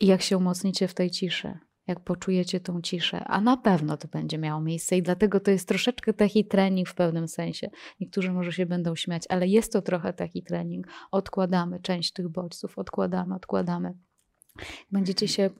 I 0.00 0.06
jak 0.06 0.22
się 0.22 0.36
umocnicie 0.36 0.88
w 0.88 0.94
tej 0.94 1.10
ciszy, 1.10 1.58
jak 1.86 2.00
poczujecie 2.00 2.60
tą 2.60 2.80
ciszę, 2.80 3.24
a 3.24 3.40
na 3.40 3.56
pewno 3.56 3.96
to 3.96 4.08
będzie 4.08 4.38
miało 4.38 4.60
miejsce 4.60 4.96
i 4.96 5.02
dlatego 5.02 5.40
to 5.40 5.50
jest 5.50 5.68
troszeczkę 5.68 6.12
taki 6.12 6.44
trening 6.44 6.88
w 6.88 6.94
pewnym 6.94 7.28
sensie. 7.28 7.70
Niektórzy 8.00 8.32
może 8.32 8.52
się 8.52 8.66
będą 8.66 8.96
śmiać, 8.96 9.22
ale 9.28 9.46
jest 9.46 9.72
to 9.72 9.82
trochę 9.82 10.12
taki 10.12 10.42
trening. 10.42 10.86
Odkładamy 11.10 11.80
część 11.80 12.12
tych 12.12 12.28
bodźców, 12.28 12.78
odkładamy, 12.78 13.34
odkładamy. 13.34 13.94
Będziecie 14.90 15.28
się 15.28 15.50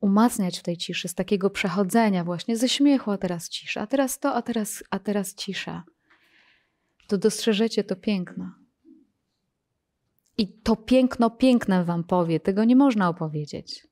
umacniać 0.00 0.58
w 0.58 0.62
tej 0.62 0.76
ciszy, 0.76 1.08
z 1.08 1.14
takiego 1.14 1.50
przechodzenia 1.50 2.24
właśnie 2.24 2.56
ze 2.56 2.68
śmiechu, 2.68 3.10
a 3.10 3.18
teraz 3.18 3.48
cisza, 3.48 3.80
a 3.80 3.86
teraz 3.86 4.18
to, 4.18 4.34
a 4.34 4.42
teraz, 4.42 4.84
a 4.90 4.98
teraz 4.98 5.34
cisza. 5.34 5.84
To 7.06 7.18
dostrzeżecie 7.18 7.84
to 7.84 7.96
piękno. 7.96 8.50
I 10.38 10.62
to 10.62 10.76
piękno 10.76 11.30
piękne 11.30 11.84
wam 11.84 12.04
powie, 12.04 12.40
tego 12.40 12.64
nie 12.64 12.76
można 12.76 13.08
opowiedzieć. 13.08 13.88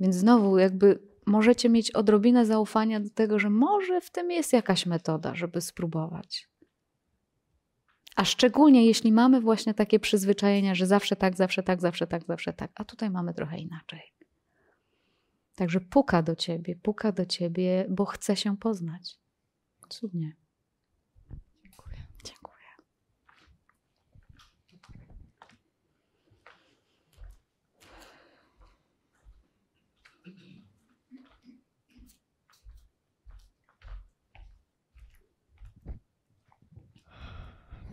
Więc 0.00 0.16
znowu, 0.16 0.58
jakby 0.58 1.02
możecie 1.26 1.68
mieć 1.68 1.90
odrobinę 1.90 2.46
zaufania 2.46 3.00
do 3.00 3.10
tego, 3.10 3.38
że 3.38 3.50
może 3.50 4.00
w 4.00 4.10
tym 4.10 4.30
jest 4.30 4.52
jakaś 4.52 4.86
metoda, 4.86 5.34
żeby 5.34 5.60
spróbować. 5.60 6.48
A 8.16 8.24
szczególnie 8.24 8.86
jeśli 8.86 9.12
mamy 9.12 9.40
właśnie 9.40 9.74
takie 9.74 10.00
przyzwyczajenia, 10.00 10.74
że 10.74 10.86
zawsze 10.86 11.16
tak, 11.16 11.36
zawsze 11.36 11.62
tak, 11.62 11.80
zawsze 11.80 12.06
tak, 12.06 12.24
zawsze 12.24 12.52
tak, 12.52 12.70
a 12.74 12.84
tutaj 12.84 13.10
mamy 13.10 13.34
trochę 13.34 13.58
inaczej. 13.58 14.00
Także 15.54 15.80
puka 15.80 16.22
do 16.22 16.36
ciebie, 16.36 16.76
puka 16.76 17.12
do 17.12 17.26
ciebie, 17.26 17.86
bo 17.90 18.04
chce 18.04 18.36
się 18.36 18.56
poznać. 18.56 19.18
Cudnie. 19.88 20.36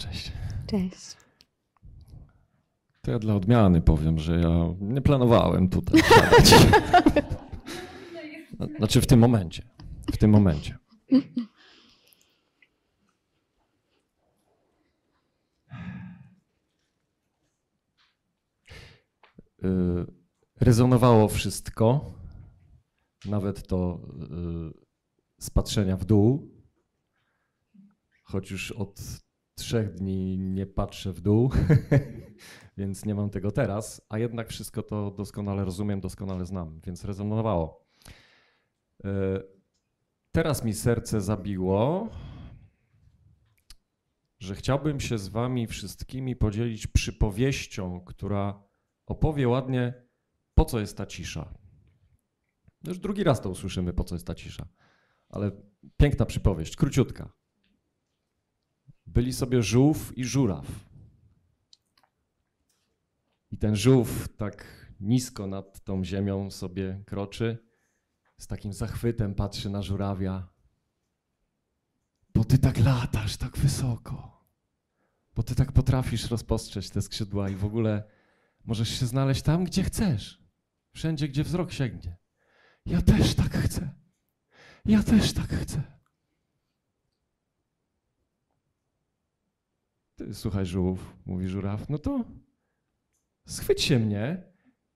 Cześć. 0.02 0.32
Cześć. 0.68 1.18
To 3.02 3.12
ja 3.12 3.20
dla 3.20 3.36
odmiany 3.36 3.82
powiem, 3.82 4.20
że 4.20 4.40
ja 4.40 4.76
nie 4.80 5.02
planowałem 5.02 5.70
tutaj 5.70 6.02
siadać. 6.10 6.56
Znaczy 8.78 9.02
w 9.02 9.08
tym 9.08 9.20
momencie. 9.20 9.64
W 10.14 10.18
tym 10.18 10.32
momencie. 10.32 10.78
Y, 19.64 20.06
rezonowało 20.62 21.28
wszystko, 21.28 22.14
nawet 23.26 23.68
to 23.68 24.00
z 25.38 25.48
y, 25.48 25.52
patrzenia 25.54 25.98
w 25.98 26.06
dół, 26.06 26.52
choć 28.24 28.52
już 28.52 28.72
od 28.72 29.22
trzech 29.62 29.94
dni 29.94 30.38
nie 30.38 30.66
patrzę 30.66 31.14
w 31.14 31.22
dół, 31.22 31.52
więc 32.78 33.06
nie 33.06 33.16
mam 33.16 33.30
tego 33.30 33.52
teraz, 33.52 34.02
a 34.10 34.20
jednak 34.20 34.50
wszystko 34.50 34.84
to 34.84 35.12
doskonale 35.12 35.66
rozumiem, 35.66 36.02
doskonale 36.02 36.46
znam, 36.46 36.80
więc 36.86 37.06
rezonowało. 37.06 37.86
E, 39.04 39.42
teraz 40.32 40.64
mi 40.64 40.74
serce 40.74 41.22
zabiło, 41.22 42.10
że 44.40 44.56
chciałbym 44.56 45.00
się 45.00 45.18
z 45.18 45.28
Wami 45.28 45.68
wszystkimi 45.68 46.36
podzielić 46.36 46.88
przypowieścią, 46.88 48.02
która 48.06 48.64
opowie 49.06 49.48
ładnie, 49.48 49.94
po 50.54 50.66
co 50.66 50.80
jest 50.80 50.98
ta 50.98 51.06
cisza. 51.06 51.54
Już 52.88 53.00
drugi 53.00 53.24
raz 53.24 53.42
to 53.42 53.50
usłyszymy, 53.50 53.94
po 53.94 54.04
co 54.04 54.16
jest 54.16 54.28
ta 54.28 54.36
cisza. 54.36 54.68
Ale 55.30 55.52
piękna 55.98 56.26
przypowieść, 56.26 56.76
króciutka. 56.76 57.41
Byli 59.14 59.34
sobie 59.34 59.64
żółw 59.64 60.18
i 60.18 60.26
żuraw. 60.26 60.66
I 63.52 63.58
ten 63.58 63.76
żółw 63.76 64.28
tak 64.38 64.88
nisko 65.00 65.48
nad 65.48 65.84
tą 65.84 66.06
ziemią 66.06 66.52
sobie 66.52 67.04
kroczy, 67.06 67.58
z 68.38 68.48
takim 68.48 68.74
zachwytem 68.74 69.36
patrzy 69.36 69.70
na 69.70 69.82
żurawia. 69.82 70.48
Bo 72.36 72.44
ty 72.44 72.58
tak 72.58 72.80
latasz 72.80 73.38
tak 73.38 73.58
wysoko. 73.58 74.46
Bo 75.36 75.44
ty 75.44 75.56
tak 75.56 75.72
potrafisz 75.72 76.32
rozpostrzeć 76.32 76.90
te 76.90 77.02
skrzydła 77.02 77.50
i 77.50 77.56
w 77.56 77.66
ogóle 77.66 78.04
możesz 78.66 79.00
się 79.00 79.06
znaleźć 79.06 79.42
tam, 79.42 79.64
gdzie 79.64 79.84
chcesz. 79.84 80.44
Wszędzie, 80.94 81.28
gdzie 81.28 81.44
wzrok 81.44 81.72
sięgnie. 81.72 82.18
Ja 82.86 83.02
też 83.02 83.36
tak 83.36 83.52
chcę. 83.52 83.90
Ja 84.86 85.04
też 85.04 85.34
tak 85.34 85.50
chcę. 85.50 86.01
Słuchaj, 90.34 90.66
żółw, 90.66 91.16
mówi 91.26 91.48
żuraw, 91.48 91.90
no 91.90 91.98
to 91.98 92.26
schwyć 93.46 93.82
się 93.82 94.00
mnie, 94.00 94.44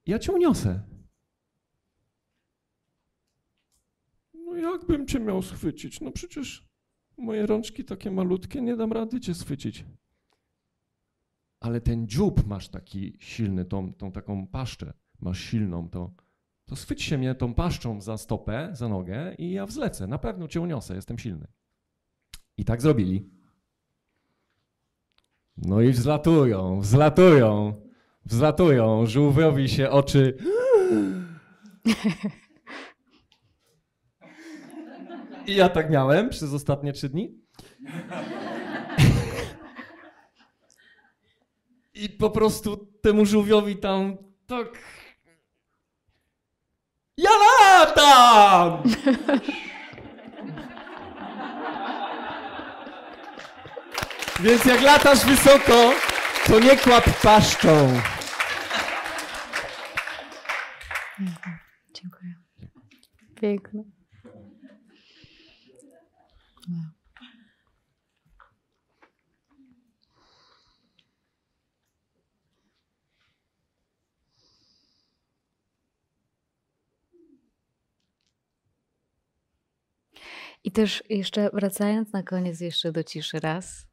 ja 0.06 0.18
cię 0.18 0.32
uniosę. 0.32 0.82
No 4.34 4.56
jakbym 4.56 5.06
cię 5.06 5.20
miał 5.20 5.42
schwycić? 5.42 6.00
No 6.00 6.12
przecież 6.12 6.68
moje 7.18 7.46
rączki 7.46 7.84
takie 7.84 8.10
malutkie, 8.10 8.62
nie 8.62 8.76
dam 8.76 8.92
rady 8.92 9.20
cię 9.20 9.34
schwycić. 9.34 9.84
Ale 11.60 11.80
ten 11.80 12.08
dziób 12.08 12.46
masz 12.46 12.68
taki 12.68 13.16
silny, 13.20 13.64
tą, 13.64 13.94
tą 13.94 14.12
taką 14.12 14.46
paszczę 14.46 14.92
masz 15.20 15.40
silną, 15.40 15.88
to 15.88 16.14
to 16.66 16.76
schwyć 16.76 17.02
się 17.02 17.18
mnie 17.18 17.34
tą 17.34 17.54
paszczą 17.54 18.00
za 18.00 18.18
stopę, 18.18 18.68
za 18.72 18.88
nogę 18.88 19.34
i 19.38 19.50
ja 19.50 19.66
wzlecę. 19.66 20.06
Na 20.06 20.18
pewno 20.18 20.48
cię 20.48 20.60
uniosę, 20.60 20.94
jestem 20.94 21.18
silny. 21.18 21.46
I 22.56 22.64
tak 22.64 22.82
zrobili. 22.82 23.35
No 25.58 25.80
i 25.80 25.90
wzlatują, 25.90 26.80
wzlatują, 26.80 27.74
wzlatują. 28.24 29.06
Żółwiowi 29.06 29.68
się 29.68 29.90
oczy. 29.90 30.36
I 35.46 35.54
ja 35.54 35.68
tak 35.68 35.90
miałem 35.90 36.28
przez 36.28 36.52
ostatnie 36.54 36.92
trzy 36.92 37.08
dni. 37.08 37.34
I 41.94 42.08
po 42.08 42.30
prostu 42.30 42.76
temu 43.02 43.26
żółwiowi 43.26 43.76
tam 43.76 44.16
tak. 44.46 44.68
Ja 47.16 47.30
latam! 47.60 48.82
Więc 54.40 54.64
jak 54.64 54.80
latasz 54.80 55.24
wysoko, 55.24 55.92
to 56.46 56.60
nie 56.60 56.76
kłap 56.76 57.20
paszczą. 57.22 58.00
Dziękuję. 61.94 62.34
Piękne. 63.40 63.84
I 80.64 80.72
też 80.72 81.02
jeszcze 81.08 81.50
wracając 81.52 82.12
na 82.12 82.22
koniec 82.22 82.60
jeszcze 82.60 82.92
do 82.92 83.04
ciszy 83.04 83.40
raz. 83.40 83.85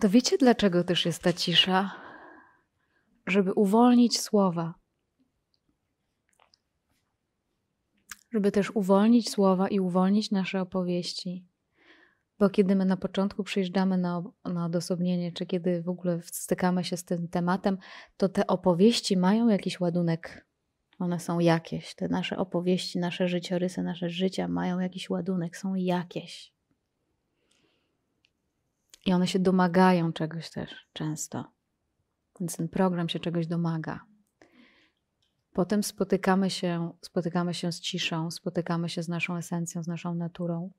To 0.00 0.08
wiecie 0.08 0.38
dlaczego 0.38 0.84
też 0.84 1.06
jest 1.06 1.22
ta 1.22 1.32
cisza? 1.32 1.90
Żeby 3.26 3.52
uwolnić 3.52 4.20
słowa. 4.20 4.74
Żeby 8.32 8.52
też 8.52 8.70
uwolnić 8.70 9.30
słowa 9.30 9.68
i 9.68 9.80
uwolnić 9.80 10.30
nasze 10.30 10.60
opowieści. 10.60 11.46
Bo 12.38 12.50
kiedy 12.50 12.76
my 12.76 12.84
na 12.84 12.96
początku 12.96 13.44
przyjeżdżamy 13.44 13.98
na, 13.98 14.22
na 14.44 14.66
odosobnienie, 14.66 15.32
czy 15.32 15.46
kiedy 15.46 15.82
w 15.82 15.88
ogóle 15.88 16.20
stykamy 16.22 16.84
się 16.84 16.96
z 16.96 17.04
tym 17.04 17.28
tematem, 17.28 17.78
to 18.16 18.28
te 18.28 18.46
opowieści 18.46 19.16
mają 19.16 19.48
jakiś 19.48 19.80
ładunek 19.80 20.46
one 20.98 21.20
są 21.20 21.38
jakieś. 21.38 21.94
Te 21.94 22.08
nasze 22.08 22.36
opowieści, 22.36 22.98
nasze 22.98 23.28
życiorysy, 23.28 23.82
nasze 23.82 24.10
życia 24.10 24.48
mają 24.48 24.80
jakiś 24.80 25.10
ładunek, 25.10 25.56
są 25.56 25.74
jakieś. 25.74 26.55
I 29.06 29.12
one 29.12 29.26
się 29.26 29.38
domagają 29.38 30.12
czegoś 30.12 30.50
też 30.50 30.70
często. 30.92 31.44
Więc 32.40 32.56
ten 32.56 32.68
program 32.68 33.08
się 33.08 33.20
czegoś 33.20 33.46
domaga. 33.46 34.00
Potem 35.52 35.82
spotykamy 35.82 36.50
się, 36.50 36.92
spotykamy 37.02 37.54
się 37.54 37.72
z 37.72 37.80
ciszą, 37.80 38.30
spotykamy 38.30 38.88
się 38.88 39.02
z 39.02 39.08
naszą 39.08 39.36
esencją, 39.36 39.82
z 39.82 39.86
naszą 39.86 40.14
naturą. 40.14 40.70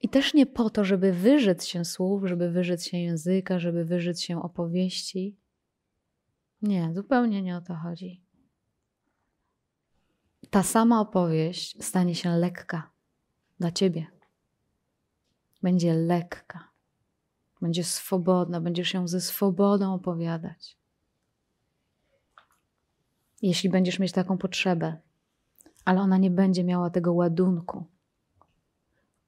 I 0.00 0.08
też 0.08 0.34
nie 0.34 0.46
po 0.46 0.70
to, 0.70 0.84
żeby 0.84 1.12
wyrzec 1.12 1.66
się 1.66 1.84
słów, 1.84 2.22
żeby 2.24 2.50
wyrzec 2.50 2.84
się 2.84 2.98
języka, 2.98 3.58
żeby 3.58 3.84
wyrzec 3.84 4.20
się 4.20 4.42
opowieści, 4.42 5.36
nie, 6.62 6.94
zupełnie 6.94 7.42
nie 7.42 7.56
o 7.56 7.60
to 7.60 7.74
chodzi. 7.74 8.22
Ta 10.50 10.62
sama 10.62 11.00
opowieść 11.00 11.84
stanie 11.84 12.14
się 12.14 12.30
lekka 12.30 12.90
dla 13.58 13.70
ciebie. 13.72 14.15
Będzie 15.66 15.94
lekka. 15.94 16.68
Będzie 17.60 17.84
swobodna, 17.84 18.60
będziesz 18.60 18.94
ją 18.94 19.08
ze 19.08 19.20
swobodą 19.20 19.94
opowiadać. 19.94 20.76
Jeśli 23.42 23.70
będziesz 23.70 23.98
mieć 23.98 24.12
taką 24.12 24.38
potrzebę, 24.38 24.96
ale 25.84 26.00
ona 26.00 26.18
nie 26.18 26.30
będzie 26.30 26.64
miała 26.64 26.90
tego 26.90 27.12
ładunku. 27.12 27.84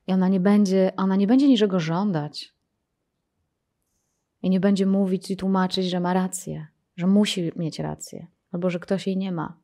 I 0.07 0.13
ona 0.13 0.29
nie 0.29 0.41
będzie, 0.41 0.93
ona 0.97 1.17
nie 1.17 1.27
będzie 1.27 1.49
niczego 1.49 1.81
żądać. 1.81 2.55
I 4.43 4.51
nie 4.51 4.61
będzie 4.61 4.87
mówić 4.87 5.31
i 5.31 5.37
tłumaczyć, 5.37 5.87
że 5.87 6.01
ma 6.01 6.13
rację 6.15 6.67
że 6.97 7.07
musi 7.07 7.53
mieć 7.57 7.79
rację, 7.79 8.27
albo 8.53 8.71
że 8.71 8.79
ktoś 8.81 9.07
jej 9.07 9.17
nie 9.17 9.33
ma. 9.33 9.59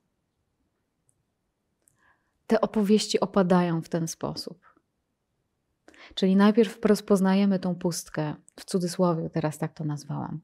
Te 2.46 2.60
opowieści 2.60 3.20
opadają 3.20 3.82
w 3.82 3.88
ten 3.88 4.09
sposób. 4.09 4.73
Czyli 6.14 6.36
najpierw 6.36 6.85
rozpoznajemy 6.85 7.59
tą 7.59 7.74
pustkę, 7.74 8.35
w 8.60 8.64
cudzysłowie 8.64 9.31
teraz 9.31 9.59
tak 9.59 9.72
to 9.74 9.85
nazwałam. 9.85 10.40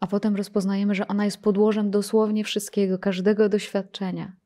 A 0.00 0.06
potem 0.06 0.36
rozpoznajemy, 0.36 0.94
że 0.94 1.08
ona 1.08 1.24
jest 1.24 1.38
podłożem 1.38 1.90
dosłownie 1.90 2.44
wszystkiego, 2.44 2.98
każdego 2.98 3.48
doświadczenia. 3.48 4.36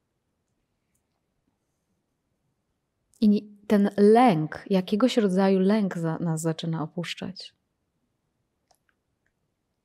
I 3.20 3.48
ten 3.66 3.90
lęk, 3.96 4.64
jakiegoś 4.70 5.16
rodzaju 5.16 5.58
lęk 5.58 5.96
nas 6.20 6.40
zaczyna 6.40 6.82
opuszczać. 6.82 7.54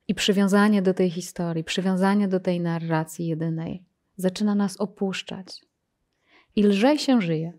I 0.08 0.14
przywiązanie 0.14 0.82
do 0.82 0.94
tej 0.94 1.10
historii, 1.10 1.64
przywiązanie 1.64 2.28
do 2.28 2.40
tej 2.40 2.60
narracji 2.60 3.26
jedynej 3.26 3.84
zaczyna 4.16 4.54
nas 4.54 4.80
opuszczać. 4.80 5.64
I 6.56 6.62
lżej 6.62 6.98
się 6.98 7.20
żyje. 7.20 7.52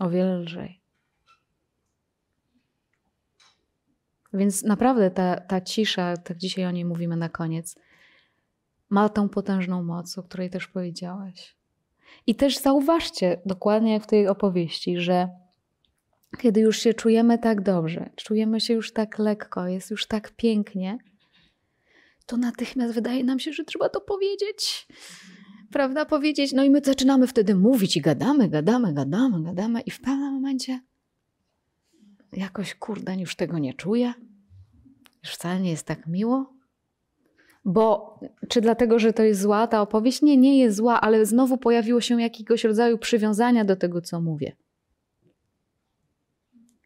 O 0.00 0.10
wiele 0.10 0.38
lżej. 0.38 0.80
Więc 4.32 4.62
naprawdę 4.62 5.10
ta, 5.10 5.36
ta 5.40 5.60
cisza, 5.60 6.16
tak 6.16 6.36
dzisiaj 6.36 6.66
o 6.66 6.70
niej 6.70 6.84
mówimy 6.84 7.16
na 7.16 7.28
koniec, 7.28 7.76
ma 8.90 9.08
tą 9.08 9.28
potężną 9.28 9.82
moc, 9.82 10.18
o 10.18 10.22
której 10.22 10.50
też 10.50 10.66
powiedziałeś. 10.66 11.56
I 12.26 12.34
też 12.34 12.58
zauważcie, 12.58 13.40
dokładnie 13.46 13.92
jak 13.92 14.04
w 14.04 14.06
tej 14.06 14.28
opowieści, 14.28 15.00
że 15.00 15.28
kiedy 16.38 16.60
już 16.60 16.78
się 16.78 16.94
czujemy 16.94 17.38
tak 17.38 17.62
dobrze, 17.62 18.10
czujemy 18.16 18.60
się 18.60 18.74
już 18.74 18.92
tak 18.92 19.18
lekko, 19.18 19.68
jest 19.68 19.90
już 19.90 20.06
tak 20.06 20.36
pięknie, 20.36 20.98
to 22.26 22.36
natychmiast 22.36 22.94
wydaje 22.94 23.24
nam 23.24 23.38
się, 23.38 23.52
że 23.52 23.64
trzeba 23.64 23.88
to 23.88 24.00
powiedzieć. 24.00 24.88
Prawda? 25.72 26.04
Powiedzieć. 26.04 26.52
No 26.52 26.64
i 26.64 26.70
my 26.70 26.80
zaczynamy 26.84 27.26
wtedy 27.26 27.54
mówić 27.54 27.96
i 27.96 28.00
gadamy, 28.00 28.48
gadamy, 28.48 28.92
gadamy, 28.92 29.42
gadamy, 29.42 29.80
i 29.80 29.90
w 29.90 30.00
pewnym 30.00 30.32
momencie 30.34 30.80
jakoś, 32.32 32.74
kurde, 32.74 33.16
już 33.16 33.36
tego 33.36 33.58
nie 33.58 33.74
czuję. 33.74 34.14
Już 35.24 35.32
wcale 35.32 35.60
nie 35.60 35.70
jest 35.70 35.86
tak 35.86 36.06
miło. 36.06 36.52
Bo 37.64 38.20
czy 38.48 38.60
dlatego, 38.60 38.98
że 38.98 39.12
to 39.12 39.22
jest 39.22 39.40
zła 39.40 39.66
ta 39.66 39.82
opowieść? 39.82 40.22
Nie, 40.22 40.36
nie 40.36 40.58
jest 40.58 40.76
zła, 40.76 41.00
ale 41.00 41.26
znowu 41.26 41.58
pojawiło 41.58 42.00
się 42.00 42.22
jakiegoś 42.22 42.64
rodzaju 42.64 42.98
przywiązania 42.98 43.64
do 43.64 43.76
tego, 43.76 44.00
co 44.00 44.20
mówię 44.20 44.56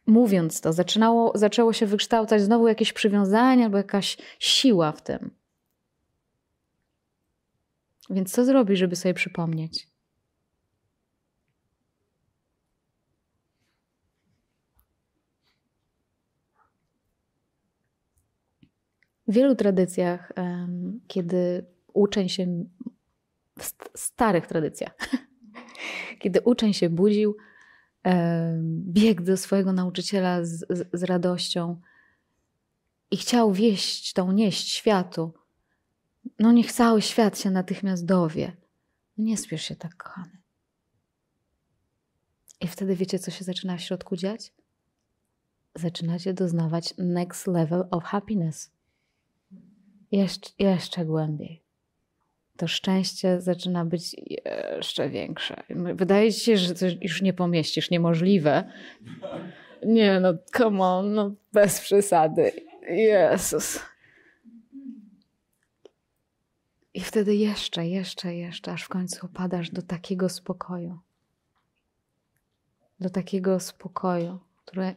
mówiąc 0.07 0.61
to, 0.61 0.73
zaczynało, 0.73 1.33
zaczęło 1.35 1.73
się 1.73 1.87
wykształcać 1.87 2.43
znowu 2.43 2.69
jakieś 2.69 2.93
przywiązanie 2.93 3.65
albo 3.65 3.77
jakaś 3.77 4.17
siła 4.39 4.93
w 4.93 5.03
tym. 5.03 5.31
Więc 8.11 8.33
co 8.33 8.45
zrobić, 8.45 8.79
żeby 8.79 8.97
sobie 8.97 9.15
przypomnieć? 9.15 9.89
W 19.29 19.35
wielu 19.35 19.55
tradycjach, 19.55 20.33
kiedy 21.09 21.67
uczeń 21.93 22.29
się, 22.29 22.65
w 23.59 23.73
starych 23.95 24.47
tradycjach, 24.47 24.97
kiedy 26.21 26.41
uczeń 26.41 26.73
się 26.73 26.91
budził, 26.91 27.37
biegł 28.67 29.23
do 29.23 29.37
swojego 29.37 29.73
nauczyciela 29.73 30.45
z, 30.45 30.65
z, 30.71 30.89
z 30.93 31.03
radością 31.03 31.81
i 33.11 33.17
chciał 33.17 33.53
wieść 33.53 34.13
tą 34.13 34.33
nieść 34.33 34.73
światu. 34.73 35.42
No 36.39 36.53
niech 36.53 36.73
cały 36.73 37.03
świat 37.03 37.39
się 37.39 37.51
natychmiast 37.51 38.05
dowie. 38.05 38.57
No 39.19 39.25
nie 39.25 39.37
spiesz 39.37 39.63
się 39.63 39.77
tak, 39.77 39.97
kochany. 39.97 40.39
I 42.61 42.69
wtedy 42.69 42.97
wiecie, 42.97 43.19
co 43.19 43.31
się 43.31 43.45
zaczyna 43.45 43.77
w 43.77 43.81
środku 43.81 44.17
dziać? 44.17 44.53
Zaczynacie 45.75 46.35
doznawać 46.35 46.95
next 46.99 47.47
level 47.47 47.85
of 47.91 48.05
happiness. 48.05 48.71
Jeszcze, 50.59 51.05
głębiej 51.05 51.63
to 52.63 52.69
szczęście 52.69 53.41
zaczyna 53.41 53.85
być 53.85 54.17
jeszcze 54.45 55.09
większe. 55.09 55.63
Wydaje 55.71 56.33
ci 56.33 56.41
się, 56.41 56.57
że 56.57 56.75
to 56.75 56.87
już 57.01 57.23
nie 57.23 57.33
pomieścisz, 57.33 57.91
niemożliwe. 57.91 58.65
nie 59.87 60.21
no, 60.21 60.35
come 60.57 60.85
on, 60.85 61.15
no 61.15 61.35
bez 61.53 61.81
przesady. 61.81 62.53
Jezus. 62.89 63.81
I 66.95 67.01
wtedy 67.01 67.35
jeszcze, 67.35 67.87
jeszcze, 67.87 68.35
jeszcze, 68.35 68.73
aż 68.73 68.83
w 68.83 68.89
końcu 68.89 69.27
opadasz 69.27 69.71
do 69.71 69.83
takiego 69.83 70.29
spokoju. 70.29 70.99
Do 73.01 73.11
takiego 73.11 73.61
spokoju, 73.61 74.41
które, 74.57 74.97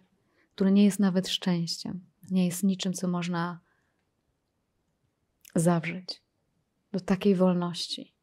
który 0.55 0.71
nie 0.71 0.85
jest 0.85 0.99
nawet 0.99 1.27
szczęściem. 1.27 2.05
Nie 2.31 2.45
jest 2.45 2.63
niczym, 2.63 2.93
co 2.93 3.07
można 3.07 3.59
zawrzeć. 5.55 6.21
Do 6.91 6.99
takiej 6.99 7.35
wolności. 7.35 8.13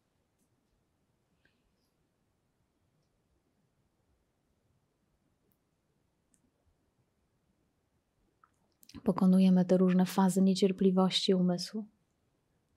Pokonujemy 9.03 9.65
te 9.65 9.77
różne 9.77 10.05
fazy 10.05 10.41
niecierpliwości 10.41 11.33
umysłu 11.33 11.85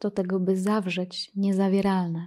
do 0.00 0.10
tego, 0.10 0.40
by 0.40 0.56
zawrzeć 0.56 1.32
niezawieralne. 1.36 2.26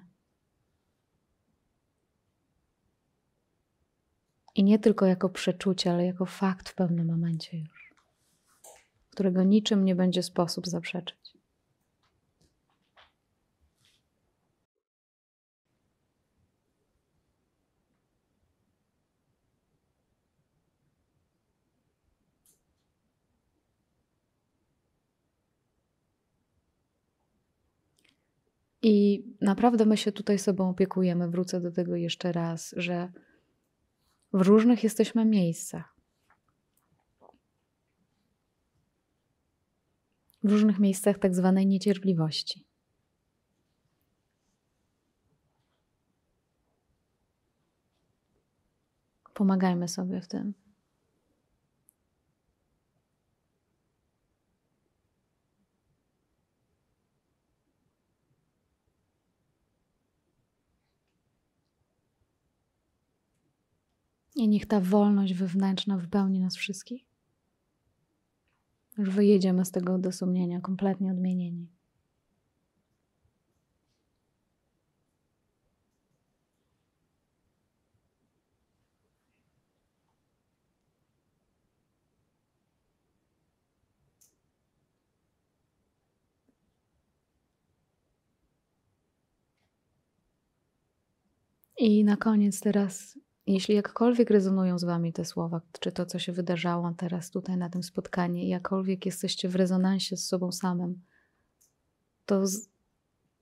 I 4.56 4.64
nie 4.64 4.80
tylko 4.80 5.06
jako 5.06 5.30
przeczucie, 5.30 5.92
ale 5.92 6.06
jako 6.06 6.26
fakt 6.26 6.70
w 6.70 6.76
pewnym 6.76 7.08
momencie 7.08 7.58
już, 7.58 7.94
którego 9.10 9.44
niczym 9.44 9.86
nie 9.86 9.96
będzie 9.96 10.24
sposób 10.24 10.68
zaprzeczyć. 10.68 11.19
I 28.82 29.24
naprawdę 29.42 29.86
my 29.86 29.98
się 29.98 30.12
tutaj 30.12 30.40
sobą 30.40 30.70
opiekujemy. 30.70 31.30
Wrócę 31.30 31.62
do 31.62 31.72
tego 31.72 31.96
jeszcze 31.96 32.32
raz, 32.32 32.74
że 32.78 33.12
w 34.34 34.42
różnych 34.42 34.84
jesteśmy 34.84 35.26
miejscach. 35.26 35.96
W 40.44 40.52
różnych 40.52 40.80
miejscach 40.80 41.20
tak 41.20 41.36
zwanej 41.36 41.68
niecierpliwości. 41.68 42.66
Pomagajmy 49.34 49.88
sobie 49.88 50.22
w 50.22 50.28
tym. 50.28 50.69
I 64.40 64.48
niech 64.48 64.66
ta 64.66 64.80
wolność 64.80 65.34
wewnętrzna 65.34 65.98
wypełni 65.98 66.40
nas 66.40 66.56
wszystkich. 66.56 67.06
Już 68.98 69.10
wyjedziemy 69.10 69.66
z 69.66 69.72
tego 69.72 69.94
odosobnienia 69.94 70.62
kompletnie 70.62 71.12
odmienieni. 71.12 71.68
I 91.78 92.04
na 92.04 92.18
koniec 92.18 92.60
teraz 92.60 93.20
jeśli 93.54 93.76
jakkolwiek 93.76 94.30
rezonują 94.30 94.80
z 94.80 94.84
Wami 94.84 95.14
te 95.14 95.26
słowa, 95.26 95.62
czy 95.80 95.92
to, 95.92 96.06
co 96.06 96.20
się 96.20 96.32
wydarzało 96.32 96.94
teraz 96.98 97.32
tutaj 97.32 97.58
na 97.58 97.70
tym 97.70 97.84
spotkaniu, 97.84 98.48
jakkolwiek 98.48 99.06
jesteście 99.06 99.50
w 99.50 99.56
rezonansie 99.56 100.18
z 100.18 100.28
sobą 100.28 100.52
samym, 100.52 101.02
to, 102.26 102.44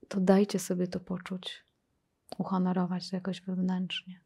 to 0.07 0.19
dajcie 0.19 0.59
sobie 0.59 0.88
to 0.88 0.99
poczuć, 0.99 1.65
uhonorować 2.38 3.09
to 3.09 3.15
jakoś 3.15 3.41
wewnętrznie. 3.41 4.21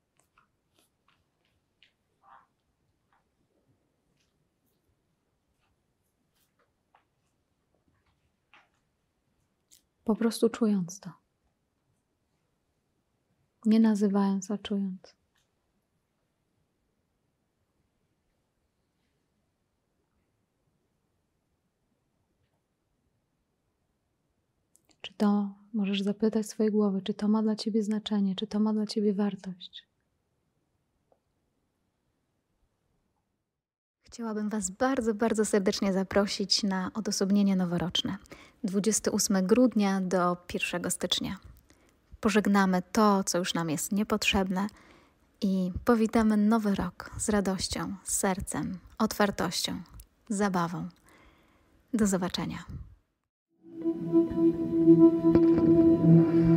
Po 10.04 10.16
prostu 10.16 10.50
czując 10.50 11.00
to. 11.00 11.12
Nie 13.66 13.80
nazywając, 13.80 14.52
a 14.52 14.58
czując. 14.58 15.16
Czy 25.02 25.11
to 25.22 25.50
możesz 25.74 26.02
zapytać 26.02 26.50
swojej 26.50 26.72
głowy, 26.72 27.02
czy 27.02 27.14
to 27.14 27.28
ma 27.28 27.42
dla 27.42 27.56
ciebie 27.56 27.84
znaczenie, 27.84 28.36
czy 28.36 28.48
to 28.48 28.60
ma 28.60 28.74
dla 28.74 28.86
ciebie 28.86 29.14
wartość? 29.14 29.84
Chciałabym 34.04 34.50
Was 34.50 34.70
bardzo, 34.70 35.14
bardzo 35.14 35.46
serdecznie 35.46 35.94
zaprosić 35.94 36.64
na 36.64 36.92
odosobnienie 36.94 37.56
noworoczne 37.56 38.18
28 38.64 39.48
grudnia 39.48 40.02
do 40.02 40.38
1 40.54 40.92
stycznia. 40.92 41.38
Pożegnamy 42.20 42.82
to, 42.92 43.24
co 43.24 43.38
już 43.38 43.54
nam 43.54 43.70
jest 43.70 43.92
niepotrzebne 43.92 44.68
i 45.42 45.72
powitamy 45.86 46.38
nowy 46.38 46.76
rok 46.76 47.12
z 47.18 47.30
radością, 47.30 47.96
sercem, 48.04 48.80
otwartością, 48.98 49.82
zabawą. 50.30 50.90
Do 51.94 52.08
zobaczenia. 52.08 52.66
Thank 53.84 53.96
you. 56.36 56.51